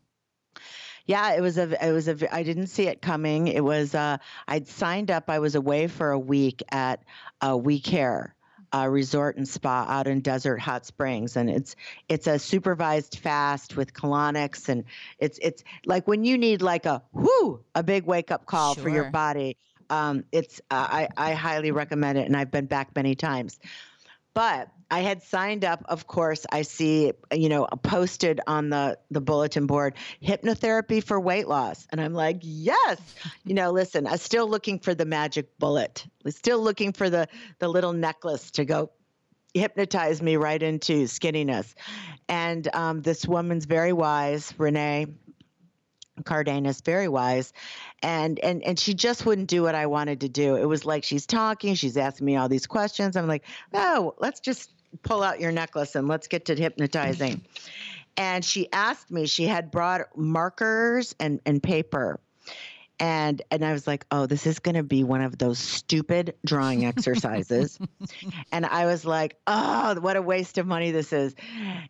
Yeah, 1.06 1.34
it 1.34 1.42
was 1.42 1.58
a 1.58 1.88
it 1.88 1.92
was 1.92 2.08
a 2.08 2.36
I 2.36 2.44
didn't 2.44 2.68
see 2.68 2.88
it 2.88 3.02
coming. 3.02 3.48
It 3.48 3.64
was 3.64 3.94
uh 3.94 4.18
I'd 4.48 4.68
signed 4.68 5.12
up. 5.12 5.30
I 5.30 5.40
was 5.40 5.56
away 5.56 5.88
for 5.88 6.12
a 6.12 6.20
week 6.20 6.64
at 6.70 7.04
uh, 7.40 7.56
We 7.56 7.80
Care. 7.80 8.34
Uh, 8.74 8.88
resort 8.88 9.38
and 9.38 9.48
spa 9.48 9.86
out 9.88 10.06
in 10.06 10.20
Desert 10.20 10.60
Hot 10.60 10.86
Springs, 10.86 11.38
and 11.38 11.50
it's 11.50 11.78
it's 12.10 12.28
a 12.28 12.38
supervised 12.38 13.20
fast 13.20 13.78
with 13.78 13.94
colonics, 13.94 14.68
and 14.68 14.84
it's 15.18 15.40
it's 15.42 15.64
like 15.86 16.08
when 16.10 16.26
you 16.26 16.38
need 16.38 16.62
like 16.62 16.86
a 16.86 17.02
whoo 17.14 17.64
a 17.74 17.84
big 17.84 18.06
wake 18.06 18.32
up 18.32 18.46
call 18.46 18.74
sure. 18.74 18.84
for 18.84 18.90
your 18.90 19.12
body. 19.12 19.56
Um, 19.90 20.26
it's 20.34 20.60
uh, 20.72 20.88
I 20.90 21.08
I 21.16 21.34
highly 21.36 21.72
recommend 21.72 22.18
it, 22.18 22.26
and 22.26 22.36
I've 22.36 22.52
been 22.52 22.66
back 22.66 22.94
many 22.98 23.16
times. 23.16 23.60
But 24.34 24.68
I 24.90 25.00
had 25.00 25.24
signed 25.24 25.66
up, 25.66 25.84
of 25.88 26.08
course. 26.08 26.46
I 26.52 26.62
see, 26.62 27.14
you 27.32 27.50
know, 27.50 27.66
posted 27.84 28.40
on 28.46 28.70
the 28.70 28.98
the 29.12 29.22
bulletin 29.22 29.66
board, 29.68 29.96
hypnotherapy 30.24 31.04
for 31.04 31.20
weight 31.20 31.48
loss, 31.48 31.88
and 31.92 32.00
I'm 32.00 32.14
like, 32.14 32.40
yes. 32.42 33.00
You 33.44 33.56
know, 33.56 33.72
listen, 33.72 34.08
I'm 34.08 34.18
still 34.18 34.48
looking 34.48 34.80
for 34.80 34.94
the 34.94 35.06
magic 35.06 35.58
bullet. 35.58 36.06
I'm 36.24 36.32
still 36.32 36.62
looking 36.62 36.94
for 36.94 37.10
the 37.10 37.28
the 37.60 37.68
little 37.68 37.94
necklace 37.94 38.52
to 38.52 38.66
go 38.66 38.92
hypnotize 39.56 40.22
me 40.22 40.36
right 40.36 40.62
into 40.62 41.06
skinniness. 41.06 41.74
And 42.28 42.68
um, 42.76 43.02
this 43.02 43.26
woman's 43.26 43.66
very 43.66 43.94
wise, 43.94 44.54
Renee, 44.58 45.08
Cardenas, 46.24 46.82
very 46.82 47.08
wise, 47.08 47.54
and 48.02 48.40
and 48.40 48.64
and 48.64 48.80
she 48.80 48.94
just 48.94 49.26
wouldn't 49.26 49.48
do 49.50 49.64
what 49.64 49.76
I 49.76 49.88
wanted 49.88 50.22
to 50.22 50.30
do. 50.30 50.56
It 50.56 50.66
was 50.66 50.86
like 50.86 51.04
she's 51.04 51.26
talking, 51.26 51.76
she's 51.76 51.98
asking 51.98 52.26
me 52.26 52.36
all 52.38 52.48
these 52.50 52.68
questions. 52.68 53.16
I'm 53.18 53.28
like, 53.28 53.44
oh, 53.74 54.14
let's 54.20 54.40
just 54.40 54.72
pull 55.04 55.24
out 55.24 55.40
your 55.40 55.52
necklace 55.52 55.96
and 55.96 56.08
let's 56.08 56.28
get 56.28 56.46
to 56.46 56.56
hypnotizing. 56.56 57.42
and 58.18 58.44
she 58.44 58.72
asked 58.72 59.12
me, 59.12 59.26
she 59.26 59.46
had 59.46 59.72
brought 59.72 60.02
markers 60.16 61.16
and, 61.20 61.42
and 61.46 61.62
paper. 61.62 62.20
And 62.98 63.42
and 63.52 63.66
I 63.66 63.74
was 63.74 63.88
like, 63.88 64.06
oh, 64.10 64.26
this 64.26 64.48
is 64.48 64.60
gonna 64.60 64.84
be 64.84 65.04
one 65.04 65.22
of 65.22 65.38
those 65.38 65.60
stupid 65.60 66.36
drawing 66.46 66.86
exercises. 66.92 67.78
and 68.54 68.66
I 68.66 68.86
was 68.86 69.06
like, 69.06 69.38
oh, 69.48 70.00
what 70.00 70.16
a 70.16 70.22
waste 70.22 70.58
of 70.58 70.66
money 70.66 70.92
this 70.92 71.12
is. 71.12 71.36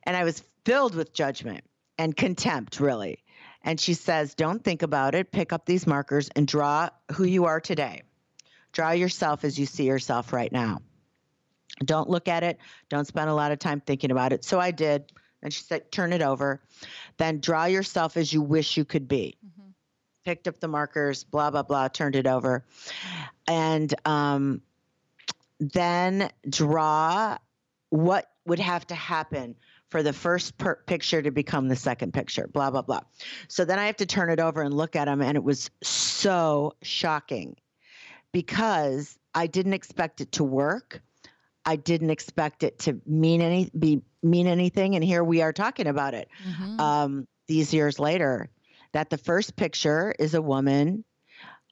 And 0.03 0.17
I 0.17 0.23
was 0.23 0.41
filled 0.65 0.95
with 0.95 1.13
judgment 1.13 1.63
and 1.99 2.15
contempt, 2.15 2.79
really. 2.79 3.23
And 3.61 3.79
she 3.79 3.93
says, 3.93 4.35
don't 4.35 4.63
think 4.63 4.81
about 4.81 5.15
it. 5.15 5.31
Pick 5.31 5.53
up 5.53 5.65
these 5.65 5.87
markers 5.87 6.29
and 6.35 6.47
draw 6.47 6.89
who 7.13 7.23
you 7.23 7.45
are 7.45 7.59
today. 7.59 8.03
Draw 8.71 8.91
yourself 8.91 9.43
as 9.43 9.57
you 9.59 9.65
see 9.65 9.85
yourself 9.85 10.33
right 10.33 10.51
now. 10.51 10.81
Don't 11.83 12.09
look 12.09 12.27
at 12.27 12.43
it. 12.43 12.57
Don't 12.89 13.05
spend 13.05 13.29
a 13.29 13.33
lot 13.33 13.51
of 13.51 13.59
time 13.59 13.81
thinking 13.81 14.11
about 14.11 14.33
it. 14.33 14.45
So 14.45 14.59
I 14.59 14.71
did. 14.71 15.11
And 15.41 15.53
she 15.53 15.61
said, 15.61 15.91
turn 15.91 16.13
it 16.13 16.21
over. 16.21 16.61
Then 17.17 17.39
draw 17.39 17.65
yourself 17.65 18.17
as 18.17 18.33
you 18.33 18.41
wish 18.41 18.77
you 18.77 18.85
could 18.85 19.07
be. 19.07 19.37
Mm-hmm. 19.45 19.69
Picked 20.23 20.47
up 20.47 20.59
the 20.59 20.67
markers, 20.67 21.23
blah, 21.23 21.51
blah, 21.51 21.63
blah, 21.63 21.87
turned 21.87 22.15
it 22.15 22.25
over. 22.25 22.65
And 23.47 23.93
um, 24.07 24.61
then 25.59 26.29
draw 26.49 27.37
what 27.89 28.31
would 28.45 28.59
have 28.59 28.87
to 28.87 28.95
happen 28.95 29.55
for 29.89 30.01
the 30.01 30.13
first 30.13 30.57
per- 30.57 30.81
picture 30.87 31.21
to 31.21 31.31
become 31.31 31.67
the 31.67 31.75
second 31.75 32.13
picture, 32.13 32.47
blah, 32.47 32.71
blah, 32.71 32.81
blah. 32.81 33.01
So 33.47 33.65
then 33.65 33.77
I 33.77 33.85
have 33.85 33.97
to 33.97 34.05
turn 34.05 34.29
it 34.29 34.39
over 34.39 34.61
and 34.61 34.73
look 34.73 34.95
at 34.95 35.05
them. 35.05 35.21
And 35.21 35.37
it 35.37 35.43
was 35.43 35.69
so 35.83 36.73
shocking 36.81 37.55
because 38.31 39.17
I 39.35 39.47
didn't 39.47 39.73
expect 39.73 40.21
it 40.21 40.31
to 40.33 40.43
work. 40.43 41.01
I 41.65 41.75
didn't 41.75 42.11
expect 42.11 42.63
it 42.63 42.79
to 42.79 43.01
mean 43.05 43.41
any 43.41 43.69
be 43.77 44.01
mean 44.21 44.47
anything, 44.47 44.95
and 44.95 45.03
here 45.03 45.23
we 45.23 45.41
are 45.41 45.53
talking 45.53 45.87
about 45.87 46.13
it 46.13 46.29
mm-hmm. 46.47 46.79
um, 46.79 47.27
these 47.47 47.73
years 47.73 47.99
later. 47.99 48.49
That 48.93 49.09
the 49.09 49.17
first 49.17 49.55
picture 49.55 50.13
is 50.17 50.35
a 50.35 50.41
woman. 50.41 51.03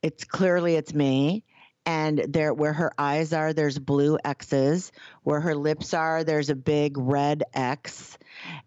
It's 0.01 0.25
clearly 0.25 0.75
it's 0.75 0.93
me, 0.93 1.45
and 1.85 2.25
there 2.27 2.53
where 2.53 2.73
her 2.73 2.91
eyes 2.97 3.33
are, 3.33 3.53
there's 3.53 3.79
blue 3.79 4.17
X's. 4.23 4.91
Where 5.23 5.39
her 5.39 5.55
lips 5.55 5.93
are, 5.93 6.23
there's 6.23 6.49
a 6.49 6.55
big 6.55 6.97
red 6.97 7.43
X, 7.53 8.17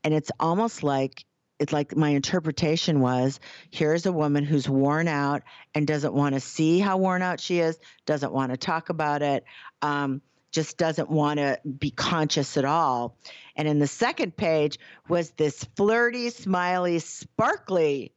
and 0.05 0.15
it's 0.15 0.31
almost 0.39 0.83
like 0.83 1.25
it's 1.59 1.73
like 1.73 1.97
my 1.97 2.11
interpretation 2.11 3.01
was 3.01 3.41
here's 3.71 4.07
a 4.07 4.13
woman 4.13 4.45
who's 4.45 4.69
worn 4.69 5.09
out 5.09 5.43
and 5.75 5.87
doesn't 5.87 6.15
want 6.15 6.35
to 6.35 6.41
see 6.41 6.79
how 6.79 6.99
worn 6.99 7.23
out 7.23 7.41
she 7.41 7.61
is, 7.61 7.79
doesn't 8.05 8.33
want 8.33 8.53
to 8.53 8.57
talk 8.57 8.91
about 8.91 9.23
it. 9.23 9.45
Um, 9.83 10.21
just 10.57 10.79
doesn't 10.79 11.11
want 11.11 11.39
to 11.39 11.61
be 11.79 11.91
conscious 11.91 12.57
at 12.57 12.65
all. 12.65 13.15
And 13.57 13.69
in 13.69 13.79
the 13.79 13.87
second 13.87 14.37
page 14.39 14.79
was 15.07 15.31
this 15.33 15.65
flirty, 15.77 16.31
smiley, 16.31 16.99
sparkly, 16.99 18.13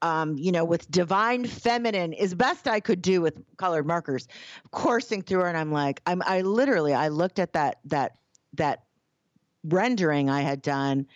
um, 0.00 0.38
you 0.38 0.50
know, 0.50 0.64
with 0.64 0.90
divine 0.90 1.44
feminine, 1.44 2.14
as 2.14 2.32
best 2.32 2.66
I 2.66 2.80
could 2.80 3.02
do 3.02 3.20
with 3.20 3.38
colored 3.58 3.86
markers, 3.86 4.28
coursing 4.70 5.20
through. 5.20 5.44
And 5.44 5.58
I'm 5.58 5.70
like, 5.70 6.00
I'm, 6.06 6.22
I 6.24 6.40
literally, 6.40 6.94
I 6.94 7.08
looked 7.08 7.38
at 7.38 7.52
that, 7.52 7.80
that, 7.84 8.16
that 8.54 8.84
rendering 9.62 10.30
I 10.30 10.40
had 10.40 10.62
done 10.62 11.06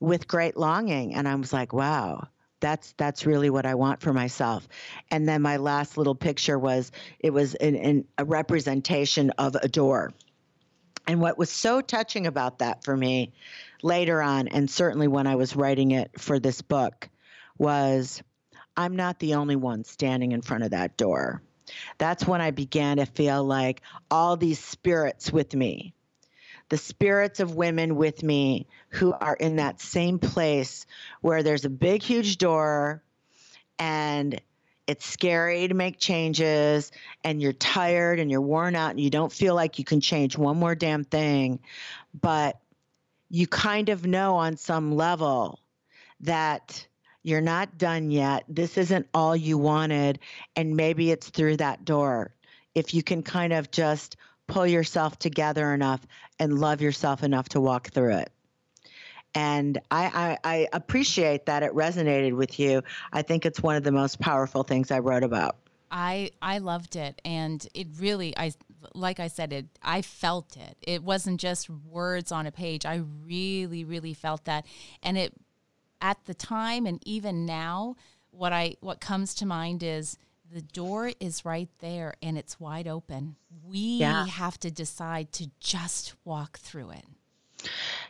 with 0.00 0.26
great 0.26 0.56
longing. 0.56 1.14
And 1.14 1.28
I 1.28 1.34
was 1.34 1.52
like, 1.52 1.74
wow, 1.74 2.28
that's 2.60 2.94
that's 2.96 3.26
really 3.26 3.50
what 3.50 3.66
I 3.66 3.74
want 3.74 4.00
for 4.00 4.12
myself. 4.12 4.66
And 5.10 5.28
then 5.28 5.42
my 5.42 5.58
last 5.58 5.96
little 5.98 6.14
picture 6.14 6.58
was 6.58 6.90
it 7.18 7.30
was 7.30 7.56
a 7.60 8.04
representation 8.24 9.30
of 9.30 9.54
a 9.56 9.68
door. 9.68 10.12
And 11.06 11.20
what 11.20 11.38
was 11.38 11.50
so 11.50 11.80
touching 11.80 12.26
about 12.26 12.58
that 12.58 12.82
for 12.84 12.96
me 12.96 13.32
later 13.82 14.20
on, 14.20 14.48
and 14.48 14.68
certainly 14.68 15.06
when 15.06 15.26
I 15.26 15.36
was 15.36 15.54
writing 15.54 15.92
it 15.92 16.18
for 16.18 16.38
this 16.40 16.62
book, 16.62 17.08
was 17.58 18.22
I'm 18.76 18.96
not 18.96 19.18
the 19.18 19.34
only 19.34 19.56
one 19.56 19.84
standing 19.84 20.32
in 20.32 20.42
front 20.42 20.64
of 20.64 20.70
that 20.70 20.96
door. 20.96 21.42
That's 21.98 22.26
when 22.26 22.40
I 22.40 22.50
began 22.50 22.98
to 22.98 23.06
feel 23.06 23.44
like 23.44 23.82
all 24.10 24.36
these 24.36 24.58
spirits 24.58 25.32
with 25.32 25.54
me 25.54 25.94
the 26.68 26.76
spirits 26.76 27.40
of 27.40 27.54
women 27.54 27.96
with 27.96 28.22
me 28.22 28.66
who 28.90 29.12
are 29.12 29.36
in 29.36 29.56
that 29.56 29.80
same 29.80 30.18
place 30.18 30.86
where 31.20 31.42
there's 31.42 31.64
a 31.64 31.70
big, 31.70 32.02
huge 32.02 32.38
door 32.38 33.02
and 33.78 34.40
it's 34.86 35.06
scary 35.06 35.66
to 35.68 35.74
make 35.74 35.98
changes 35.98 36.92
and 37.24 37.42
you're 37.42 37.52
tired 37.52 38.20
and 38.20 38.30
you're 38.30 38.40
worn 38.40 38.76
out 38.76 38.90
and 38.92 39.00
you 39.00 39.10
don't 39.10 39.32
feel 39.32 39.54
like 39.54 39.78
you 39.78 39.84
can 39.84 40.00
change 40.00 40.38
one 40.38 40.56
more 40.56 40.74
damn 40.74 41.04
thing. 41.04 41.60
But 42.20 42.60
you 43.28 43.46
kind 43.46 43.88
of 43.88 44.06
know 44.06 44.36
on 44.36 44.56
some 44.56 44.94
level 44.94 45.58
that 46.20 46.86
you're 47.22 47.40
not 47.40 47.76
done 47.76 48.12
yet. 48.12 48.44
This 48.48 48.78
isn't 48.78 49.08
all 49.12 49.34
you 49.34 49.58
wanted. 49.58 50.20
And 50.54 50.76
maybe 50.76 51.10
it's 51.10 51.28
through 51.28 51.56
that 51.56 51.84
door. 51.84 52.32
If 52.74 52.94
you 52.94 53.02
can 53.02 53.24
kind 53.24 53.52
of 53.52 53.70
just 53.72 54.16
pull 54.46 54.66
yourself 54.66 55.18
together 55.18 55.72
enough 55.74 56.06
and 56.38 56.58
love 56.58 56.80
yourself 56.80 57.22
enough 57.22 57.48
to 57.50 57.60
walk 57.60 57.90
through 57.90 58.14
it. 58.14 58.32
And 59.34 59.78
I, 59.90 60.38
I, 60.44 60.50
I, 60.50 60.68
appreciate 60.72 61.44
that 61.46 61.62
it 61.62 61.72
resonated 61.74 62.34
with 62.34 62.58
you. 62.58 62.82
I 63.12 63.20
think 63.20 63.44
it's 63.44 63.62
one 63.62 63.76
of 63.76 63.84
the 63.84 63.92
most 63.92 64.18
powerful 64.18 64.62
things 64.62 64.90
I 64.90 65.00
wrote 65.00 65.22
about. 65.22 65.56
I 65.90 66.30
I 66.42 66.58
loved 66.58 66.96
it, 66.96 67.20
and 67.24 67.66
it 67.74 67.86
really 67.98 68.36
I 68.36 68.52
like 68.94 69.20
I 69.20 69.28
said 69.28 69.52
it. 69.52 69.66
I 69.82 70.02
felt 70.02 70.56
it. 70.56 70.76
It 70.82 71.02
wasn't 71.02 71.40
just 71.40 71.70
words 71.70 72.32
on 72.32 72.46
a 72.46 72.52
page. 72.52 72.84
I 72.84 73.02
really 73.24 73.84
really 73.84 74.14
felt 74.14 74.46
that, 74.46 74.66
and 75.02 75.16
it 75.16 75.34
at 76.00 76.24
the 76.24 76.34
time 76.34 76.86
and 76.86 77.00
even 77.06 77.46
now, 77.46 77.96
what 78.30 78.52
I 78.52 78.76
what 78.80 79.00
comes 79.00 79.34
to 79.36 79.46
mind 79.46 79.82
is 79.82 80.18
the 80.52 80.62
door 80.62 81.12
is 81.20 81.44
right 81.44 81.68
there 81.80 82.14
and 82.22 82.38
it's 82.38 82.60
wide 82.60 82.88
open. 82.88 83.36
We 83.64 83.78
yeah. 83.78 84.26
have 84.26 84.58
to 84.60 84.70
decide 84.70 85.32
to 85.32 85.50
just 85.60 86.14
walk 86.24 86.58
through 86.58 86.90
it. 86.90 87.04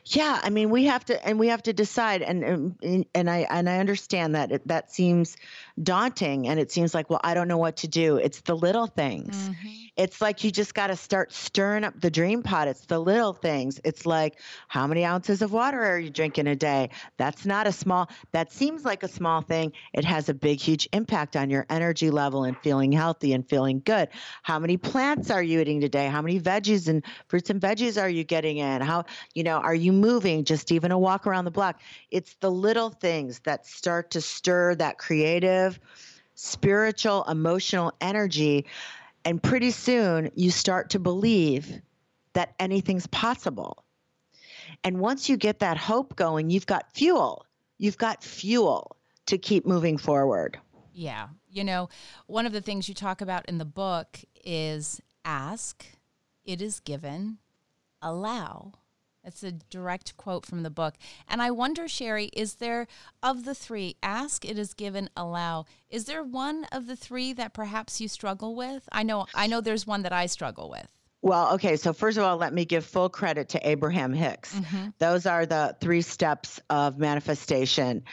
Yeah, 0.08 0.40
I 0.40 0.50
mean, 0.50 0.70
we 0.70 0.84
have 0.84 1.04
to, 1.06 1.26
and 1.26 1.36
we 1.38 1.48
have 1.48 1.64
to 1.64 1.72
decide, 1.72 2.22
and 2.22 2.76
and, 2.80 3.06
and 3.12 3.28
I 3.28 3.38
and 3.50 3.68
I 3.68 3.78
understand 3.78 4.36
that 4.36 4.52
it, 4.52 4.68
that 4.68 4.92
seems 4.92 5.36
daunting, 5.82 6.46
and 6.46 6.60
it 6.60 6.70
seems 6.70 6.94
like, 6.94 7.10
well, 7.10 7.20
I 7.24 7.34
don't 7.34 7.48
know 7.48 7.58
what 7.58 7.78
to 7.78 7.88
do. 7.88 8.16
It's 8.16 8.40
the 8.42 8.54
little 8.54 8.86
things. 8.86 9.36
Mm-hmm. 9.36 9.68
It's 9.96 10.20
like 10.20 10.44
you 10.44 10.52
just 10.52 10.74
got 10.74 10.88
to 10.88 10.96
start 10.96 11.32
stirring 11.32 11.82
up 11.82 12.00
the 12.00 12.10
dream 12.10 12.42
pot. 12.42 12.68
It's 12.68 12.86
the 12.86 13.00
little 13.00 13.32
things. 13.32 13.80
It's 13.82 14.06
like, 14.06 14.38
how 14.68 14.86
many 14.86 15.04
ounces 15.04 15.42
of 15.42 15.52
water 15.52 15.82
are 15.82 15.98
you 15.98 16.10
drinking 16.10 16.46
a 16.46 16.54
day? 16.54 16.90
That's 17.16 17.44
not 17.44 17.66
a 17.66 17.72
small. 17.72 18.08
That 18.30 18.52
seems 18.52 18.84
like 18.84 19.02
a 19.02 19.08
small 19.08 19.40
thing. 19.40 19.72
It 19.92 20.04
has 20.04 20.28
a 20.28 20.34
big, 20.34 20.60
huge 20.60 20.88
impact 20.92 21.34
on 21.34 21.50
your 21.50 21.66
energy 21.68 22.10
level 22.10 22.44
and 22.44 22.56
feeling 22.58 22.92
healthy 22.92 23.32
and 23.32 23.48
feeling 23.48 23.82
good. 23.84 24.10
How 24.42 24.58
many 24.60 24.76
plants 24.76 25.30
are 25.30 25.42
you 25.42 25.60
eating 25.60 25.80
today? 25.80 26.06
How 26.06 26.22
many 26.22 26.38
veggies 26.38 26.86
and 26.86 27.02
fruits 27.26 27.50
and 27.50 27.60
veggies 27.60 28.00
are 28.00 28.08
you 28.08 28.22
getting 28.22 28.58
in? 28.58 28.82
How 28.82 29.06
you 29.36 29.44
know 29.44 29.58
are 29.58 29.74
you 29.74 29.92
moving? 29.92 30.44
Just 30.44 30.72
even 30.72 30.90
a 30.90 30.98
walk 30.98 31.26
around 31.26 31.44
the 31.44 31.50
block. 31.50 31.80
It's 32.10 32.34
the 32.40 32.50
little 32.50 32.90
things 32.90 33.40
that 33.40 33.66
start 33.66 34.10
to 34.12 34.20
stir 34.20 34.74
that 34.76 34.98
creative, 34.98 35.78
spiritual, 36.34 37.24
emotional 37.24 37.92
energy 38.00 38.66
and 39.26 39.42
pretty 39.42 39.72
soon 39.72 40.30
you 40.36 40.52
start 40.52 40.90
to 40.90 41.00
believe 41.00 41.82
that 42.34 42.54
anything's 42.60 43.08
possible. 43.08 43.84
And 44.84 45.00
once 45.00 45.28
you 45.28 45.36
get 45.36 45.58
that 45.58 45.76
hope 45.76 46.14
going, 46.14 46.48
you've 46.48 46.66
got 46.66 46.94
fuel. 46.94 47.44
You've 47.76 47.98
got 47.98 48.22
fuel 48.22 48.96
to 49.26 49.36
keep 49.36 49.66
moving 49.66 49.98
forward. 49.98 50.60
Yeah. 50.92 51.26
You 51.50 51.64
know, 51.64 51.88
one 52.28 52.46
of 52.46 52.52
the 52.52 52.60
things 52.60 52.88
you 52.88 52.94
talk 52.94 53.20
about 53.20 53.46
in 53.46 53.58
the 53.58 53.64
book 53.64 54.20
is 54.44 55.00
ask, 55.24 55.84
it 56.44 56.62
is 56.62 56.78
given, 56.78 57.38
allow, 58.00 58.74
it's 59.26 59.42
a 59.42 59.52
direct 59.52 60.16
quote 60.16 60.46
from 60.46 60.62
the 60.62 60.70
book. 60.70 60.94
And 61.28 61.42
I 61.42 61.50
wonder, 61.50 61.84
Sheri, 61.84 62.30
is 62.32 62.54
there, 62.54 62.86
of 63.22 63.44
the 63.44 63.54
three, 63.54 63.96
ask, 64.02 64.44
it 64.44 64.58
is 64.58 64.72
given, 64.72 65.10
allow, 65.16 65.66
is 65.90 66.04
there 66.04 66.22
one 66.22 66.64
of 66.72 66.86
the 66.86 66.96
three 66.96 67.32
that 67.34 67.52
perhaps 67.52 68.00
you 68.00 68.08
struggle 68.08 68.54
with? 68.54 68.88
I 68.92 69.02
know, 69.02 69.26
I 69.34 69.46
know 69.46 69.60
there's 69.60 69.86
one 69.86 70.02
that 70.02 70.12
I 70.12 70.26
struggle 70.26 70.70
with. 70.70 70.88
Well, 71.22 71.54
okay. 71.54 71.74
So 71.76 71.92
first 71.92 72.18
of 72.18 72.24
all, 72.24 72.36
let 72.36 72.52
me 72.52 72.64
give 72.64 72.84
full 72.84 73.08
credit 73.08 73.48
to 73.48 73.68
Abraham 73.68 74.12
Hicks. 74.12 74.54
Mm-hmm. 74.54 74.88
Those 74.98 75.26
are 75.26 75.44
the 75.44 75.76
three 75.80 76.02
steps 76.02 76.60
of 76.70 76.98
manifestation 76.98 78.04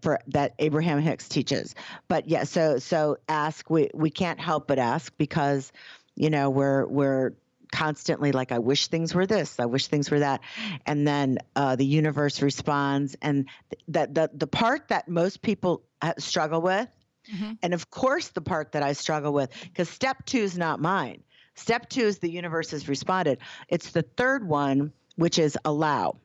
for 0.00 0.20
that 0.28 0.54
Abraham 0.58 1.00
Hicks 1.00 1.28
teaches. 1.28 1.74
But 2.08 2.28
yeah, 2.28 2.44
so 2.44 2.78
so 2.78 3.18
ask. 3.28 3.68
We 3.68 3.90
we 3.92 4.08
can't 4.08 4.40
help 4.40 4.68
but 4.68 4.78
ask 4.78 5.12
because 5.18 5.70
you 6.14 6.30
know 6.30 6.48
we're 6.48 6.86
we're 6.86 7.32
constantly 7.76 8.32
like 8.32 8.52
i 8.52 8.58
wish 8.58 8.86
things 8.86 9.14
were 9.14 9.26
this 9.26 9.60
i 9.60 9.66
wish 9.66 9.86
things 9.86 10.10
were 10.10 10.20
that 10.20 10.40
and 10.86 11.06
then 11.06 11.38
uh, 11.56 11.76
the 11.76 11.84
universe 11.84 12.40
responds 12.40 13.16
and 13.20 13.48
that 13.88 14.14
the, 14.14 14.30
the 14.32 14.46
part 14.46 14.88
that 14.88 15.08
most 15.08 15.42
people 15.42 15.82
uh, 16.02 16.12
struggle 16.18 16.62
with 16.62 16.88
mm-hmm. 17.30 17.52
and 17.62 17.74
of 17.74 17.90
course 17.90 18.28
the 18.28 18.40
part 18.40 18.72
that 18.72 18.82
i 18.82 18.92
struggle 18.92 19.32
with 19.32 19.50
because 19.64 19.88
step 19.88 20.24
two 20.24 20.38
is 20.38 20.56
not 20.56 20.80
mine 20.80 21.22
Step 21.56 21.88
two 21.88 22.02
is 22.02 22.18
the 22.18 22.30
universe 22.30 22.70
has 22.70 22.88
responded. 22.88 23.38
It's 23.68 23.90
the 23.90 24.02
third 24.02 24.46
one, 24.46 24.92
which 25.16 25.38
is 25.38 25.58
allow. 25.64 26.18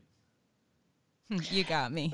You 1.30 1.64
got 1.64 1.94
me. 1.94 2.14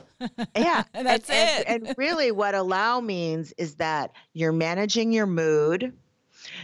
Yeah. 0.56 0.84
That's 0.94 1.30
and, 1.30 1.60
it. 1.60 1.66
And, 1.68 1.88
and 1.88 1.98
really, 1.98 2.32
what 2.32 2.54
allow 2.54 3.02
means 3.02 3.54
is 3.58 3.76
that 3.76 4.12
you're 4.34 4.52
managing 4.52 5.12
your 5.12 5.26
mood. 5.26 5.94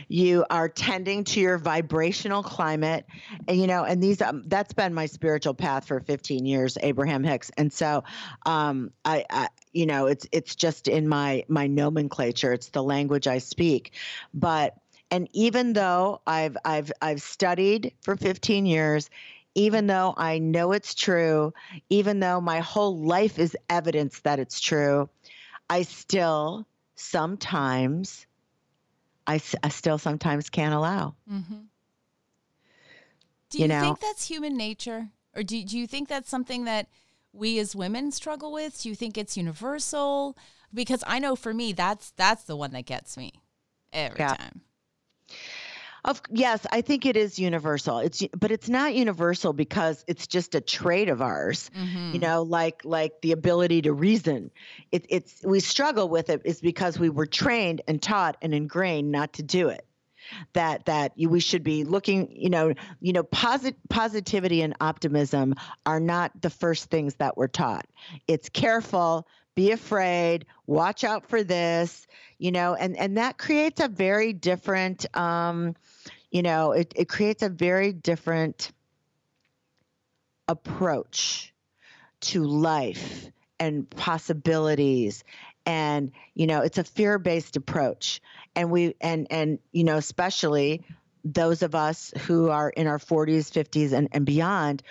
You 0.07 0.45
are 0.49 0.69
tending 0.69 1.23
to 1.25 1.39
your 1.39 1.57
vibrational 1.57 2.43
climate, 2.43 3.05
and 3.47 3.59
you 3.59 3.67
know, 3.67 3.83
and 3.83 4.01
these 4.01 4.21
um, 4.21 4.43
that's 4.47 4.73
been 4.73 4.93
my 4.93 5.05
spiritual 5.05 5.53
path 5.53 5.87
for 5.87 5.99
15 5.99 6.45
years, 6.45 6.77
Abraham 6.81 7.23
Hicks, 7.23 7.51
and 7.57 7.71
so 7.71 8.03
um, 8.45 8.91
I, 9.05 9.25
I, 9.29 9.47
you 9.71 9.85
know, 9.85 10.07
it's 10.07 10.27
it's 10.31 10.55
just 10.55 10.87
in 10.87 11.07
my 11.07 11.43
my 11.47 11.67
nomenclature. 11.67 12.53
It's 12.53 12.69
the 12.69 12.83
language 12.83 13.27
I 13.27 13.39
speak, 13.39 13.93
but 14.33 14.75
and 15.11 15.29
even 15.33 15.73
though 15.73 16.21
I've 16.25 16.57
I've 16.65 16.91
I've 17.01 17.21
studied 17.21 17.93
for 18.01 18.15
15 18.15 18.65
years, 18.65 19.09
even 19.55 19.87
though 19.87 20.13
I 20.17 20.39
know 20.39 20.71
it's 20.71 20.95
true, 20.95 21.53
even 21.89 22.19
though 22.19 22.41
my 22.41 22.59
whole 22.59 22.97
life 23.05 23.37
is 23.37 23.55
evidence 23.69 24.19
that 24.21 24.39
it's 24.39 24.59
true, 24.59 25.09
I 25.69 25.83
still 25.83 26.65
sometimes, 26.95 28.25
I, 29.25 29.41
I 29.63 29.69
still 29.69 29.97
sometimes 29.97 30.49
can't 30.49 30.73
allow. 30.73 31.15
Mm-hmm. 31.31 31.55
Do 33.49 33.57
You 33.57 33.63
you, 33.63 33.67
know? 33.69 33.81
think 33.81 33.99
that's 33.99 34.27
human 34.27 34.55
nature? 34.57 35.09
Or 35.35 35.43
do, 35.43 35.63
do 35.63 35.77
you 35.77 35.87
think 35.87 36.09
that's 36.09 36.29
something 36.29 36.65
that 36.65 36.87
we 37.31 37.59
as 37.59 37.75
women 37.75 38.11
struggle 38.11 38.51
with? 38.51 38.81
Do 38.81 38.89
you 38.89 38.95
think 38.95 39.17
it's 39.17 39.37
universal? 39.37 40.37
Because 40.73 41.03
I 41.07 41.19
know 41.19 41.35
for 41.35 41.53
me, 41.53 41.71
that's 41.73 42.11
that's 42.11 42.43
the 42.43 42.55
one 42.55 42.71
that 42.71 42.85
gets 42.85 43.15
me 43.15 43.33
every 43.91 44.19
Yeah. 44.19 44.35
time. 44.35 44.61
Of 46.05 46.21
yes, 46.29 46.65
I 46.69 46.81
think 46.81 47.05
it 47.05 47.15
is 47.15 47.39
universal. 47.39 47.99
It's 47.99 48.21
but 48.37 48.51
it's 48.51 48.67
not 48.67 48.93
universal 48.93 49.53
because 49.53 50.03
it's 50.07 50.27
just 50.27 50.53
a 50.53 50.59
trait 50.59 51.07
of 51.07 51.21
ours. 51.21 51.71
Mhm. 51.75 52.13
You 52.13 52.19
know, 52.19 52.43
like 52.43 52.83
like 52.83 53.21
the 53.21 53.31
ability 53.31 53.83
to 53.83 53.93
reason. 53.93 54.51
It, 54.91 55.05
it's 55.09 55.41
we 55.43 55.61
struggle 55.61 56.09
with 56.09 56.29
it 56.29 56.41
is 56.43 56.59
because 56.59 56.99
we 56.99 57.09
were 57.09 57.25
trained 57.25 57.81
and 57.87 58.01
taught 58.01 58.35
and 58.41 58.53
ingrained 58.53 59.11
not 59.11 59.33
to 59.33 59.43
do 59.43 59.69
it. 59.69 59.85
That 60.53 60.85
that 60.85 61.13
you, 61.15 61.29
we 61.29 61.39
should 61.39 61.63
be 61.63 61.85
looking. 61.85 62.31
You 62.31 62.49
know, 62.49 62.73
you 62.99 63.13
know, 63.13 63.23
posit, 63.23 63.75
positivity 63.89 64.61
and 64.61 64.75
optimism 64.81 65.55
are 65.85 65.99
not 66.01 66.31
the 66.41 66.49
first 66.49 66.89
things 66.89 67.15
that 67.15 67.37
we're 67.37 67.47
taught. 67.47 67.85
It's 68.27 68.49
careful, 68.49 69.25
be 69.55 69.71
afraid, 69.71 70.45
watch 70.67 71.03
out 71.03 71.29
for 71.29 71.43
this. 71.43 72.07
You 72.37 72.51
know, 72.51 72.75
and 72.75 72.97
and 72.97 73.17
that 73.17 73.37
creates 73.37 73.81
a 73.81 73.87
very 73.87 74.33
different. 74.33 75.05
Um, 75.15 75.75
you 76.31 76.41
know, 76.41 76.71
it, 76.71 76.93
it 76.95 77.07
creates 77.07 77.43
a 77.43 77.49
very 77.49 77.93
different 77.93 78.71
approach 80.47 81.53
to 82.21 82.43
life 82.43 83.29
and 83.59 83.89
possibilities 83.89 85.23
and 85.65 86.11
you 86.33 86.47
know 86.47 86.61
it's 86.61 86.77
a 86.77 86.83
fear-based 86.83 87.55
approach 87.55 88.21
and 88.55 88.71
we 88.71 88.95
and 88.99 89.27
and 89.29 89.59
you 89.71 89.83
know 89.83 89.97
especially 89.97 90.83
those 91.23 91.63
of 91.63 91.75
us 91.75 92.13
who 92.25 92.49
are 92.49 92.69
in 92.69 92.87
our 92.87 92.97
40s 92.97 93.49
50s 93.49 93.93
and, 93.93 94.09
and 94.11 94.25
beyond 94.25 94.83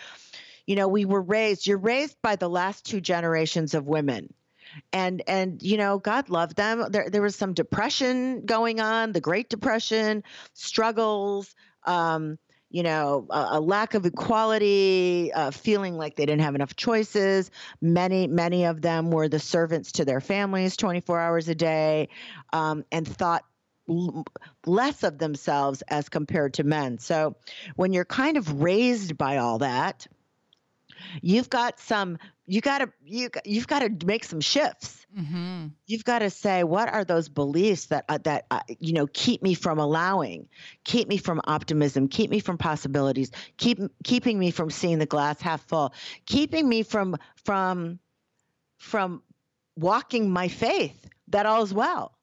you 0.67 0.77
know 0.77 0.89
we 0.89 1.05
were 1.05 1.21
raised 1.21 1.67
you're 1.67 1.79
raised 1.79 2.17
by 2.23 2.37
the 2.37 2.49
last 2.49 2.87
two 2.87 3.01
generations 3.01 3.75
of 3.75 3.87
women 3.87 4.33
and 4.93 5.23
and 5.27 5.63
you 5.63 5.77
know 5.77 5.99
god 5.99 6.29
loved 6.29 6.57
them. 6.57 6.87
There, 6.91 7.09
there 7.11 7.23
was 7.23 7.37
some 7.37 7.55
depression 7.55 8.45
going 8.45 8.81
on 8.81 9.13
the 9.13 9.21
great 9.21 9.49
depression 9.49 10.23
struggles 10.55 11.55
um, 11.85 12.39
you 12.71 12.83
know 12.83 13.27
a, 13.31 13.49
a 13.53 13.61
lack 13.61 13.95
of 13.95 14.07
equality 14.07 15.33
uh, 15.33 15.51
feeling 15.51 15.97
like 15.97 16.17
they 16.17 16.27
didn't 16.27 16.43
have 16.43 16.55
enough 16.55 16.75
choices. 16.77 17.51
Many 17.81 18.27
many 18.27 18.65
of 18.65 18.81
them 18.83 19.11
were 19.11 19.29
the 19.29 19.39
servants 19.39 19.93
to 19.93 20.05
their 20.05 20.21
families 20.21 20.77
24 20.77 21.21
hours 21.21 21.49
a 21.49 21.55
day 21.55 22.09
um, 22.53 22.85
and 22.91 23.07
thought 23.07 23.45
l- 23.89 24.25
less 24.67 25.03
of 25.03 25.19
themselves 25.19 25.83
as 25.89 26.09
compared 26.09 26.55
to 26.55 26.65
men. 26.65 26.99
So 26.99 27.37
when 27.77 27.93
you're 27.93 28.05
kind 28.05 28.37
of 28.37 28.63
raised 28.63 29.17
by 29.17 29.37
all 29.37 29.59
that 29.59 30.07
you've 31.21 31.51
got 31.51 31.79
some 31.81 32.19
you 32.47 32.61
got 32.61 32.79
to 32.79 32.93
you 33.05 33.29
you've 33.45 33.67
got 33.67 33.81
to 33.81 34.07
make 34.07 34.25
some 34.25 34.41
shifts 34.41 34.99
Mhm. 35.19 35.73
you've 35.87 36.05
got 36.05 36.21
to 36.21 36.31
say 36.31 36.65
what 36.65 36.89
are 36.89 37.05
those 37.05 37.29
beliefs 37.29 37.87
that 37.87 38.05
uh, 38.09 38.19
that 38.25 38.47
uh, 38.51 38.61
you 38.79 38.95
know 38.95 39.07
keep 39.07 39.43
me 39.43 39.55
from 39.55 39.79
allowing 39.79 40.49
keep 40.85 41.07
me 41.09 41.19
from 41.19 41.41
optimism 41.45 42.09
keep 42.09 42.31
me 42.31 42.41
from 42.41 42.57
possibilities 42.57 43.31
keep 43.59 43.79
keeping 44.05 44.39
me 44.39 44.51
from 44.51 44.71
seeing 44.71 44.99
the 44.99 45.07
glass 45.07 45.41
half 45.41 45.63
full 45.69 45.93
keeping 46.27 46.67
me 46.69 46.83
from 46.83 47.17
from 47.45 47.99
from 48.79 49.23
walking 49.77 50.31
my 50.31 50.49
faith 50.49 51.09
that 51.29 51.47
all 51.47 51.63
is 51.63 51.73
well 51.75 52.17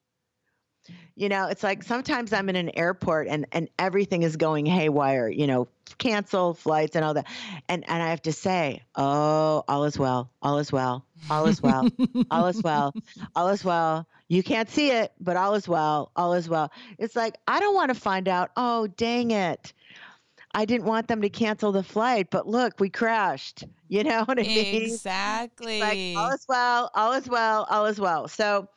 you 1.16 1.30
know 1.30 1.48
it's 1.48 1.64
like 1.64 1.84
sometimes 1.84 2.32
i'm 2.34 2.50
in 2.50 2.56
an 2.56 2.72
airport 2.78 3.28
and 3.28 3.46
and 3.52 3.70
everything 3.78 4.24
is 4.24 4.38
going 4.38 4.66
haywire 4.66 5.28
you 5.30 5.48
know 5.48 5.68
cancel 5.98 6.54
flights 6.54 6.96
and 6.96 7.04
all 7.04 7.14
that 7.14 7.26
and 7.68 7.84
and 7.90 8.02
i 8.04 8.10
have 8.10 8.22
to 8.22 8.32
say 8.32 8.82
oh 8.96 9.64
all 9.68 9.84
is 9.84 9.98
well 10.00 10.32
all 10.42 10.60
is 10.60 10.72
well 10.72 11.06
all 11.30 11.46
is 11.48 11.62
well 11.62 11.88
all 12.32 12.48
is 12.48 12.62
well 12.64 12.94
all 13.36 13.50
is 13.50 13.64
well 13.66 14.08
you 14.30 14.44
can't 14.44 14.70
see 14.70 14.92
it 14.92 15.12
but 15.20 15.36
all 15.36 15.56
is 15.56 15.68
well 15.68 16.12
all 16.16 16.34
is 16.34 16.48
well 16.48 16.72
it's 16.98 17.16
like 17.16 17.38
i 17.48 17.60
don't 17.60 17.76
want 17.76 17.90
to 17.94 18.00
find 18.00 18.28
out 18.28 18.52
oh 18.56 18.88
dang 18.88 19.32
it 19.32 19.74
i 20.54 20.64
didn't 20.64 20.86
want 20.86 21.08
them 21.08 21.22
to 21.22 21.30
cancel 21.30 21.72
the 21.72 21.84
flight 21.84 22.28
but 22.32 22.48
look 22.48 22.80
we 22.80 22.90
crashed 22.90 23.66
you 23.88 24.04
know 24.04 24.24
what 24.24 24.40
i 24.40 24.44
mean 24.44 24.84
Exactly. 24.84 25.80
like 25.80 26.18
all 26.18 26.32
is 26.32 26.46
well 26.48 26.92
all 26.94 27.12
is 27.14 27.28
well 27.28 27.68
all 27.70 27.86
is 27.88 28.00
well 28.00 28.28
so 28.28 28.70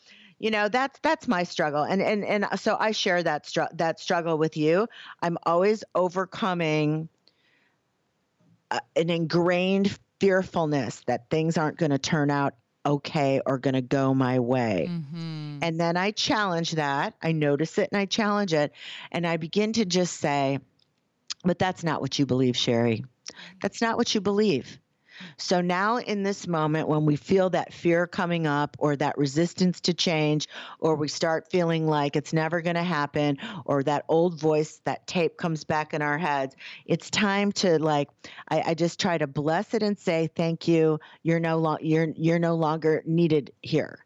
you 0.43 0.51
know 0.51 0.68
that's 0.68 0.99
that's 1.03 1.26
my 1.28 1.45
struggle 1.45 1.84
and 1.84 2.03
and 2.03 2.24
and 2.24 2.47
so 2.61 2.76
i 2.78 2.90
share 2.90 3.22
that 3.22 3.47
str- 3.47 3.72
that 3.74 3.99
struggle 4.01 4.36
with 4.36 4.57
you 4.59 4.86
i'm 5.22 5.38
always 5.47 5.84
overcoming 5.95 7.09
uh, 8.70 8.80
an 8.97 9.09
ingrained 9.09 9.97
fearfulness 10.20 11.01
that 11.07 11.30
things 11.30 11.57
aren't 11.57 11.78
going 11.78 11.90
to 11.93 11.99
turn 11.99 12.30
out 12.30 12.55
okay 12.84 13.40
or 13.47 13.59
going 13.59 13.74
to 13.74 13.82
go 13.82 14.12
my 14.12 14.40
way 14.40 14.88
Mhm. 14.90 15.61
and 15.62 15.78
then 15.78 15.97
I 15.97 16.11
challenge 16.11 16.72
that. 16.72 17.14
I 17.22 17.30
notice 17.30 17.78
it 17.78 17.88
and 17.93 18.01
I 18.01 18.07
challenge 18.07 18.53
it. 18.53 18.72
And 19.12 19.24
I 19.24 19.36
begin 19.36 19.72
to 19.74 19.84
just 19.84 20.18
say, 20.18 20.59
but 21.45 21.61
that's 21.61 21.84
not 21.84 22.01
what 22.01 22.18
you 22.18 22.26
believe, 22.26 22.57
Sheri. 22.57 23.05
That's 23.62 23.80
not 23.80 23.97
what 23.97 24.12
you 24.12 24.20
believe. 24.20 24.80
So 25.36 25.60
now, 25.60 25.98
in 25.98 26.22
this 26.22 26.46
moment, 26.46 26.88
when 26.88 27.04
we 27.04 27.16
feel 27.16 27.50
that 27.50 27.72
fear 27.72 28.06
coming 28.06 28.46
up 28.46 28.76
or 28.78 28.96
that 28.96 29.18
resistance 29.18 29.80
to 29.82 29.94
change, 29.94 30.48
or 30.78 30.94
we 30.94 31.08
start 31.08 31.50
feeling 31.50 31.86
like 31.86 32.16
it's 32.16 32.32
never 32.32 32.60
going 32.60 32.76
to 32.76 32.82
happen, 32.82 33.38
or 33.64 33.82
that 33.82 34.04
old 34.08 34.40
voice, 34.40 34.80
that 34.84 35.06
tape 35.06 35.36
comes 35.36 35.64
back 35.64 35.94
in 35.94 36.02
our 36.02 36.18
heads, 36.18 36.56
it's 36.86 37.10
time 37.10 37.52
to 37.52 37.78
like, 37.78 38.08
I, 38.48 38.62
I 38.66 38.74
just 38.74 39.00
try 39.00 39.18
to 39.18 39.26
bless 39.26 39.74
it 39.74 39.82
and 39.82 39.98
say, 39.98 40.28
thank 40.34 40.68
you. 40.68 40.98
You're 41.22 41.40
no, 41.40 41.58
lo- 41.58 41.78
you're, 41.80 42.08
you're 42.16 42.38
no 42.38 42.54
longer 42.54 43.02
needed 43.06 43.52
here 43.62 44.04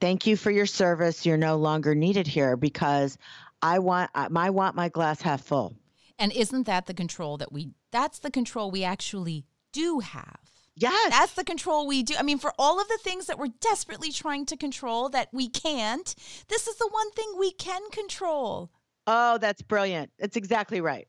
thank 0.00 0.26
you 0.26 0.36
for 0.36 0.50
your 0.50 0.66
service. 0.66 1.24
You're 1.24 1.36
no 1.36 1.56
longer 1.56 1.94
needed 1.94 2.26
here 2.26 2.56
because 2.56 3.16
I 3.62 3.78
want 3.78 4.10
I 4.14 4.50
want 4.50 4.76
my 4.76 4.88
glass 4.88 5.20
half 5.22 5.42
full. 5.42 5.74
And 6.18 6.32
isn't 6.32 6.64
that 6.64 6.86
the 6.86 6.94
control 6.94 7.36
that 7.38 7.52
we 7.52 7.70
that's 7.90 8.18
the 8.18 8.30
control 8.30 8.70
we 8.70 8.84
actually 8.84 9.44
do 9.76 10.00
have? 10.00 10.38
Yes. 10.74 11.10
That's 11.10 11.32
the 11.32 11.44
control 11.44 11.86
we 11.86 12.02
do. 12.02 12.14
I 12.18 12.22
mean, 12.22 12.38
for 12.38 12.52
all 12.58 12.80
of 12.80 12.88
the 12.88 12.98
things 13.02 13.26
that 13.26 13.38
we're 13.38 13.52
desperately 13.60 14.12
trying 14.12 14.46
to 14.46 14.56
control 14.56 15.08
that 15.10 15.28
we 15.32 15.48
can't, 15.48 16.14
this 16.48 16.66
is 16.66 16.76
the 16.76 16.88
one 16.90 17.10
thing 17.12 17.32
we 17.38 17.52
can 17.52 17.82
control, 17.90 18.70
oh, 19.06 19.38
that's 19.38 19.62
brilliant. 19.62 20.10
That's 20.18 20.36
exactly 20.36 20.80
right. 20.80 21.08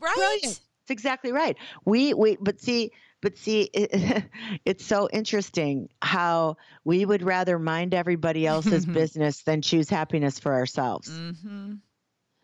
right? 0.00 0.14
Brilliant. 0.14 0.60
It's 0.82 0.90
exactly 0.90 1.32
right. 1.32 1.56
We 1.84 2.14
we 2.14 2.36
but 2.40 2.60
see 2.60 2.92
but 3.20 3.36
see 3.36 3.62
it, 3.72 4.24
it's 4.64 4.84
so 4.84 5.08
interesting 5.10 5.88
how 6.00 6.56
we 6.84 7.04
would 7.04 7.22
rather 7.22 7.58
mind 7.58 7.94
everybody 7.94 8.46
else's 8.46 8.86
business 9.00 9.42
than 9.42 9.62
choose 9.62 9.88
happiness 9.88 10.38
for 10.38 10.54
ourselves. 10.54 11.10
Mm-hmm. 11.10 11.74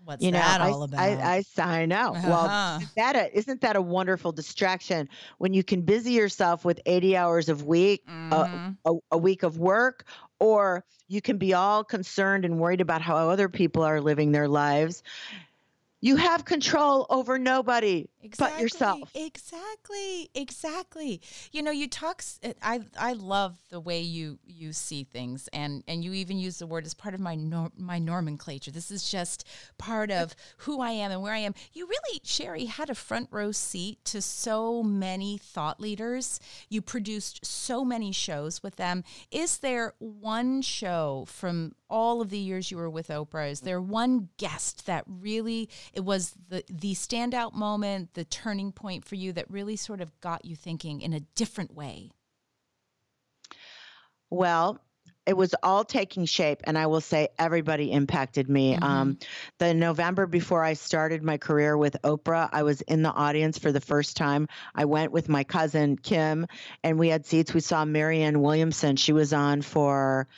What's 0.05 0.25
you 0.25 0.33
know, 0.33 0.39
that 0.39 0.61
I, 0.61 0.71
all 0.71 0.83
about? 0.83 1.01
I, 1.01 1.43
I, 1.59 1.63
I 1.63 1.87
know. 1.87 2.13
Uh-huh. 2.15 2.29
Well, 2.29 2.77
isn't 2.81 2.95
that 2.97 3.17
a, 3.17 3.37
isn't 3.37 3.61
that 3.63 3.77
a 3.77 3.83
wonderful 3.83 4.33
distraction 4.33 5.09
when 5.39 5.55
you 5.55 5.65
can 5.65 5.83
busy 5.83 6.13
yourself 6.13 6.65
with 6.65 6.81
80 6.87 7.17
hours 7.17 7.49
of 7.49 7.65
week, 7.65 8.03
Mhm. 8.31 8.77
a, 8.85 8.93
a 9.13 9.19
week 9.19 9.43
of 9.43 9.59
work, 9.59 10.05
or 10.41 10.85
you 11.09 11.21
can 11.21 11.39
be 11.39 11.55
all 11.55 11.85
concerned 11.85 12.45
and 12.45 12.59
worried 12.59 12.81
about 12.81 13.01
how 13.03 13.17
other 13.17 13.49
people 13.49 13.83
are 13.83 14.01
living 14.01 14.33
their 14.33 14.49
lives. 14.49 15.03
You 16.05 16.17
have 16.17 16.45
control 16.45 17.07
over 17.09 17.39
nobody 17.39 18.11
exactly, 18.23 18.57
but 18.57 18.63
yourself. 18.63 19.11
Exactly, 19.15 20.29
exactly. 20.35 21.23
You 21.51 21.63
know, 21.63 21.71
you 21.71 21.89
talk. 21.89 22.23
I 22.63 22.81
I 23.01 23.15
love 23.15 23.57
the 23.71 23.81
way 23.81 24.03
you 24.03 24.39
you 24.45 24.75
see 24.75 25.05
things, 25.05 25.49
and 25.55 25.83
and 25.89 26.05
you 26.05 26.13
even 26.13 26.39
use 26.39 26.59
the 26.59 26.67
word 26.67 26.85
as 26.85 26.93
part 26.93 27.15
of 27.15 27.21
my 27.21 27.37
nor, 27.37 27.71
my 27.79 27.99
nomenclature. 27.99 28.71
This 28.71 28.91
is 28.91 29.11
just 29.11 29.49
part 29.79 30.11
of 30.11 30.37
who 30.59 30.83
I 30.83 30.91
am 30.91 31.11
and 31.11 31.23
where 31.23 31.33
I 31.33 31.39
am. 31.39 31.55
You 31.73 31.87
really, 31.87 32.21
Sheri, 32.21 32.67
had 32.67 32.91
a 32.91 32.95
front 32.95 33.29
row 33.31 33.51
seat 33.51 34.05
to 34.05 34.21
so 34.21 34.83
many 34.83 35.39
thought 35.39 35.81
leaders. 35.81 36.39
You 36.69 36.83
produced 36.83 37.47
so 37.47 37.83
many 37.83 38.13
shows 38.13 38.63
with 38.63 38.77
them. 38.77 39.05
Is 39.31 39.57
there 39.57 39.95
one 40.01 40.61
show 40.61 41.25
from 41.29 41.77
all 41.95 42.21
of 42.21 42.29
the 42.29 42.39
years 42.39 42.73
you 42.73 42.77
were 42.77 42.91
with 42.91 43.07
Oprah? 43.07 43.53
Is 43.53 43.61
there 43.61 43.81
one 43.81 44.29
guest 44.37 44.87
that 44.87 45.05
really 45.07 45.69
it 45.93 46.05
was 46.05 46.35
the 46.49 46.65
the 46.69 46.93
standout 46.95 47.55
moment, 47.55 48.15
the 48.15 48.25
turning 48.25 48.73
point 48.73 49.05
for 49.05 49.15
you 49.15 49.33
that 49.35 49.49
really 49.49 49.77
sort 49.77 50.01
of 50.01 50.21
got 50.21 50.45
you 50.45 50.57
thinking 50.57 51.01
in 51.01 51.13
a 51.13 51.21
different 51.21 51.73
way? 51.73 52.11
Well, 54.29 54.81
it 55.25 55.37
was 55.37 55.55
all 55.63 55.85
taking 55.85 56.27
shape 56.27 56.61
and 56.65 56.77
i 56.77 56.87
will 56.87 57.01
say 57.01 57.29
everybody 57.39 57.91
impacted 57.91 58.49
me 58.51 58.75
mm-hmm. 58.75 58.85
um, 58.85 59.19
the 59.59 59.73
november 59.73 60.27
before 60.27 60.63
i 60.63 60.75
started 60.75 61.23
my 61.23 61.39
career 61.39 61.79
with 61.79 61.97
oprah 62.05 62.51
i 62.53 62.63
was 62.63 62.83
in 62.83 63.01
the 63.01 63.11
audience 63.11 63.59
for 63.59 63.73
the 63.73 63.81
first 63.81 64.19
time 64.19 64.47
i 64.75 64.85
went 64.85 65.13
with 65.13 65.29
my 65.31 65.43
cousin 65.43 65.97
kim 65.97 66.47
and 66.83 66.99
we 66.99 67.09
had 67.09 67.25
seats 67.25 67.55
we 67.55 67.61
saw 67.61 67.87
marianne 67.87 68.43
williamson 68.43 68.97
she 68.97 69.13
was 69.13 69.33
on 69.33 69.63
for 69.63 70.29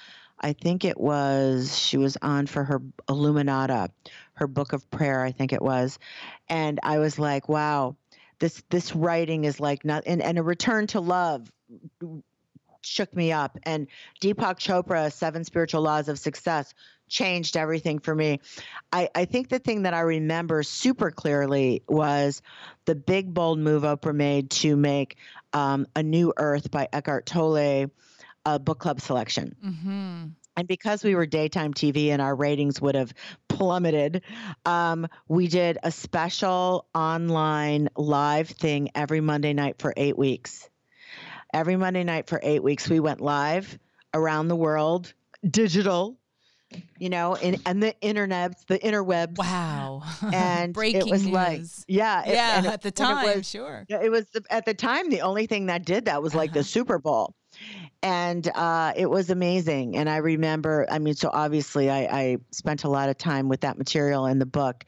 I 0.41 0.53
think 0.53 0.85
it 0.85 0.99
was 1.01 1.79
she 1.79 1.97
was 1.97 2.17
on 2.21 2.47
for 2.47 2.65
her 2.65 2.81
Illuminata, 3.09 3.91
her 4.35 4.47
book 4.47 4.73
of 4.73 4.91
prayer, 4.91 5.23
I 5.23 5.33
think 5.33 5.53
it 5.53 5.63
was. 5.63 5.99
And 6.49 6.79
I 6.83 6.99
was 6.99 7.19
like, 7.19 7.49
wow, 7.49 7.97
this 8.39 8.63
this 8.71 8.95
writing 8.95 9.45
is 9.45 9.61
like 9.61 9.85
not 9.85 10.05
and, 10.07 10.23
and 10.23 10.39
a 10.39 10.43
return 10.43 10.87
to 10.89 11.01
love 11.01 11.51
shook 12.83 13.15
me 13.15 13.33
up. 13.33 13.59
And 13.65 13.89
Deepak 14.23 14.59
Chopra, 14.59 15.13
Seven 15.13 15.45
Spiritual 15.45 15.83
Laws 15.83 16.09
of 16.09 16.19
Success, 16.19 16.73
changed 17.09 17.57
everything 17.57 17.99
for 17.99 18.15
me. 18.15 18.41
I, 18.93 19.09
I 19.15 19.25
think 19.27 19.49
the 19.49 19.59
thing 19.59 19.83
that 19.83 19.95
I 19.95 20.01
remember 20.01 20.63
super 20.63 21.11
clearly 21.11 21.83
was 21.89 22.43
the 22.85 22.95
big 22.95 23.33
bold 23.33 23.59
move 23.59 23.83
Oprah 23.83 24.15
made 24.15 24.51
to 24.51 24.77
make 24.77 25.17
um, 25.53 25.87
A 25.95 26.03
New 26.03 26.33
Earth 26.37 26.71
by 26.71 26.89
Eckhart 26.93 27.27
Tolle 27.27 27.91
a 28.47 28.59
book 28.59 28.79
club 28.79 29.01
selection. 29.01 29.55
Mm-hmm. 29.63 30.25
And 30.57 30.67
because 30.67 31.05
we 31.05 31.15
were 31.15 31.27
daytime 31.27 31.75
TV 31.75 32.09
and 32.09 32.23
our 32.23 32.35
ratings 32.35 32.81
would 32.81 32.95
have 32.95 33.13
plummeted, 33.49 34.23
um, 34.65 35.07
we 35.29 35.49
did 35.49 35.77
a 35.83 35.91
special 35.91 36.87
online 36.95 37.91
live 37.97 38.49
thing 38.49 38.91
every 38.95 39.21
Monday 39.21 39.53
night 39.53 39.79
for 39.79 39.93
eight 39.99 40.17
weeks. 40.17 40.71
Every 41.53 41.77
Monday 41.77 42.05
night 42.05 42.27
for 42.29 42.41
eight 42.43 42.63
weeks, 42.63 42.89
we 42.89 43.01
went 43.01 43.21
live 43.21 43.79
around 44.15 44.49
the 44.49 44.57
world, 44.57 45.13
digital, 45.49 46.17
you 46.99 47.11
know, 47.11 47.35
in, 47.35 47.61
and 47.67 47.83
the 47.83 47.99
internet, 48.01 48.55
the 48.69 48.79
interwebs. 48.79 49.39
Wow. 49.39 50.03
And 50.33 50.73
Breaking 50.73 51.03
it 51.03 51.11
was 51.11 51.25
news. 51.25 51.33
like, 51.33 51.61
yeah. 51.87 52.23
It, 52.23 52.35
yeah, 52.35 52.59
it, 52.61 52.67
at 52.67 52.83
the 52.83 52.91
time, 52.91 53.37
was, 53.37 53.49
sure. 53.49 53.85
Yeah, 53.89 54.03
it 54.03 54.11
was 54.11 54.27
the, 54.31 54.43
at 54.51 54.65
the 54.65 54.75
time, 54.75 55.11
the 55.11 55.21
only 55.21 55.47
thing 55.47 55.67
that 55.67 55.85
did 55.85 56.07
that 56.07 56.23
was 56.23 56.35
like 56.35 56.51
uh-huh. 56.51 56.61
the 56.61 56.65
Super 56.65 56.99
Bowl 56.99 57.35
and 58.03 58.49
uh, 58.55 58.93
it 58.97 59.09
was 59.11 59.31
amazing. 59.31 59.97
And 59.97 60.09
I 60.09 60.19
remember, 60.19 60.87
I 60.91 60.99
mean, 60.99 61.15
so 61.15 61.31
obviously, 61.33 61.91
I, 61.91 62.01
I 62.05 62.37
spent 62.51 62.85
a 62.85 62.89
lot 62.89 63.09
of 63.09 63.19
time 63.19 63.49
with 63.49 63.63
that 63.63 63.79
material 63.79 64.27
in 64.27 64.39
the 64.39 64.47
book, 64.47 64.85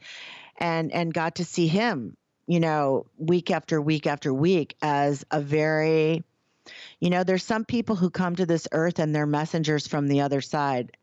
and 0.57 0.91
and 0.91 1.13
got 1.13 1.35
to 1.35 1.45
see 1.45 1.67
him, 1.67 2.15
you 2.47 2.59
know, 2.59 3.05
week 3.17 3.51
after 3.51 3.81
week 3.81 4.07
after 4.07 4.33
week 4.33 4.75
as 4.81 5.25
a 5.31 5.41
very, 5.41 6.23
you 6.99 7.09
know, 7.09 7.23
there's 7.23 7.43
some 7.43 7.65
people 7.65 7.95
who 7.95 8.09
come 8.09 8.35
to 8.35 8.45
this 8.45 8.67
earth 8.71 8.99
and 8.99 9.13
they're 9.13 9.25
messengers 9.25 9.87
from 9.87 10.07
the 10.07 10.21
other 10.21 10.41
side, 10.41 10.95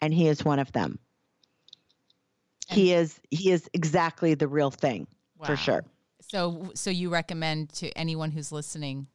and 0.00 0.12
he 0.12 0.28
is 0.28 0.44
one 0.44 0.58
of 0.58 0.72
them. 0.72 0.98
he 2.68 2.92
is 2.92 3.20
he 3.30 3.50
is 3.50 3.68
exactly 3.72 4.34
the 4.34 4.48
real 4.48 4.70
thing 4.70 5.06
wow. 5.38 5.46
for 5.46 5.56
sure. 5.56 5.84
So 6.20 6.70
so 6.74 6.90
you 6.90 7.10
recommend 7.10 7.70
to 7.74 7.90
anyone 7.90 8.30
who's 8.30 8.52
listening 8.52 9.08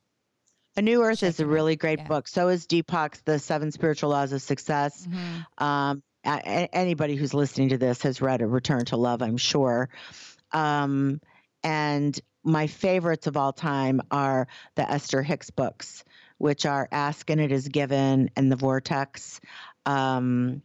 a 0.78 0.82
New 0.82 1.04
Earth 1.04 1.20
Check 1.20 1.30
is 1.30 1.40
a 1.40 1.46
really 1.46 1.76
great 1.76 2.00
yeah. 2.00 2.08
book. 2.08 2.28
So 2.28 2.48
is 2.48 2.68
Deepak's 2.68 3.22
The 3.22 3.40
Seven 3.40 3.72
Spiritual 3.72 4.12
Laws 4.12 4.32
of 4.32 4.42
Success. 4.42 5.06
Mm-hmm. 5.06 5.64
Um, 5.64 6.04
a- 6.24 6.70
anybody 6.74 7.16
who's 7.16 7.34
listening 7.34 7.70
to 7.70 7.78
this 7.78 8.04
has 8.04 8.22
read 8.22 8.42
A 8.42 8.48
Return 8.48 8.86
to 8.86 8.98
Love, 8.98 9.22
I'm 9.22 9.38
sure. 9.38 9.90
Um, 10.52 11.20
and 11.64 12.18
my 12.44 12.68
favorites 12.68 13.28
of 13.28 13.36
all 13.36 13.52
time 13.52 14.02
are 14.12 14.48
the 14.76 14.90
Esther 14.90 15.22
Hicks 15.22 15.50
books, 15.50 16.06
which 16.38 16.66
are 16.66 16.88
Ask 16.92 17.30
and 17.30 17.42
It 17.42 17.52
Is 17.52 17.68
Given 17.68 18.30
and 18.36 18.52
The 18.52 18.56
Vortex. 18.56 19.42
Um, 19.86 20.62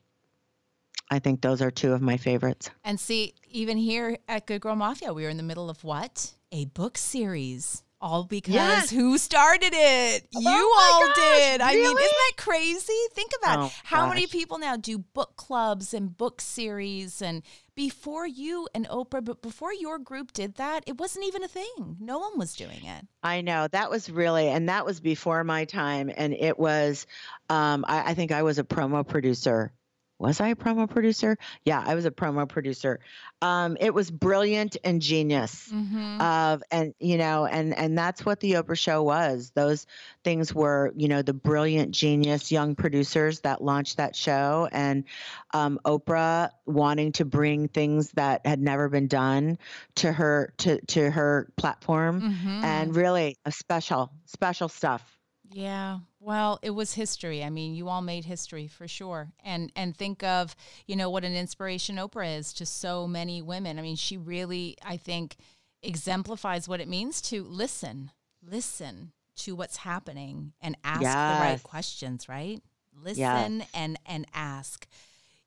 I 1.11 1.19
think 1.19 1.41
those 1.41 1.61
are 1.61 1.71
two 1.71 1.93
of 1.93 2.01
my 2.01 2.17
favorites. 2.17 2.71
And 2.85 2.99
see, 2.99 3.35
even 3.51 3.77
here 3.77 4.19
at 4.29 4.47
Good 4.47 4.61
Girl 4.61 4.77
Mafia, 4.77 5.13
we 5.13 5.27
are 5.27 5.29
in 5.29 5.37
the 5.37 5.43
middle 5.43 5.69
of 5.69 5.83
what? 5.85 6.33
A 6.53 6.67
book 6.67 6.97
series. 6.97 7.83
All 8.03 8.25
because 8.25 8.53
yes. 8.53 8.91
who 8.91 9.17
started 9.17 9.73
it? 9.73 10.27
You 10.33 10.43
oh 10.45 10.91
all 10.93 11.07
gosh, 11.07 11.17
did. 11.17 11.61
Really? 11.61 11.71
I 11.71 11.75
mean, 11.77 11.97
isn't 11.97 11.97
that 11.97 12.33
crazy? 12.37 12.99
Think 13.13 13.31
about 13.41 13.59
oh, 13.61 13.67
it. 13.67 13.73
How 13.85 14.07
gosh. 14.07 14.15
many 14.15 14.27
people 14.27 14.59
now 14.59 14.77
do 14.77 14.99
book 14.99 15.37
clubs 15.37 15.95
and 15.95 16.17
book 16.17 16.41
series 16.41 17.23
and 17.23 17.43
before 17.75 18.27
you 18.27 18.69
and 18.75 18.89
Oprah, 18.89 19.25
but 19.25 19.41
before 19.41 19.73
your 19.73 19.99
group 19.99 20.33
did 20.33 20.57
that, 20.57 20.85
it 20.87 20.99
wasn't 20.99 21.27
even 21.27 21.43
a 21.45 21.49
thing. 21.49 21.97
No 22.01 22.19
one 22.19 22.39
was 22.39 22.55
doing 22.55 22.85
it. 22.85 23.07
I 23.23 23.41
know 23.41 23.69
that 23.69 23.89
was 23.89 24.11
really, 24.11 24.49
and 24.49 24.69
that 24.69 24.85
was 24.85 25.01
before 25.01 25.43
my 25.45 25.65
time. 25.65 26.11
And 26.15 26.35
it 26.35 26.59
was, 26.59 27.07
um, 27.49 27.85
I, 27.87 28.11
I 28.11 28.15
think 28.15 28.33
I 28.33 28.43
was 28.43 28.59
a 28.59 28.65
promo 28.65 29.07
producer 29.07 29.73
was 30.19 30.41
I 30.41 30.49
a 30.49 30.55
promo 30.55 30.89
producer? 30.89 31.37
Yeah, 31.65 31.83
I 31.85 31.95
was 31.95 32.05
a 32.05 32.11
promo 32.11 32.49
producer. 32.49 33.01
Um, 33.41 33.77
it 33.81 33.93
was 33.93 34.11
brilliant 34.11 34.77
and 34.85 35.03
genius. 35.03 35.69
Mm-hmm. 35.73 36.21
Uh, 36.21 36.59
and 36.71 36.95
you 37.01 37.19
know, 37.19 37.45
and 37.45 37.77
and 37.77 37.99
that's 37.99 38.25
what 38.25 38.41
the 38.41 38.53
Oprah 38.53 38.79
show 38.79 39.03
was. 39.03 39.51
Those 39.55 39.87
things 40.23 40.55
were, 40.55 40.93
you 40.97 41.09
know, 41.09 41.23
the 41.23 41.35
brilliant 41.35 41.91
genius 41.91 42.53
young 42.53 42.77
producers 42.77 43.41
that 43.41 43.63
launched 43.63 43.97
that 43.97 44.15
show, 44.15 44.69
and 44.71 45.05
um, 45.53 45.81
Oprah 45.85 46.51
wanting 46.67 47.13
to 47.13 47.25
bring 47.25 47.69
things 47.69 48.13
that 48.13 48.47
had 48.47 48.61
never 48.61 48.89
been 48.89 49.09
done 49.09 49.59
to 49.97 50.13
her 50.13 50.55
to 50.59 50.81
to 50.87 51.11
her 51.11 51.49
platform, 51.57 52.21
mm-hmm. 52.21 52.65
and 52.65 52.95
really 52.95 53.39
a 53.45 53.51
special 53.51 54.13
special 54.27 54.69
stuff. 54.69 55.03
Yeah. 55.51 55.99
Well, 56.25 56.61
it 56.63 56.71
was 56.71 56.95
history. 56.95 57.43
I 57.43 57.51
mean, 57.51 57.75
you 57.75 57.89
all 57.89 58.01
made 58.01 58.25
history 58.25 58.69
for 58.69 58.87
sure. 58.87 59.33
And 59.45 59.73
and 59.75 59.97
think 59.97 60.23
of, 60.23 60.55
you 60.87 60.95
know, 60.95 61.11
what 61.11 61.25
an 61.25 61.35
inspiration 61.35 61.97
Oprah 61.97 62.39
is 62.39 62.53
to 62.55 62.67
so 62.67 63.09
many 63.09 63.43
women. 63.43 63.77
I 63.79 63.83
mean, 63.83 63.97
she 63.97 64.17
really 64.17 64.77
I 64.85 64.97
think 64.97 65.37
exemplifies 65.83 66.69
what 66.69 66.81
it 66.81 66.87
means 66.87 67.21
to 67.23 67.43
listen. 67.43 68.13
Listen 68.41 69.13
to 69.37 69.57
what's 69.57 69.79
happening 69.79 70.53
and 70.61 70.77
ask 70.85 71.03
yes. 71.03 71.13
the 71.15 71.45
right 71.45 71.63
questions, 71.63 72.29
right? 72.29 72.63
Listen 73.03 73.59
yes. 73.59 73.69
and 73.75 73.99
and 74.07 74.27
ask. 74.33 74.87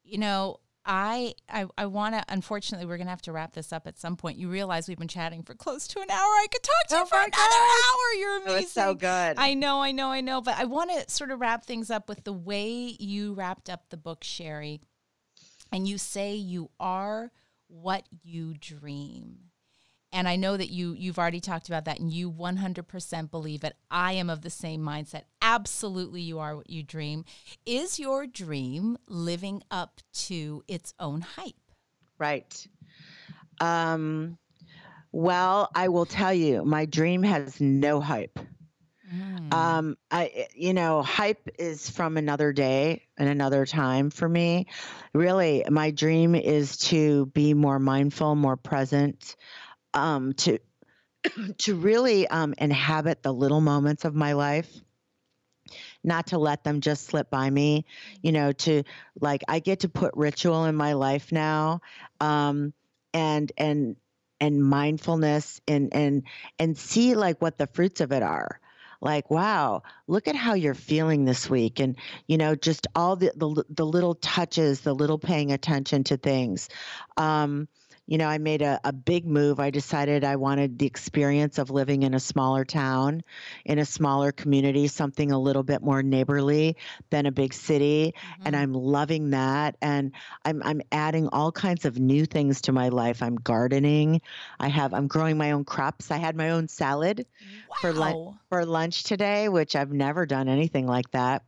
You 0.03 0.17
know, 0.17 0.59
I 0.85 1.33
I, 1.49 1.65
I 1.77 1.85
want 1.87 2.15
to. 2.15 2.23
Unfortunately, 2.29 2.85
we're 2.85 2.97
gonna 2.97 3.09
have 3.09 3.21
to 3.23 3.31
wrap 3.31 3.53
this 3.53 3.73
up 3.73 3.87
at 3.87 3.97
some 3.97 4.15
point. 4.15 4.37
You 4.37 4.49
realize 4.49 4.87
we've 4.87 4.97
been 4.97 5.07
chatting 5.07 5.43
for 5.43 5.55
close 5.55 5.87
to 5.89 5.99
an 5.99 6.09
hour. 6.09 6.19
I 6.19 6.47
could 6.51 6.63
talk 6.63 6.87
to 6.89 6.95
oh 6.95 6.99
you 6.99 7.05
for 7.05 7.17
another 7.17 7.33
hour. 7.33 8.19
You're 8.19 8.37
amazing. 8.37 8.57
It 8.57 8.61
was 8.63 8.71
so 8.71 8.93
good. 8.93 9.35
I 9.37 9.53
know, 9.53 9.81
I 9.81 9.91
know, 9.91 10.09
I 10.09 10.21
know. 10.21 10.41
But 10.41 10.57
I 10.57 10.65
want 10.65 10.91
to 10.91 11.09
sort 11.11 11.31
of 11.31 11.39
wrap 11.39 11.65
things 11.65 11.89
up 11.89 12.07
with 12.07 12.23
the 12.23 12.33
way 12.33 12.95
you 12.99 13.33
wrapped 13.33 13.69
up 13.69 13.89
the 13.89 13.97
book, 13.97 14.21
Sheri. 14.21 14.79
And 15.71 15.87
you 15.87 15.97
say 15.97 16.35
you 16.35 16.69
are 16.79 17.31
what 17.67 18.05
you 18.23 18.53
dream 18.53 19.39
and 20.15 20.29
I 20.29 20.37
know 20.37 20.55
that 20.55 20.69
you 20.69 20.95
you've 20.97 21.19
already 21.19 21.41
talked 21.41 21.67
about 21.67 21.85
that 21.85 21.99
and 21.99 22.11
you 22.11 22.31
100% 22.31 23.29
believe 23.29 23.63
it. 23.65 23.75
I 23.91 24.13
am 24.13 24.29
of 24.29 24.41
the 24.41 24.49
same 24.49 24.81
mindset. 24.81 25.23
Absolutely 25.41 26.21
you 26.21 26.39
are 26.39 26.55
what 26.55 26.69
you 26.69 26.83
dream. 26.83 27.25
Is 27.65 27.99
your 27.99 28.25
dream 28.25 28.97
living 29.09 29.61
up 29.69 29.99
to 30.13 30.63
its 30.69 30.93
own 30.99 31.21
hype? 31.21 31.53
Right. 32.17 32.65
Um 33.59 34.37
well, 35.11 35.69
I 35.73 35.89
will 35.89 36.05
tell 36.05 36.33
you, 36.33 36.65
my 36.65 36.85
dream 36.85 37.23
has 37.23 37.61
no 37.61 38.01
hype. 38.01 38.37
Mm. 39.13 39.53
Um, 39.53 39.97
I, 40.11 40.47
you 40.53 40.73
know, 40.73 41.01
hype 41.03 41.47
is 41.57 41.89
from 41.89 42.17
another 42.17 42.51
day 42.51 43.03
and 43.17 43.29
another 43.29 43.65
time 43.65 44.09
for 44.09 44.27
me. 44.27 44.67
Really, 45.13 45.63
my 45.69 45.91
dream 45.91 46.35
is 46.35 46.75
to 46.89 47.27
be 47.27 47.53
more 47.53 47.79
mindful, 47.79 48.35
more 48.35 48.57
present, 48.57 49.37
um, 49.95 50.33
to 50.33 50.59
to 51.59 51.75
really 51.75 52.27
um, 52.27 52.53
inhabit 52.57 53.23
the 53.23 53.33
little 53.33 53.61
moments 53.61 54.05
of 54.05 54.15
my 54.15 54.33
life. 54.33 54.71
Not 56.03 56.27
to 56.27 56.37
let 56.37 56.63
them 56.63 56.81
just 56.81 57.07
slip 57.07 57.31
by 57.31 57.49
me 57.49 57.85
you 58.21 58.31
know 58.31 58.51
to 58.51 58.83
like 59.19 59.43
i 59.47 59.59
get 59.59 59.79
to 59.79 59.89
put 59.89 60.13
ritual 60.15 60.65
in 60.65 60.75
my 60.75 60.93
life 60.93 61.31
now 61.31 61.81
um, 62.21 62.73
and 63.13 63.51
and 63.57 63.95
and 64.39 64.63
mindfulness 64.63 65.61
and 65.67 65.93
and 65.95 66.23
and 66.59 66.77
see 66.77 67.15
like 67.15 67.41
what 67.41 67.57
the 67.57 67.67
fruits 67.67 68.01
of 68.01 68.11
it 68.11 68.23
are. 68.23 68.59
Like 69.01 69.29
wow 69.29 69.83
look 70.07 70.27
at 70.27 70.35
how 70.35 70.53
you're 70.55 70.73
feeling 70.73 71.25
this 71.25 71.49
week 71.49 71.79
and 71.79 71.97
you 72.27 72.37
know 72.37 72.55
just 72.55 72.87
all 72.95 73.15
the 73.15 73.31
the, 73.35 73.63
the 73.69 73.85
little 73.85 74.15
touches 74.15 74.81
the 74.81 74.93
little 74.93 75.19
paying 75.19 75.51
attention 75.51 76.03
to 76.05 76.17
things. 76.17 76.69
Um, 77.17 77.67
you 78.07 78.19
know, 78.19 78.27
I 78.27 78.37
made 78.37 78.61
a, 78.61 78.79
a 78.83 78.93
big 78.93 79.25
move. 79.25 79.59
I 79.59 79.71
decided 79.71 80.23
I 80.23 80.35
wanted 80.35 80.77
the 80.77 80.85
experience 80.85 81.57
of 81.57 81.71
living 81.71 82.03
in 82.03 82.13
a 82.13 82.19
smaller 82.19 82.63
town, 82.63 83.23
in 83.65 83.79
a 83.79 83.85
smaller 83.85 84.31
community, 84.31 84.87
something 84.87 85.31
a 85.31 85.39
little 85.39 85.63
bit 85.63 85.81
more 85.81 86.03
neighborly 86.03 86.77
than 87.09 87.25
a 87.25 87.31
big 87.31 87.53
city. 87.53 88.13
Mm-hmm. 88.15 88.43
And 88.45 88.55
I'm 88.55 88.73
loving 88.73 89.31
that. 89.31 89.75
And 89.81 90.11
I'm 90.43 90.61
I'm 90.63 90.81
adding 90.91 91.29
all 91.29 91.51
kinds 91.51 91.85
of 91.85 91.97
new 91.97 92.25
things 92.25 92.61
to 92.61 92.71
my 92.71 92.89
life. 92.89 93.23
I'm 93.23 93.35
gardening. 93.35 94.21
I 94.59 94.67
have 94.67 94.93
I'm 94.93 95.07
growing 95.07 95.37
my 95.37 95.51
own 95.51 95.65
crops. 95.65 96.11
I 96.11 96.17
had 96.17 96.35
my 96.35 96.51
own 96.51 96.67
salad 96.67 97.25
wow. 97.69 97.75
for 97.81 97.93
lunch 97.93 98.35
for 98.49 98.65
lunch 98.65 99.03
today, 99.03 99.49
which 99.49 99.75
I've 99.75 99.91
never 99.91 100.27
done 100.27 100.47
anything 100.47 100.85
like 100.85 101.09
that. 101.11 101.43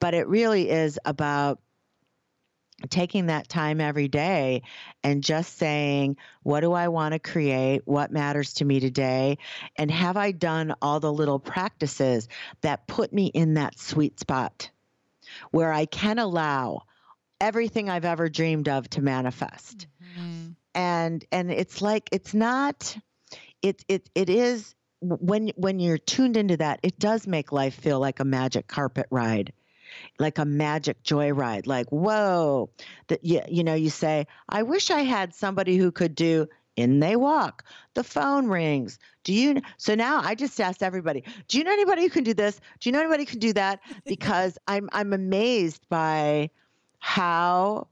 But 0.00 0.12
it 0.12 0.28
really 0.28 0.68
is 0.68 0.98
about 1.06 1.60
taking 2.90 3.26
that 3.26 3.48
time 3.48 3.80
every 3.80 4.08
day 4.08 4.62
and 5.02 5.22
just 5.22 5.56
saying, 5.56 6.16
what 6.42 6.60
do 6.60 6.72
I 6.72 6.88
want 6.88 7.12
to 7.12 7.18
create? 7.18 7.82
What 7.84 8.12
matters 8.12 8.54
to 8.54 8.64
me 8.64 8.80
today? 8.80 9.38
And 9.76 9.90
have 9.90 10.16
I 10.16 10.32
done 10.32 10.74
all 10.82 11.00
the 11.00 11.12
little 11.12 11.38
practices 11.38 12.28
that 12.62 12.86
put 12.86 13.12
me 13.12 13.26
in 13.26 13.54
that 13.54 13.78
sweet 13.78 14.20
spot 14.20 14.70
where 15.50 15.72
I 15.72 15.86
can 15.86 16.18
allow 16.18 16.82
everything 17.40 17.88
I've 17.88 18.04
ever 18.04 18.28
dreamed 18.28 18.68
of 18.68 18.88
to 18.90 19.02
manifest? 19.02 19.86
Mm-hmm. 20.02 20.48
And 20.74 21.24
and 21.30 21.52
it's 21.52 21.80
like 21.80 22.08
it's 22.10 22.34
not 22.34 22.96
it 23.62 23.84
it 23.88 24.10
it 24.14 24.28
is 24.28 24.74
when 25.00 25.52
when 25.56 25.78
you're 25.78 25.98
tuned 25.98 26.36
into 26.36 26.56
that, 26.56 26.80
it 26.82 26.98
does 26.98 27.26
make 27.26 27.52
life 27.52 27.74
feel 27.74 28.00
like 28.00 28.18
a 28.18 28.24
magic 28.24 28.66
carpet 28.66 29.06
ride 29.10 29.52
like 30.18 30.38
a 30.38 30.44
magic 30.44 31.02
joyride. 31.02 31.66
Like, 31.66 31.88
whoa, 31.90 32.70
that 33.08 33.24
you, 33.24 33.42
you 33.48 33.64
know, 33.64 33.74
you 33.74 33.90
say, 33.90 34.26
I 34.48 34.62
wish 34.62 34.90
I 34.90 35.00
had 35.00 35.34
somebody 35.34 35.76
who 35.76 35.90
could 35.92 36.14
do 36.14 36.46
in 36.76 37.00
they 37.00 37.16
walk. 37.16 37.64
The 37.94 38.04
phone 38.04 38.48
rings. 38.48 38.98
Do 39.22 39.32
you? 39.32 39.60
So 39.76 39.94
now 39.94 40.20
I 40.22 40.34
just 40.34 40.60
asked 40.60 40.82
everybody, 40.82 41.24
do 41.48 41.58
you 41.58 41.64
know 41.64 41.72
anybody 41.72 42.02
who 42.02 42.10
can 42.10 42.24
do 42.24 42.34
this? 42.34 42.60
Do 42.80 42.88
you 42.88 42.92
know 42.92 43.00
anybody 43.00 43.24
who 43.24 43.30
can 43.30 43.38
do 43.38 43.52
that? 43.54 43.80
Because 44.04 44.58
I'm 44.66 44.88
I'm 44.92 45.12
amazed 45.12 45.88
by 45.88 46.50
how 46.98 47.88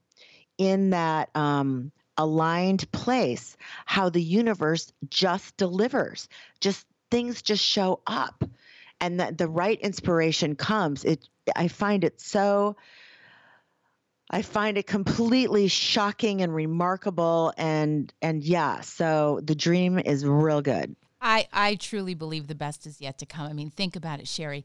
in 0.59 0.91
that 0.91 1.31
um, 1.35 1.91
aligned 2.17 2.91
place, 2.93 3.57
how 3.87 4.09
the 4.09 4.23
universe 4.23 4.93
just 5.09 5.57
delivers. 5.57 6.29
Just 6.61 6.87
things 7.11 7.43
just 7.43 7.65
show 7.65 8.01
up 8.07 8.45
and 9.01 9.21
that 9.21 9.37
the 9.37 9.49
right 9.49 9.81
inspiration 9.81 10.55
comes. 10.55 11.05
It 11.05 11.29
I 11.57 11.69
find 11.69 12.05
it 12.05 12.21
so 12.21 12.77
I 14.31 14.43
find 14.43 14.79
it 14.79 14.87
completely 14.87 15.69
shocking 15.69 16.41
and 16.41 16.55
remarkable 16.55 17.53
and 17.57 18.13
and 18.23 18.43
yeah, 18.43 18.81
so 18.81 19.41
the 19.43 19.55
dream 19.55 19.99
is 19.99 20.25
real 20.25 20.63
good. 20.63 20.97
I 21.21 21.47
I 21.53 21.75
truly 21.75 22.15
believe 22.15 22.47
the 22.47 22.55
best 22.55 22.87
is 22.87 23.01
yet 23.01 23.19
to 23.19 23.27
come. 23.27 23.47
I 23.47 23.53
mean, 23.53 23.71
think 23.71 23.95
about 23.95 24.21
it, 24.21 24.27
Sheri. 24.27 24.65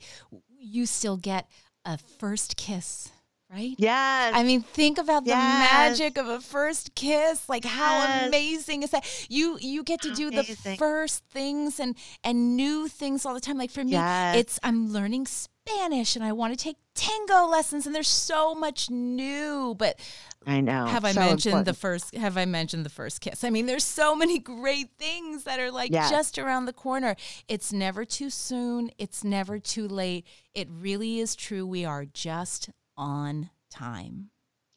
You 0.58 0.86
still 0.86 1.18
get 1.18 1.50
a 1.86 1.98
first 1.98 2.56
kiss 2.56 3.12
right? 3.52 3.76
Yes. 3.78 4.34
I 4.36 4.44
mean, 4.44 4.62
think 4.62 4.98
about 4.98 5.26
yes. 5.26 5.36
the 5.36 5.98
magic 5.98 6.18
of 6.18 6.28
a 6.28 6.40
first 6.40 6.96
kiss. 6.96 7.48
Like 7.48 7.66
how 7.66 8.00
yes. 8.00 8.28
amazing 8.28 8.84
is 8.84 8.92
that? 8.92 9.06
You 9.30 9.58
you 9.62 9.84
get 9.84 10.02
to 10.02 10.14
do 10.14 10.30
amazing. 10.30 10.56
the 10.64 10.78
first 10.78 11.24
things 11.26 11.80
and 11.80 11.96
and 12.24 12.56
new 12.56 12.88
things 12.88 13.26
all 13.26 13.34
the 13.34 13.42
time. 13.42 13.58
Like 13.58 13.72
for 13.72 13.84
me, 13.84 13.92
yes. 13.92 14.38
it's 14.38 14.60
I'm 14.64 14.92
learning 14.92 15.28
Spanish 15.28 16.16
and 16.16 16.24
I 16.24 16.32
want 16.32 16.58
to 16.58 16.64
take 16.64 16.78
tango 16.96 17.46
lessons 17.46 17.86
and 17.86 17.94
there's 17.94 18.08
so 18.08 18.56
much 18.56 18.90
new, 18.90 19.76
but 19.78 20.00
I 20.46 20.62
know. 20.62 20.86
Have 20.86 21.06
I 21.06 21.12
so 21.12 21.20
mentioned 21.20 21.46
important. 21.54 21.66
the 21.66 21.74
first 21.74 22.16
have 22.16 22.38
I 22.38 22.46
mentioned 22.46 22.86
the 22.86 22.90
first 22.90 23.22
kiss? 23.22 23.44
I 23.44 23.50
mean, 23.50 23.66
there's 23.66 23.84
so 23.84 24.16
many 24.24 24.40
great 24.40 24.90
things 24.98 25.44
that 25.44 25.60
are 25.60 25.72
like 25.72 25.92
just 25.92 26.38
around 26.38 26.66
the 26.66 26.74
corner. 26.74 27.16
It's 27.48 27.72
never 27.72 28.06
too 28.06 28.30
soon, 28.30 28.92
it's 28.98 29.24
never 29.24 29.60
too 29.60 29.88
late. 29.88 30.26
It 30.54 30.68
really 30.70 31.20
is 31.20 31.36
true. 31.36 31.66
We 31.66 31.86
are 31.86 32.06
just 32.06 32.70
on 32.98 33.50
time. 33.70 34.30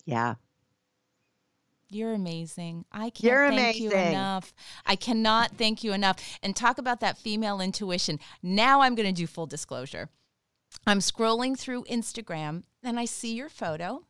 Yeah. 0.05 0.35
You're 1.89 2.13
amazing. 2.13 2.85
I 2.93 3.11
can't 3.11 3.25
You're 3.25 3.49
thank 3.49 3.77
amazing. 3.77 3.83
you 3.83 3.97
enough. 3.97 4.55
I 4.87 4.95
cannot 4.95 5.57
thank 5.57 5.83
you 5.83 5.93
enough. 5.93 6.39
And 6.43 6.55
talk 6.55 6.79
about 6.79 7.01
that 7.01 7.19
female 7.19 7.61
intuition. 7.61 8.21
Now 8.43 8.83
I'm 8.83 8.95
going 8.95 9.13
to 9.13 9.21
do 9.21 9.27
full 9.27 9.47
disclosure. 9.47 10.09
I'm 10.87 11.01
scrolling 11.01 11.59
through 11.59 11.85
Instagram 11.85 12.63
and 12.85 13.01
I 13.01 13.07
see 13.07 13.35
your 13.35 13.49
photo 13.49 14.05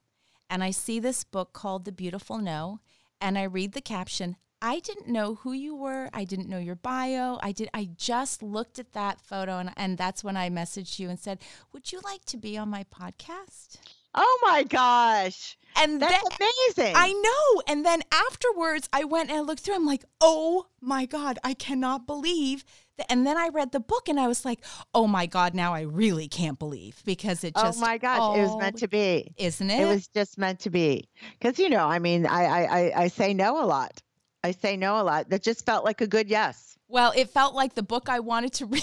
and 0.51 0.63
I 0.63 0.73
see 0.73 1.01
this 1.01 1.25
book 1.25 1.55
called 1.55 1.87
The 1.87 1.93
Beautiful 1.93 2.37
No 2.39 2.81
and 3.19 3.39
I 3.39 3.45
read 3.45 3.73
the 3.73 3.81
caption 3.81 4.37
I 4.63 4.81
didn't 4.81 5.09
know 5.09 5.37
who 5.37 5.53
you 5.53 5.75
were. 5.75 6.11
I 6.13 6.25
didn't 6.25 6.49
know 6.51 6.59
your 6.59 6.75
bio. 6.75 7.39
I 7.43 7.53
did 7.53 7.71
I 7.73 7.89
just 7.97 8.43
looked 8.43 8.79
at 8.79 8.93
that 8.93 9.21
photo 9.21 9.59
and 9.59 9.73
and 9.77 9.97
that's 9.97 10.23
when 10.23 10.37
I 10.37 10.51
messaged 10.51 10.99
you 10.99 11.09
and 11.09 11.19
said, 11.19 11.39
"Would 11.73 11.93
you 11.93 12.01
like 12.05 12.27
to 12.27 12.37
be 12.37 12.59
on 12.59 12.69
my 12.69 12.85
podcast?" 12.85 13.79
Oh 14.15 14.39
my 14.43 14.65
gosh. 14.65 15.57
And 15.77 16.03
that's 16.03 16.29
then, 16.39 16.49
amazing. 16.77 16.95
I 16.97 17.13
know. 17.13 17.63
And 17.69 17.87
then 17.87 18.03
afterwards, 18.13 18.89
I 18.93 19.05
went 19.05 19.31
and 19.31 19.39
I 19.39 19.41
looked 19.41 19.61
through. 19.61 19.75
I'm 19.77 19.87
like, 19.87 20.05
oh 20.21 20.67
my 20.81 21.07
God, 21.07 21.39
I 21.45 21.55
cannot 21.55 22.07
believe 22.07 22.65
that. 22.97 23.11
And 23.11 23.27
then 23.27 23.37
I 23.37 23.49
read 23.49 23.73
the 23.73 23.81
book 23.81 24.09
and 24.09 24.19
I 24.19 24.27
was 24.27 24.45
like, 24.45 24.65
oh 24.95 25.07
my 25.07 25.27
God, 25.27 25.55
now 25.55 25.73
I 25.73 25.83
really 25.83 26.29
can't 26.29 26.59
believe 26.59 27.03
because 27.05 27.45
it 27.45 27.53
oh 27.57 27.63
just. 27.63 27.79
Oh 27.79 27.81
my 27.81 27.99
gosh, 27.99 28.19
oh, 28.21 28.35
it 28.35 28.43
was 28.43 28.57
meant 28.59 28.79
to 28.79 28.89
be. 28.89 29.33
Isn't 29.37 29.71
it? 29.71 29.81
It 29.81 29.87
was 29.87 30.09
just 30.09 30.39
meant 30.39 30.61
to 30.61 30.71
be. 30.71 31.09
Because, 31.39 31.59
you 31.59 31.69
know, 31.69 31.87
I 31.87 31.99
mean, 31.99 32.27
I, 32.27 32.45
I, 32.45 33.03
I 33.03 33.09
say 33.09 33.33
no 33.33 33.63
a 33.63 33.67
lot. 33.67 34.03
I 34.43 34.53
say 34.53 34.77
no 34.77 35.01
a 35.01 35.05
lot. 35.05 35.31
That 35.31 35.43
just 35.43 35.65
felt 35.67 35.85
like 35.85 36.01
a 36.01 36.07
good 36.07 36.29
yes. 36.29 36.79
Well, 36.89 37.13
it 37.15 37.31
felt 37.31 37.55
like 37.55 37.75
the 37.75 37.83
book 37.85 38.09
I 38.09 38.21
wanted 38.21 38.55
to 38.55 38.67
read. 38.67 38.83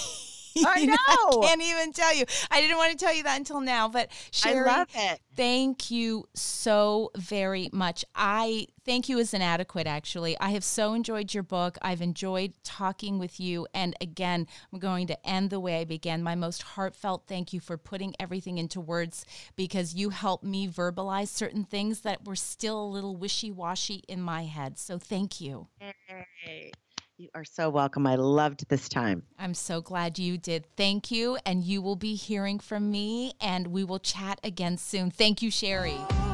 I 0.66 0.86
know. 0.86 0.96
I 0.98 1.46
can't 1.46 1.62
even 1.62 1.92
tell 1.92 2.14
you. 2.14 2.24
I 2.50 2.60
didn't 2.60 2.76
want 2.76 2.92
to 2.92 3.04
tell 3.04 3.14
you 3.14 3.22
that 3.24 3.38
until 3.38 3.60
now, 3.60 3.88
but 3.88 4.10
Sheri, 4.32 4.66
I 4.66 4.78
love 4.78 4.88
it. 4.94 5.20
Thank 5.36 5.90
you 5.90 6.28
so 6.34 7.10
very 7.16 7.70
much. 7.72 8.04
I 8.14 8.66
thank 8.84 9.08
you 9.08 9.18
is 9.18 9.32
inadequate, 9.34 9.86
actually. 9.86 10.36
I 10.40 10.50
have 10.50 10.64
so 10.64 10.94
enjoyed 10.94 11.32
your 11.32 11.42
book. 11.42 11.78
I've 11.80 12.02
enjoyed 12.02 12.54
talking 12.64 13.18
with 13.18 13.38
you. 13.38 13.66
And 13.72 13.94
again, 14.00 14.46
I'm 14.72 14.78
going 14.78 15.06
to 15.08 15.28
end 15.28 15.50
the 15.50 15.60
way 15.60 15.80
I 15.80 15.84
began. 15.84 16.22
My 16.22 16.34
most 16.34 16.62
heartfelt 16.62 17.24
thank 17.28 17.52
you 17.52 17.60
for 17.60 17.76
putting 17.76 18.14
everything 18.18 18.58
into 18.58 18.80
words 18.80 19.24
because 19.56 19.94
you 19.94 20.10
helped 20.10 20.44
me 20.44 20.66
verbalize 20.66 21.28
certain 21.28 21.64
things 21.64 22.00
that 22.00 22.26
were 22.26 22.36
still 22.36 22.82
a 22.82 22.88
little 22.88 23.16
wishy 23.16 23.50
washy 23.50 24.02
in 24.08 24.20
my 24.20 24.44
head. 24.44 24.78
So 24.78 24.98
thank 24.98 25.40
you. 25.40 25.68
Hey. 25.78 26.72
You 27.20 27.30
are 27.34 27.44
so 27.44 27.68
welcome. 27.68 28.06
I 28.06 28.14
loved 28.14 28.68
this 28.68 28.88
time. 28.88 29.24
I'm 29.40 29.52
so 29.52 29.80
glad 29.80 30.20
you 30.20 30.38
did. 30.38 30.66
Thank 30.76 31.10
you. 31.10 31.36
And 31.44 31.64
you 31.64 31.82
will 31.82 31.96
be 31.96 32.14
hearing 32.14 32.60
from 32.60 32.92
me, 32.92 33.32
and 33.40 33.66
we 33.66 33.82
will 33.82 33.98
chat 33.98 34.38
again 34.44 34.76
soon. 34.76 35.10
Thank 35.10 35.42
you, 35.42 35.50
Sheri. 35.50 36.27